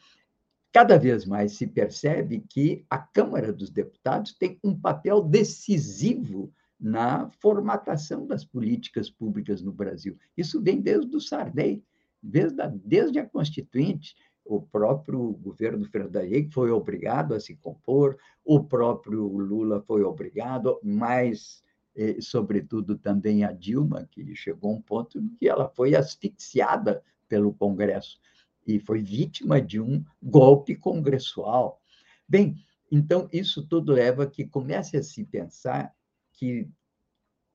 cada 0.72 0.98
vez 0.98 1.26
mais 1.26 1.52
se 1.52 1.66
percebe 1.66 2.40
que 2.48 2.84
a 2.88 2.98
Câmara 2.98 3.52
dos 3.52 3.70
Deputados 3.70 4.32
tem 4.32 4.58
um 4.64 4.74
papel 4.74 5.22
decisivo 5.22 6.52
na 6.80 7.30
formatação 7.40 8.26
das 8.26 8.44
políticas 8.44 9.08
públicas 9.08 9.62
no 9.62 9.72
Brasil. 9.72 10.18
Isso 10.36 10.60
vem 10.60 10.80
desde 10.80 11.14
o 11.14 11.20
Sarney, 11.20 11.84
desde 12.20 12.60
a, 12.60 12.66
desde 12.66 13.18
a 13.18 13.26
Constituinte, 13.26 14.16
o 14.44 14.60
próprio 14.60 15.32
governo 15.34 15.84
Fernando 15.84 16.16
Henrique 16.16 16.52
foi 16.52 16.70
obrigado 16.70 17.34
a 17.34 17.40
se 17.40 17.54
compor, 17.56 18.16
o 18.44 18.64
próprio 18.64 19.28
Lula 19.28 19.80
foi 19.82 20.02
obrigado, 20.02 20.80
mas, 20.82 21.62
eh, 21.94 22.16
sobretudo, 22.20 22.98
também 22.98 23.44
a 23.44 23.52
Dilma, 23.52 24.08
que 24.10 24.34
chegou 24.34 24.72
a 24.72 24.74
um 24.74 24.82
ponto 24.82 25.20
em 25.20 25.28
que 25.28 25.48
ela 25.48 25.68
foi 25.68 25.94
asfixiada 25.94 27.02
pelo 27.28 27.54
Congresso 27.54 28.18
e 28.66 28.78
foi 28.78 29.02
vítima 29.02 29.60
de 29.60 29.80
um 29.80 30.04
golpe 30.22 30.74
congressual. 30.74 31.80
Bem, 32.28 32.56
então, 32.90 33.28
isso 33.32 33.66
tudo 33.66 33.92
leva 33.92 34.24
a 34.24 34.26
que 34.26 34.44
comece 34.44 34.96
a 34.96 35.02
se 35.02 35.24
pensar 35.24 35.94
que 36.32 36.68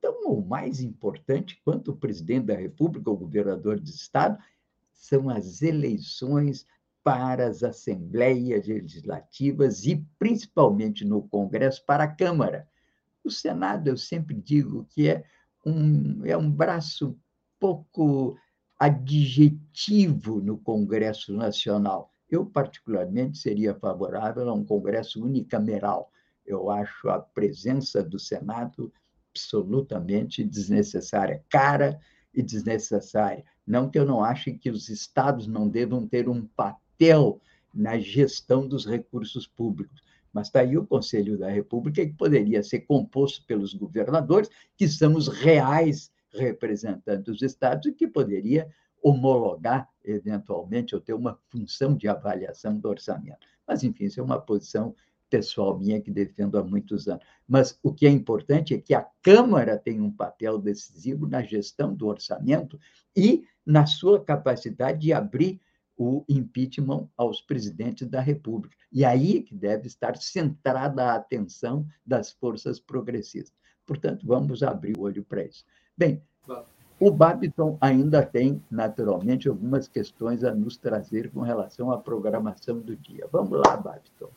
tão 0.02 0.28
ou 0.28 0.46
mais 0.46 0.82
importante 0.82 1.62
quanto 1.64 1.92
o 1.92 1.98
presidente 1.98 2.48
da 2.48 2.56
República, 2.56 3.10
o 3.10 3.18
governador 3.18 3.80
de 3.80 3.92
Estado, 3.92 4.38
são 4.92 5.30
as 5.30 5.62
eleições 5.62 6.66
para 7.04 7.48
as 7.48 7.64
assembleias 7.64 8.68
legislativas 8.68 9.86
e, 9.86 10.06
principalmente 10.20 11.06
no 11.06 11.22
Congresso, 11.22 11.86
para 11.86 12.04
a 12.04 12.14
Câmara. 12.14 12.68
O 13.24 13.30
Senado, 13.30 13.88
eu 13.88 13.98
sempre 13.98 14.36
digo 14.36 14.86
que 14.90 15.08
é 15.08 15.24
um, 15.66 16.26
é 16.26 16.36
um 16.36 16.52
braço 16.52 17.18
pouco 17.60 18.38
adjetivo 18.80 20.42
no 20.42 20.58
Congresso 20.58 21.34
Nacional. 21.34 22.12
Eu, 22.30 22.46
particularmente, 22.46 23.38
seria 23.38 23.74
favorável 23.74 24.50
a 24.50 24.54
um 24.54 24.66
Congresso 24.66 25.24
unicameral. 25.24 26.12
Eu 26.46 26.70
acho 26.70 27.10
a 27.10 27.20
presença 27.20 28.04
do 28.04 28.20
Senado 28.20 28.92
absolutamente 29.32 30.44
desnecessária, 30.44 31.44
cara 31.50 32.00
e 32.34 32.42
desnecessária. 32.42 33.44
Não 33.66 33.90
que 33.90 34.00
eu 34.00 34.06
não 34.06 34.24
ache 34.24 34.54
que 34.54 34.70
os 34.70 34.90
estados 34.90 35.48
não 35.48 35.68
devam 35.68 36.08
ter 36.08 36.28
um 36.30 36.46
papel 36.46 37.42
na 37.74 38.00
gestão 38.00 38.68
dos 38.68 38.86
recursos 38.86 39.46
públicos. 39.48 40.02
Mas 40.34 40.48
está 40.48 40.62
aí 40.62 40.78
o 40.78 40.86
Conselho 40.86 41.38
da 41.38 41.50
República, 41.50 42.06
que 42.06 42.14
poderia 42.14 42.62
ser 42.62 42.82
composto 42.82 43.46
pelos 43.46 43.74
governadores, 43.74 44.50
que 44.76 44.88
são 44.88 45.16
os 45.16 45.28
reais 45.28 46.12
representantes 46.38 47.24
dos 47.24 47.42
estados, 47.42 47.86
e 47.88 47.94
que 47.94 48.08
poderia 48.08 48.70
homologar, 49.02 49.90
eventualmente, 50.04 50.96
ou 50.96 51.02
ter 51.02 51.14
uma 51.14 51.38
função 51.50 51.96
de 51.96 52.08
avaliação 52.08 52.78
do 52.78 52.90
orçamento. 52.90 53.46
Mas, 53.68 53.84
enfim, 53.84 54.06
isso 54.06 54.20
é 54.20 54.24
uma 54.24 54.40
posição 54.40 54.96
pessoal 55.30 55.78
minha 55.78 56.02
que 56.02 56.10
defendo 56.10 56.58
há 56.58 56.64
muitos 56.64 57.08
anos. 57.08 57.24
Mas 57.48 57.78
o 57.84 57.94
que 57.94 58.08
é 58.08 58.10
importante 58.10 58.74
é 58.74 58.78
que 58.78 58.94
a 58.94 59.06
Câmara 59.22 59.78
tem 59.78 60.02
um 60.02 60.12
papel 60.12 60.58
decisivo 60.58 61.28
na 61.28 61.42
gestão 61.42 61.94
do 61.94 62.08
orçamento 62.08 62.80
e 63.16 63.46
na 63.66 63.86
sua 63.86 64.24
capacidade 64.24 65.00
de 65.00 65.14
abrir 65.14 65.60
o 65.98 66.24
impeachment 66.30 67.10
aos 67.18 67.42
presidentes 67.42 68.08
da 68.08 68.22
República. 68.22 68.78
E 68.92 69.04
aí 69.04 69.42
que 69.42 69.56
deve 69.56 69.88
estar 69.88 70.16
centrada 70.16 71.06
a 71.06 71.16
atenção 71.16 71.86
das 72.06 72.32
forças 72.32 72.80
progressistas. 72.80 73.58
Portanto, 73.86 74.26
vamos 74.26 74.62
abrir 74.64 74.98
o 74.98 75.02
olho 75.02 75.24
para 75.24 75.44
isso. 75.44 75.66
Bem, 75.98 76.22
o 77.00 77.12
Babiton 77.12 77.78
ainda 77.82 78.24
tem, 78.24 78.62
naturalmente, 78.70 79.48
algumas 79.48 79.88
questões 79.88 80.44
a 80.44 80.54
nos 80.54 80.78
trazer 80.78 81.32
com 81.32 81.42
relação 81.42 81.92
à 81.92 81.98
programação 81.98 82.80
do 82.80 82.96
dia. 82.96 83.28
Vamos 83.32 83.60
lá, 83.66 83.76
Babiton. 83.78 84.30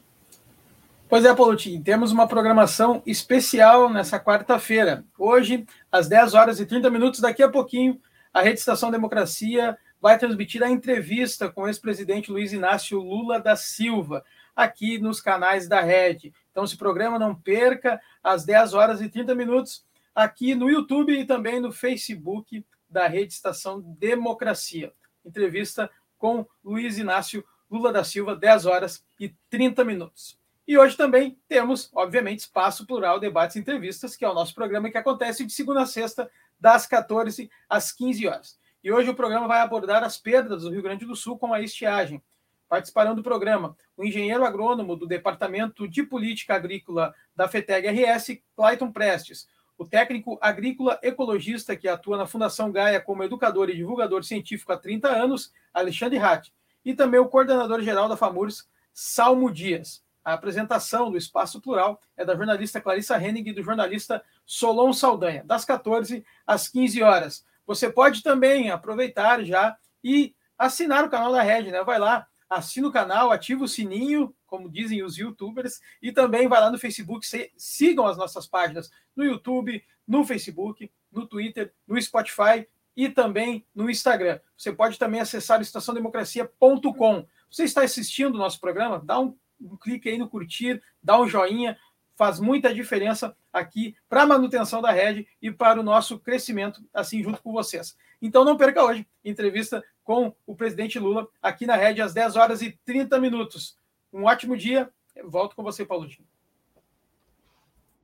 Pois 1.09 1.25
é, 1.25 1.35
Paulotinho, 1.35 1.83
temos 1.83 2.13
uma 2.13 2.27
programação 2.27 3.03
especial 3.05 3.91
nessa 3.91 4.19
quarta-feira. 4.21 5.05
Hoje, 5.19 5.67
às 5.91 6.09
10 6.09 6.35
horas 6.35 6.61
e 6.61 6.67
30 6.67 6.89
minutos, 6.89 7.21
daqui 7.21 7.43
a 7.43 7.49
pouquinho, 7.49 8.01
a 8.33 8.43
Rede 8.43 8.61
Estação 8.61 8.91
Democracia 8.91 9.77
vai 10.01 10.19
transmitir 10.19 10.63
a 10.63 10.71
entrevista 10.71 11.51
com 11.51 11.63
o 11.63 11.67
ex-presidente 11.67 12.31
Luiz 12.31 12.53
Inácio 12.53 13.01
Lula 13.01 13.41
da 13.41 13.57
Silva, 13.57 14.25
aqui 14.55 14.99
nos 14.99 15.21
canais 15.21 15.69
da 15.69 15.81
Rede. 15.81 16.33
Então, 16.51 16.65
esse 16.65 16.77
programa 16.77 17.19
não 17.19 17.35
perca, 17.35 18.01
às 18.23 18.45
10 18.45 18.73
horas 18.75 19.01
e 19.01 19.09
30 19.09 19.35
minutos, 19.35 19.85
aqui 20.23 20.55
no 20.55 20.69
YouTube 20.69 21.19
e 21.19 21.25
também 21.25 21.61
no 21.61 21.73
Facebook 21.73 22.65
da 22.89 23.07
Rede 23.07 23.33
Estação 23.33 23.81
Democracia. 23.81 24.93
Entrevista 25.25 25.91
com 26.19 26.47
Luiz 26.63 26.99
Inácio 26.99 27.45
Lula 27.71 27.93
da 27.93 28.03
Silva, 28.03 28.35
10 28.35 28.67
horas 28.67 29.05
e 29.19 29.29
30 29.49 29.85
minutos. 29.85 30.39
E 30.67 30.77
hoje 30.77 30.97
também 30.97 31.39
temos, 31.49 31.91
obviamente, 31.95 32.41
Espaço 32.41 32.87
Plural 32.87 33.19
Debates 33.19 33.57
e 33.57 33.59
Entrevistas, 33.61 34.17
que 34.17 34.25
é 34.25 34.29
o 34.29 34.35
nosso 34.35 34.55
programa 34.55 34.91
que 34.91 34.99
acontece 34.99 35.45
de 35.45 35.53
segunda 35.53 35.83
a 35.83 35.87
sexta, 35.87 36.31
das 36.59 36.87
14 36.87 37.51
às 37.69 37.91
15 37.93 38.27
horas. 38.27 38.59
E 38.83 38.93
hoje 38.93 39.11
o 39.11 39.15
programa 39.15 39.47
vai 39.47 39.61
abordar 39.61 40.03
as 40.03 40.19
perdas 40.19 40.63
do 40.63 40.71
Rio 40.71 40.83
Grande 40.83 41.07
do 41.07 41.17
Sul 41.17 41.39
com 41.39 41.53
a 41.53 41.61
estiagem. 41.61 42.23
Participarão 42.69 43.15
do 43.15 43.23
programa 43.23 43.77
o 43.97 44.05
engenheiro 44.05 44.45
agrônomo 44.45 44.97
do 44.97 45.07
Departamento 45.07 45.89
de 45.89 46.03
Política 46.03 46.55
Agrícola 46.55 47.15
da 47.35 47.49
FETEG 47.49 47.89
RS, 47.89 48.41
Clayton 48.57 48.93
Prestes, 48.93 49.49
o 49.81 49.87
técnico 49.87 50.37
agrícola 50.43 51.01
ecologista 51.03 51.75
que 51.75 51.89
atua 51.89 52.19
na 52.19 52.27
Fundação 52.27 52.71
Gaia 52.71 53.01
como 53.01 53.25
educador 53.25 53.71
e 53.71 53.75
divulgador 53.75 54.23
científico 54.23 54.71
há 54.71 54.77
30 54.77 55.09
anos, 55.09 55.55
Alexandre 55.73 56.19
Hatt, 56.19 56.53
e 56.85 56.95
também 56.95 57.19
o 57.19 57.31
coordenador-geral 57.31 58.07
da 58.07 58.15
FAMURS, 58.15 58.69
Salmo 58.93 59.51
Dias. 59.51 60.05
A 60.23 60.35
apresentação 60.35 61.11
do 61.11 61.17
Espaço 61.17 61.63
Plural 61.63 61.99
é 62.15 62.27
da 62.27 62.37
jornalista 62.37 62.79
Clarissa 62.79 63.17
Henning 63.17 63.49
e 63.49 63.53
do 63.55 63.63
jornalista 63.63 64.23
Solon 64.45 64.93
Saldanha, 64.93 65.45
das 65.47 65.65
14 65.65 66.27
às 66.47 66.69
15 66.69 67.03
horas. 67.03 67.47
Você 67.67 67.91
pode 67.91 68.23
também 68.23 68.71
aproveitar 68.71 69.43
já 69.43 69.75
e 70.05 70.35
assinar 70.59 71.07
o 71.07 71.09
canal 71.09 71.33
da 71.33 71.41
Red, 71.41 71.71
né? 71.71 71.83
Vai 71.83 71.99
lá, 71.99 72.27
assina 72.51 72.89
o 72.89 72.93
canal, 72.93 73.31
ativa 73.31 73.63
o 73.63 73.69
sininho, 73.69 74.35
como 74.45 74.69
dizem 74.69 75.05
os 75.05 75.17
youtubers, 75.17 75.81
e 76.03 76.11
também 76.11 76.49
vai 76.49 76.61
lá 76.61 76.69
no 76.69 76.79
Facebook, 76.79 77.25
sigam 77.57 78.07
as 78.07 78.17
nossas 78.17 78.49
páginas 78.49 78.91
no 79.15 79.25
YouTube, 79.25 79.83
no 80.07 80.25
Facebook, 80.25 80.91
no 81.13 81.27
Twitter, 81.27 81.73
no 81.87 82.01
Spotify 82.03 82.67
e 82.97 83.09
também 83.09 83.65
no 83.73 83.89
Instagram. 83.89 84.41
Você 84.57 84.73
pode 84.73 84.99
também 84.99 85.21
acessar 85.21 85.61
estaçãodemocracia.com. 85.61 87.27
Você 87.49 87.65
está 87.65 87.83
assistindo 87.83 88.35
o 88.35 88.39
nosso 88.39 88.61
programa? 88.61 89.01
Dá 89.05 89.21
um, 89.21 89.37
um 89.61 89.77
clique 89.77 90.09
aí 90.09 90.19
no 90.19 90.29
curtir, 90.29 90.83
dá 91.01 91.19
um 91.21 91.29
joinha, 91.29 91.79
faz 92.17 92.41
muita 92.41 92.75
diferença 92.75 93.35
aqui 93.53 93.97
para 94.09 94.23
a 94.23 94.27
manutenção 94.27 94.83
da 94.83 94.91
rede 94.91 95.27
e 95.41 95.51
para 95.51 95.79
o 95.79 95.85
nosso 95.85 96.19
crescimento, 96.19 96.85
assim, 96.93 97.23
junto 97.23 97.41
com 97.41 97.53
vocês. 97.53 97.97
Então 98.21 98.45
não 98.45 98.57
perca 98.57 98.85
hoje, 98.85 99.07
entrevista 99.25 99.83
com 100.11 100.35
o 100.45 100.57
presidente 100.57 100.99
Lula 100.99 101.29
aqui 101.41 101.65
na 101.67 101.77
rede 101.77 102.03
às 102.03 102.13
10 102.13 102.35
horas 102.35 102.63
e 102.63 102.77
30 102.85 103.21
minutos. 103.21 103.79
Um 104.13 104.25
ótimo 104.25 104.57
dia. 104.57 104.91
Volto 105.25 105.55
com 105.55 105.63
você, 105.63 105.87
Paulo. 105.87 106.09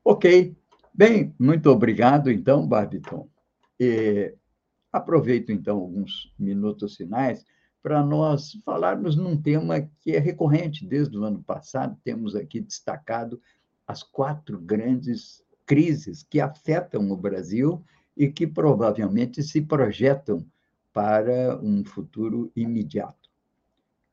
Ok. 0.05 0.55
Bem, 0.95 1.35
muito 1.37 1.69
obrigado, 1.69 2.31
então, 2.31 2.65
Barbiton. 2.65 3.29
E 3.81 4.33
aproveito, 4.93 5.51
então, 5.51 5.79
alguns 5.79 6.33
minutos 6.39 6.95
finais 6.95 7.45
para 7.83 8.05
nós 8.05 8.53
falarmos 8.65 9.17
num 9.17 9.37
tema 9.37 9.81
que 9.99 10.13
é 10.13 10.21
recorrente 10.21 10.87
desde 10.87 11.19
o 11.19 11.25
ano 11.25 11.43
passado, 11.43 11.99
temos 12.05 12.37
aqui 12.37 12.61
destacado 12.61 13.43
as 13.85 14.05
quatro 14.05 14.61
grandes 14.61 15.43
crises 15.67 16.23
que 16.23 16.41
afetam 16.41 17.11
o 17.11 17.17
Brasil 17.17 17.85
e 18.17 18.31
que 18.31 18.47
provavelmente 18.47 19.43
se 19.43 19.61
projetam 19.61 20.47
para 20.97 21.61
um 21.63 21.85
futuro 21.85 22.51
imediato. 22.57 23.29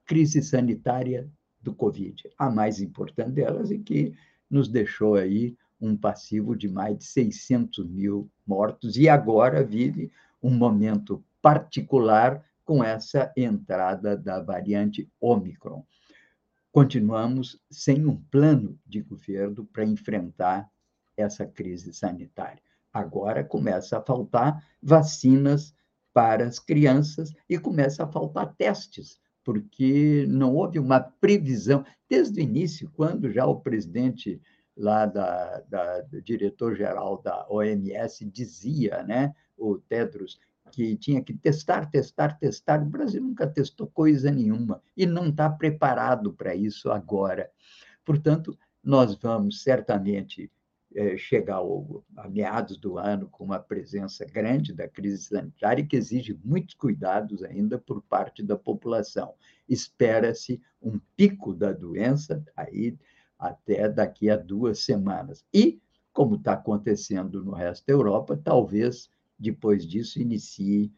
Crise 0.06 0.42
sanitária 0.42 1.32
do 1.62 1.74
Covid, 1.74 2.30
a 2.38 2.50
mais 2.52 2.82
importante 2.82 3.32
delas 3.32 3.72
e 3.72 3.80
que 3.80 4.14
nos 4.50 4.68
deixou 4.68 5.16
aí 5.16 5.56
um 5.80 5.96
passivo 5.96 6.58
de 6.58 6.68
mais 6.68 6.98
de 6.98 7.06
600 7.06 7.88
mil 7.88 8.30
mortos 8.46 8.98
e 8.98 9.08
agora 9.08 9.64
vive 9.64 10.12
um 10.42 10.52
momento 10.52 11.24
particular 11.42 12.44
com 12.66 12.84
essa 12.84 13.32
entrada 13.38 14.18
da 14.18 14.42
variante 14.42 15.10
Omicron 15.22 15.86
continuamos 16.74 17.62
sem 17.70 18.04
um 18.04 18.18
plano 18.32 18.78
de 18.84 19.00
governo 19.00 19.64
para 19.64 19.86
enfrentar 19.86 20.68
essa 21.16 21.46
crise 21.46 21.94
sanitária. 21.94 22.64
Agora 22.92 23.44
começa 23.44 24.00
a 24.00 24.02
faltar 24.02 24.68
vacinas 24.82 25.74
para 26.14 26.46
as 26.46 26.60
crianças 26.60 27.34
e 27.50 27.58
começa 27.58 28.04
a 28.04 28.08
faltar 28.08 28.54
testes, 28.56 29.20
porque 29.44 30.26
não 30.30 30.56
houve 30.56 30.80
uma 30.80 31.00
previsão 31.00 31.84
desde 32.10 32.40
o 32.40 32.44
início, 32.44 32.92
quando 32.96 33.32
já 33.32 33.46
o 33.46 33.60
presidente 33.60 34.42
lá 34.76 35.06
da, 35.06 35.62
da 35.62 36.02
diretor-geral 36.24 37.22
da 37.22 37.46
OMS 37.50 38.26
dizia, 38.26 39.04
né, 39.04 39.34
o 39.58 39.78
Tedros, 39.78 40.40
que 40.72 40.96
tinha 40.96 41.22
que 41.22 41.34
testar, 41.34 41.90
testar, 41.90 42.40
testar. 42.40 42.82
O 42.82 42.86
Brasil 42.86 43.22
nunca 43.22 43.46
testou 43.46 43.88
coisa 43.88 44.32
nenhuma 44.32 44.82
e 44.98 45.06
não 45.06 45.30
está 45.30 45.50
preparado 45.50 46.34
para 46.34 46.56
isso 46.56 46.92
agora. 46.92 47.52
Portanto, 48.04 48.58
nós 48.84 49.16
vamos 49.16 49.62
certamente 49.62 50.52
chegar 51.18 51.56
ao, 51.56 52.04
a 52.16 52.30
meados 52.30 52.78
do 52.78 52.98
ano 52.98 53.28
com 53.30 53.44
uma 53.44 53.60
presença 53.60 54.26
grande 54.26 54.74
da 54.74 54.88
crise 54.88 55.24
sanitária 55.24 55.86
que 55.86 55.96
exige 55.96 56.38
muitos 56.44 56.76
cuidados 56.76 57.44
ainda 57.44 57.78
por 57.78 58.02
parte 58.02 58.44
da 58.44 58.58
população. 58.58 59.34
Espera-se 59.68 60.62
um 60.82 61.00
pico 61.16 61.54
da 61.54 61.72
doença 61.72 62.44
aí 62.56 62.98
até 63.38 63.90
daqui 63.90 64.30
a 64.30 64.38
duas 64.38 64.84
semanas. 64.86 65.46
E, 65.54 65.82
como 66.12 66.36
está 66.36 66.54
acontecendo 66.54 67.44
no 67.44 67.52
resto 67.52 67.86
da 67.86 67.94
Europa, 67.94 68.40
talvez 68.42 69.10
depois 69.38 69.86
disso 69.86 70.22
inicie 70.22 70.94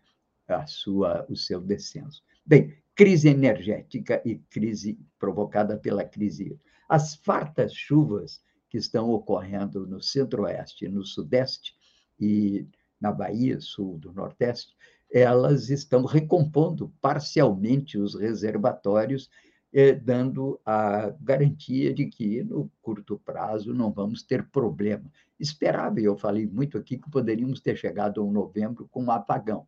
a 0.48 0.68
sua, 0.68 1.26
o 1.30 1.36
seu 1.36 1.60
descenso. 1.60 2.22
Bem, 2.46 2.76
crise 2.94 3.30
energética 3.30 4.22
e 4.26 4.36
crise 4.36 5.00
provocada 5.18 5.78
pela 5.78 6.06
crise. 6.06 6.60
As 6.88 7.16
fartas 7.16 7.74
chuvas 7.74 8.44
que 8.76 8.80
estão 8.80 9.10
ocorrendo 9.10 9.88
no 9.88 10.02
centro-oeste, 10.02 10.90
no 10.90 11.06
sudeste 11.06 11.74
e 12.20 12.68
na 13.00 13.10
Bahia, 13.10 13.58
sul 13.62 13.98
do 13.98 14.12
nordeste, 14.12 14.76
elas 15.10 15.70
estão 15.70 16.04
recompondo 16.04 16.94
parcialmente 17.00 17.98
os 17.98 18.16
reservatórios, 18.16 19.30
eh, 19.72 19.94
dando 19.94 20.60
a 20.66 21.10
garantia 21.22 21.94
de 21.94 22.08
que, 22.08 22.44
no 22.44 22.70
curto 22.82 23.18
prazo, 23.18 23.74
não 23.74 23.94
vamos 23.94 24.24
ter 24.24 24.46
problema. 24.50 25.10
Esperava, 25.40 26.02
eu 26.02 26.18
falei 26.18 26.46
muito 26.46 26.78
aqui, 26.78 26.98
que 26.98 27.10
poderíamos 27.10 27.62
ter 27.62 27.78
chegado 27.78 28.20
a 28.20 28.26
um 28.26 28.32
novembro 28.32 28.90
com 28.92 29.06
um 29.06 29.12
apagão. 29.12 29.66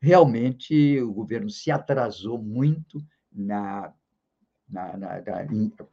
Realmente, 0.00 1.00
o 1.00 1.12
governo 1.12 1.50
se 1.50 1.72
atrasou 1.72 2.40
muito 2.40 3.04
na, 3.32 3.92
na, 4.68 4.96
na, 4.96 5.22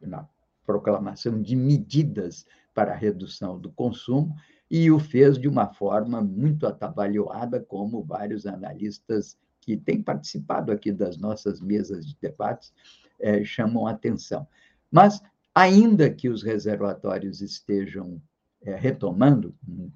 na 0.01 0.30
proclamação 0.66 1.41
de 1.41 1.55
medidas 1.55 2.45
para 2.74 2.93
a 2.93 2.95
redução 2.95 3.59
do 3.59 3.72
consumo 3.72 4.36
e 4.70 4.89
o 4.89 4.99
fez 4.99 5.38
de 5.38 5.47
uma 5.47 5.68
forma 5.74 6.22
muito 6.22 6.66
atabalhoada, 6.66 7.59
como 7.59 8.03
vários 8.03 8.45
analistas 8.45 9.38
que 9.59 9.76
têm 9.76 10.01
participado 10.01 10.72
aqui 10.72 10.91
das 10.91 11.18
nossas 11.18 11.59
mesas 11.59 12.05
de 12.05 12.18
debates 12.22 12.74
eh, 13.20 13.43
chamam 13.43 13.86
atenção. 13.86 14.47
Mas, 14.89 15.22
ainda 15.53 16.09
que 16.09 16.30
os 16.30 16.41
reservatórios 16.41 17.41
estejam 17.41 18.22
eh, 18.64 18.76
retomando 18.76 19.53
um 19.68 19.91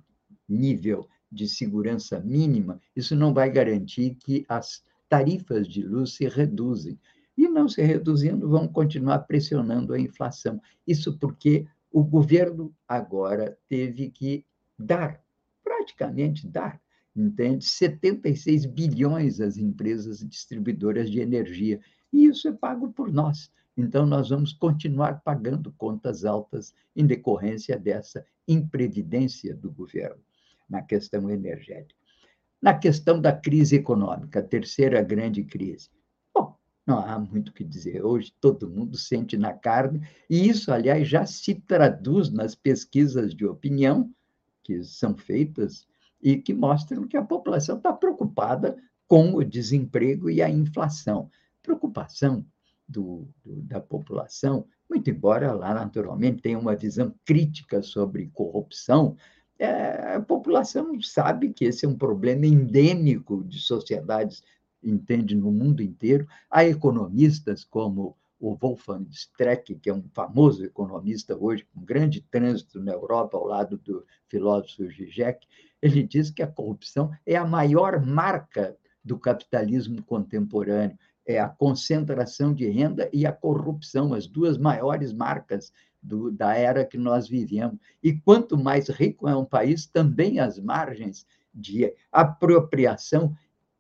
nível 0.47 1.07
de 1.32 1.47
segurança 1.47 2.20
mínima, 2.20 2.80
isso 2.95 3.16
não 3.16 3.34
vai 3.34 3.49
garantir 3.49 4.16
que 4.16 4.45
as 4.47 4.84
tarifas 5.09 5.68
de 5.68 5.82
luz 5.82 6.13
se 6.16 6.28
reduzem 6.28 6.99
e 7.46 7.50
não 7.50 7.68
se 7.68 7.82
reduzindo, 7.82 8.50
vão 8.50 8.68
continuar 8.68 9.20
pressionando 9.20 9.93
a 9.93 10.00
inflação. 10.00 10.62
Isso 10.86 11.18
porque 11.18 11.66
o 11.91 12.04
governo 12.04 12.76
agora 12.88 13.58
teve 13.70 14.10
que 14.10 14.46
dar, 14.78 15.24
praticamente 15.64 16.48
dar, 16.48 16.82
entende? 17.16 17.64
76 17.64 18.66
bilhões 18.66 19.39
às 19.39 19.58
empresas 19.58 20.20
distribuidoras 20.20 21.10
de 21.10 21.20
energia. 21.22 21.80
E 22.12 22.26
isso 22.26 22.48
é 22.48 22.52
pago 22.52 22.91
por 22.91 23.12
nós. 23.12 23.52
Então, 23.78 24.06
nós 24.06 24.30
vamos 24.30 24.54
continuar 24.54 25.22
pagando 25.22 25.72
contas 25.74 26.24
altas 26.24 26.74
em 26.96 27.06
decorrência 27.06 27.78
dessa 27.78 28.26
imprevidência 28.48 29.56
do 29.56 29.72
governo 29.72 30.22
na 30.70 30.82
questão 30.82 31.30
energética. 31.30 32.00
Na 32.62 32.74
questão 32.74 33.20
da 33.20 33.32
crise 33.32 33.76
econômica, 33.76 34.39
a 34.39 34.43
terceira 34.43 35.02
grande 35.02 35.43
crise. 35.43 35.89
Não 36.86 37.00
há 37.00 37.18
muito 37.18 37.50
o 37.50 37.54
que 37.54 37.64
dizer. 37.64 38.06
Hoje 38.06 38.34
todo 38.40 38.70
mundo 38.70 38.98
sente 38.98 39.36
na 39.38 39.54
carne, 39.54 40.08
e 40.30 40.48
isso, 40.48 40.72
aliás, 40.72 41.08
já 41.08 41.26
se 41.26 41.56
traduz 41.56 42.30
nas 42.30 42.54
pesquisas 42.54 43.34
de 43.34 43.46
opinião 43.46 44.14
que 44.64 44.84
são 44.84 45.18
feitas 45.18 45.88
e 46.22 46.38
que 46.38 46.54
mostram 46.54 47.08
que 47.08 47.18
a 47.18 47.24
população 47.24 47.78
está 47.78 47.92
preocupada 47.92 48.78
com 49.08 49.36
o 49.36 49.44
desemprego 49.44 50.30
e 50.30 50.42
a 50.42 50.50
inflação. 50.50 51.30
Preocupação 51.62 52.46
do, 52.88 53.28
do, 53.44 53.62
da 53.64 53.80
população, 53.80 54.66
muito 54.90 55.10
embora 55.10 55.52
lá, 55.54 55.74
naturalmente, 55.74 56.42
tenha 56.42 56.60
uma 56.60 56.76
visão 56.76 57.14
crítica 57.26 57.82
sobre 57.82 58.30
corrupção, 58.34 59.16
é, 59.58 60.16
a 60.16 60.22
população 60.22 61.00
sabe 61.02 61.54
que 61.54 61.66
esse 61.66 61.86
é 61.86 61.90
um 61.90 61.98
problema 61.98 62.46
endêmico 62.46 63.44
de 63.44 63.60
sociedades 63.60 64.44
entende 64.86 65.36
no 65.36 65.52
mundo 65.52 65.82
inteiro. 65.82 66.28
Há 66.50 66.66
economistas 66.66 67.64
como 67.64 68.16
o 68.40 68.56
Wolfgang 68.56 69.08
Streck, 69.12 69.76
que 69.76 69.90
é 69.90 69.94
um 69.94 70.04
famoso 70.14 70.64
economista 70.64 71.36
hoje, 71.36 71.66
com 71.74 71.82
grande 71.84 72.22
trânsito 72.22 72.80
na 72.80 72.92
Europa, 72.92 73.38
ao 73.38 73.46
lado 73.46 73.78
do 73.78 74.06
filósofo 74.28 74.88
Zizek, 74.90 75.48
ele 75.82 76.04
diz 76.04 76.30
que 76.30 76.44
a 76.44 76.48
corrupção 76.48 77.12
é 77.26 77.36
a 77.36 77.46
maior 77.46 78.04
marca 78.06 78.76
do 79.04 79.18
capitalismo 79.18 80.02
contemporâneo, 80.04 80.98
é 81.26 81.40
a 81.40 81.50
concentração 81.50 82.54
de 82.54 82.68
renda 82.70 83.10
e 83.12 83.26
a 83.26 83.32
corrupção, 83.32 84.14
as 84.14 84.28
duas 84.28 84.58
maiores 84.58 85.12
marcas 85.12 85.72
do, 86.02 86.32
da 86.32 86.56
era 86.56 86.86
que 86.86 86.98
nós 86.98 87.28
vivemos. 87.28 87.80
E 88.04 88.14
quanto 88.14 88.58
mais 88.58 88.90
rico 88.90 89.28
é 89.28 89.36
um 89.36 89.46
país, 89.46 89.88
também 89.88 90.40
as 90.40 90.60
margens 90.60 91.26
de 91.54 91.92
apropriação 92.12 93.36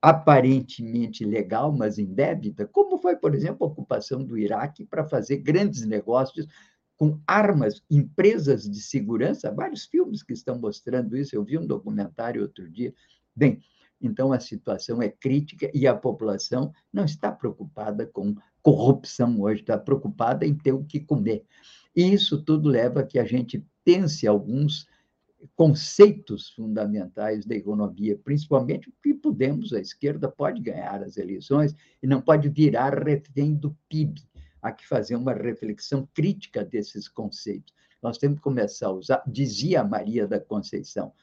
aparentemente 0.05 1.25
legal, 1.25 1.71
mas 1.75 1.97
indébita, 1.97 2.67
como 2.67 2.99
foi, 2.99 3.15
por 3.15 3.33
exemplo, 3.33 3.65
a 3.65 3.71
ocupação 3.71 4.23
do 4.23 4.37
Iraque 4.37 4.85
para 4.85 5.03
fazer 5.03 5.37
grandes 5.37 5.83
negócios 5.83 6.45
com 6.95 7.19
armas, 7.25 7.81
empresas 7.89 8.69
de 8.69 8.79
segurança, 8.83 9.51
vários 9.51 9.85
filmes 9.85 10.21
que 10.21 10.33
estão 10.33 10.59
mostrando 10.59 11.17
isso. 11.17 11.35
Eu 11.35 11.43
vi 11.43 11.57
um 11.57 11.65
documentário 11.65 12.43
outro 12.43 12.69
dia. 12.69 12.93
Bem, 13.35 13.59
então 13.99 14.31
a 14.31 14.39
situação 14.39 15.01
é 15.01 15.09
crítica 15.09 15.71
e 15.73 15.87
a 15.87 15.95
população 15.95 16.71
não 16.93 17.05
está 17.05 17.31
preocupada 17.31 18.05
com 18.05 18.35
corrupção 18.61 19.41
hoje, 19.41 19.61
está 19.61 19.75
preocupada 19.75 20.45
em 20.45 20.53
ter 20.53 20.71
o 20.71 20.83
que 20.83 20.99
comer. 20.99 21.43
E 21.95 22.13
isso 22.13 22.43
tudo 22.43 22.69
leva 22.69 22.99
a 22.99 23.05
que 23.05 23.17
a 23.17 23.25
gente 23.25 23.65
pense 23.83 24.27
alguns 24.27 24.87
conceitos 25.55 26.49
fundamentais 26.51 27.45
da 27.45 27.55
economia, 27.55 28.17
principalmente 28.17 28.91
que 29.03 29.13
podemos, 29.13 29.73
a 29.73 29.79
esquerda 29.79 30.29
pode 30.29 30.61
ganhar 30.61 31.03
as 31.03 31.17
eleições 31.17 31.75
e 32.01 32.07
não 32.07 32.21
pode 32.21 32.49
virar 32.49 33.03
refém 33.03 33.53
do 33.53 33.75
PIB. 33.89 34.21
Há 34.61 34.71
que 34.71 34.87
fazer 34.87 35.15
uma 35.15 35.33
reflexão 35.33 36.07
crítica 36.13 36.63
desses 36.63 37.07
conceitos. 37.07 37.73
Nós 38.01 38.17
temos 38.17 38.37
que 38.37 38.43
começar 38.43 38.87
a 38.87 38.93
usar, 38.93 39.23
dizia 39.27 39.83
Maria 39.83 40.27
da 40.27 40.39
Conceição, 40.39 41.13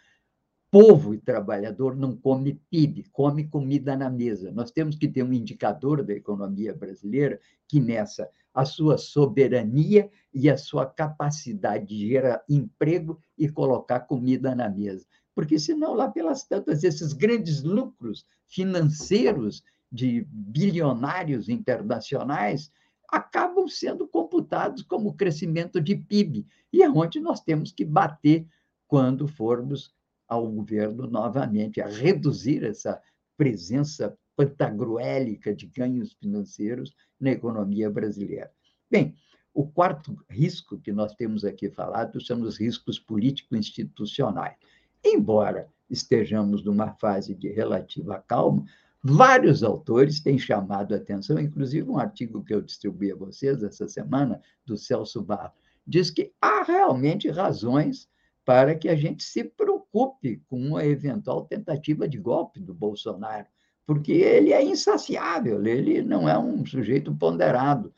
povo 0.70 1.12
e 1.12 1.18
trabalhador 1.18 1.94
não 1.94 2.16
come 2.16 2.60
PIB, 2.70 3.04
come 3.12 3.46
comida 3.46 3.94
na 3.94 4.08
mesa. 4.08 4.50
Nós 4.50 4.70
temos 4.70 4.96
que 4.96 5.06
ter 5.06 5.22
um 5.22 5.32
indicador 5.32 6.02
da 6.02 6.14
economia 6.14 6.74
brasileira 6.74 7.38
que 7.68 7.78
nessa 7.78 8.28
a 8.54 8.64
sua 8.64 8.98
soberania 8.98 10.10
e 10.32 10.50
a 10.50 10.56
sua 10.56 10.86
capacidade 10.86 11.86
de 11.86 12.08
gerar 12.08 12.42
emprego 12.48 13.18
e 13.36 13.48
colocar 13.48 14.00
comida 14.00 14.54
na 14.54 14.68
mesa. 14.68 15.06
Porque 15.34 15.58
senão 15.58 15.94
lá 15.94 16.08
pelas 16.10 16.44
tantas 16.44 16.84
esses 16.84 17.12
grandes 17.12 17.62
lucros 17.62 18.26
financeiros 18.46 19.62
de 19.90 20.26
bilionários 20.30 21.48
internacionais 21.48 22.70
acabam 23.08 23.68
sendo 23.68 24.08
computados 24.08 24.82
como 24.82 25.14
crescimento 25.14 25.80
de 25.80 25.94
PIB, 25.94 26.46
e 26.72 26.82
é 26.82 26.88
onde 26.88 27.20
nós 27.20 27.40
temos 27.40 27.70
que 27.70 27.84
bater 27.84 28.46
quando 28.86 29.28
formos 29.28 29.94
ao 30.26 30.50
governo 30.50 31.06
novamente, 31.06 31.80
a 31.80 31.86
reduzir 31.86 32.64
essa 32.64 33.00
presença 33.36 34.16
pantagruélica 34.36 35.54
de 35.54 35.66
ganhos 35.66 36.12
financeiros 36.14 36.94
na 37.20 37.30
economia 37.30 37.90
brasileira. 37.90 38.50
Bem, 38.90 39.14
o 39.54 39.66
quarto 39.66 40.16
risco 40.30 40.78
que 40.78 40.92
nós 40.92 41.14
temos 41.14 41.44
aqui 41.44 41.68
falado 41.70 42.20
são 42.20 42.40
os 42.42 42.58
riscos 42.58 42.98
político-institucionais. 42.98 44.56
Embora 45.04 45.68
estejamos 45.90 46.64
numa 46.64 46.92
fase 46.94 47.34
de 47.34 47.48
relativa 47.48 48.22
calma, 48.26 48.64
vários 49.02 49.62
autores 49.62 50.20
têm 50.20 50.38
chamado 50.38 50.94
a 50.94 50.96
atenção, 50.96 51.38
inclusive 51.38 51.90
um 51.90 51.98
artigo 51.98 52.42
que 52.42 52.54
eu 52.54 52.62
distribuí 52.62 53.12
a 53.12 53.16
vocês 53.16 53.62
essa 53.62 53.86
semana, 53.88 54.40
do 54.64 54.76
Celso 54.76 55.22
Barro, 55.22 55.52
diz 55.86 56.10
que 56.10 56.32
há 56.40 56.62
realmente 56.62 57.28
razões 57.28 58.08
para 58.44 58.74
que 58.74 58.88
a 58.88 58.96
gente 58.96 59.22
se 59.22 59.44
preocupe 59.44 60.42
com 60.46 60.58
uma 60.58 60.84
eventual 60.84 61.44
tentativa 61.44 62.08
de 62.08 62.18
golpe 62.18 62.60
do 62.60 62.72
Bolsonaro, 62.72 63.46
porque 63.86 64.12
ele 64.12 64.52
é 64.52 64.62
insaciável, 64.62 65.64
ele 65.64 66.02
não 66.02 66.28
é 66.28 66.38
um 66.38 66.64
sujeito 66.64 67.14
ponderado. 67.14 67.92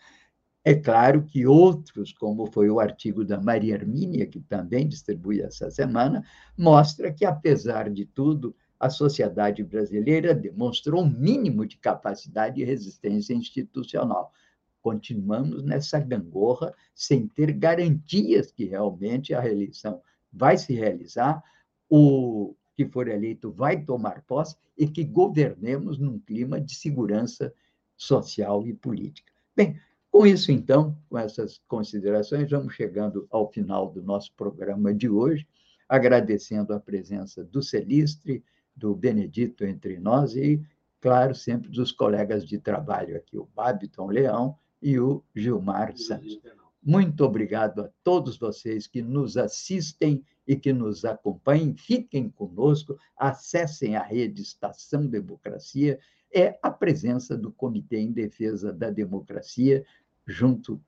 É 0.64 0.74
claro 0.74 1.24
que 1.24 1.46
outros, 1.46 2.12
como 2.12 2.46
foi 2.46 2.70
o 2.70 2.80
artigo 2.80 3.22
da 3.22 3.38
Maria 3.38 3.74
Hermínia, 3.74 4.26
que 4.26 4.40
também 4.40 4.88
distribui 4.88 5.42
essa 5.42 5.70
semana, 5.70 6.24
mostra 6.56 7.12
que, 7.12 7.26
apesar 7.26 7.90
de 7.90 8.06
tudo, 8.06 8.56
a 8.80 8.88
sociedade 8.88 9.62
brasileira 9.62 10.34
demonstrou 10.34 11.02
um 11.02 11.10
mínimo 11.10 11.66
de 11.66 11.76
capacidade 11.76 12.60
e 12.60 12.64
resistência 12.64 13.34
institucional. 13.34 14.32
Continuamos 14.80 15.62
nessa 15.62 15.98
gangorra 15.98 16.72
sem 16.94 17.28
ter 17.28 17.52
garantias 17.52 18.50
que 18.50 18.64
realmente 18.64 19.34
a 19.34 19.40
reeleição 19.40 20.00
vai 20.32 20.56
se 20.56 20.74
realizar, 20.74 21.42
o 21.88 22.54
que 22.74 22.86
for 22.86 23.08
eleito 23.08 23.50
vai 23.50 23.80
tomar 23.80 24.22
posse 24.22 24.56
e 24.76 24.86
que 24.86 25.04
governemos 25.04 25.98
num 25.98 26.18
clima 26.18 26.60
de 26.60 26.74
segurança 26.74 27.52
social 27.96 28.66
e 28.66 28.74
política. 28.74 29.32
Bem, 29.56 29.80
com 30.10 30.26
isso, 30.26 30.52
então, 30.52 30.96
com 31.08 31.18
essas 31.18 31.60
considerações, 31.66 32.50
vamos 32.50 32.74
chegando 32.74 33.26
ao 33.30 33.50
final 33.50 33.90
do 33.90 34.02
nosso 34.02 34.32
programa 34.34 34.94
de 34.94 35.08
hoje, 35.08 35.46
agradecendo 35.88 36.72
a 36.72 36.80
presença 36.80 37.44
do 37.44 37.62
Celistre, 37.62 38.44
do 38.76 38.94
Benedito 38.94 39.64
entre 39.64 39.98
nós 39.98 40.34
e, 40.34 40.64
claro, 41.00 41.34
sempre 41.34 41.70
dos 41.70 41.92
colegas 41.92 42.44
de 42.44 42.58
trabalho 42.58 43.16
aqui, 43.16 43.36
o 43.36 43.48
Babiton 43.54 44.06
Leão 44.06 44.56
e 44.80 44.98
o 44.98 45.22
Gilmar 45.34 45.96
Santos. 45.96 46.40
Muito 46.84 47.24
obrigado 47.24 47.80
a 47.80 47.90
todos 48.02 48.36
vocês 48.36 48.86
que 48.86 49.00
nos 49.00 49.38
assistem 49.38 50.22
e 50.46 50.54
que 50.54 50.70
nos 50.70 51.02
acompanhem. 51.04 51.74
Fiquem 51.74 52.28
conosco, 52.28 52.98
acessem 53.16 53.96
a 53.96 54.02
rede 54.02 54.42
Estação 54.42 55.06
Democracia. 55.06 55.98
É 56.30 56.58
a 56.62 56.70
presença 56.70 57.38
do 57.38 57.50
Comitê 57.50 58.00
em 58.00 58.12
Defesa 58.12 58.70
da 58.70 58.90
Democracia, 58.90 59.82
junto 60.26 60.78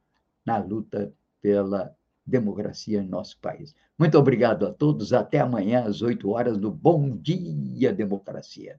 na 0.45 0.59
luta 0.59 1.15
pela 1.41 1.97
democracia 2.27 3.01
em 3.01 3.09
nosso 3.09 3.39
país. 3.41 3.75
Muito 3.99 4.19
obrigado 4.19 4.67
a 4.67 4.73
todos. 4.73 5.15
Até 5.15 5.39
amanhã, 5.39 5.85
às 5.85 6.03
8 6.03 6.29
horas, 6.29 6.59
do 6.59 6.71
Bom 6.71 7.17
Dia 7.17 7.93
Democracia. 7.93 8.79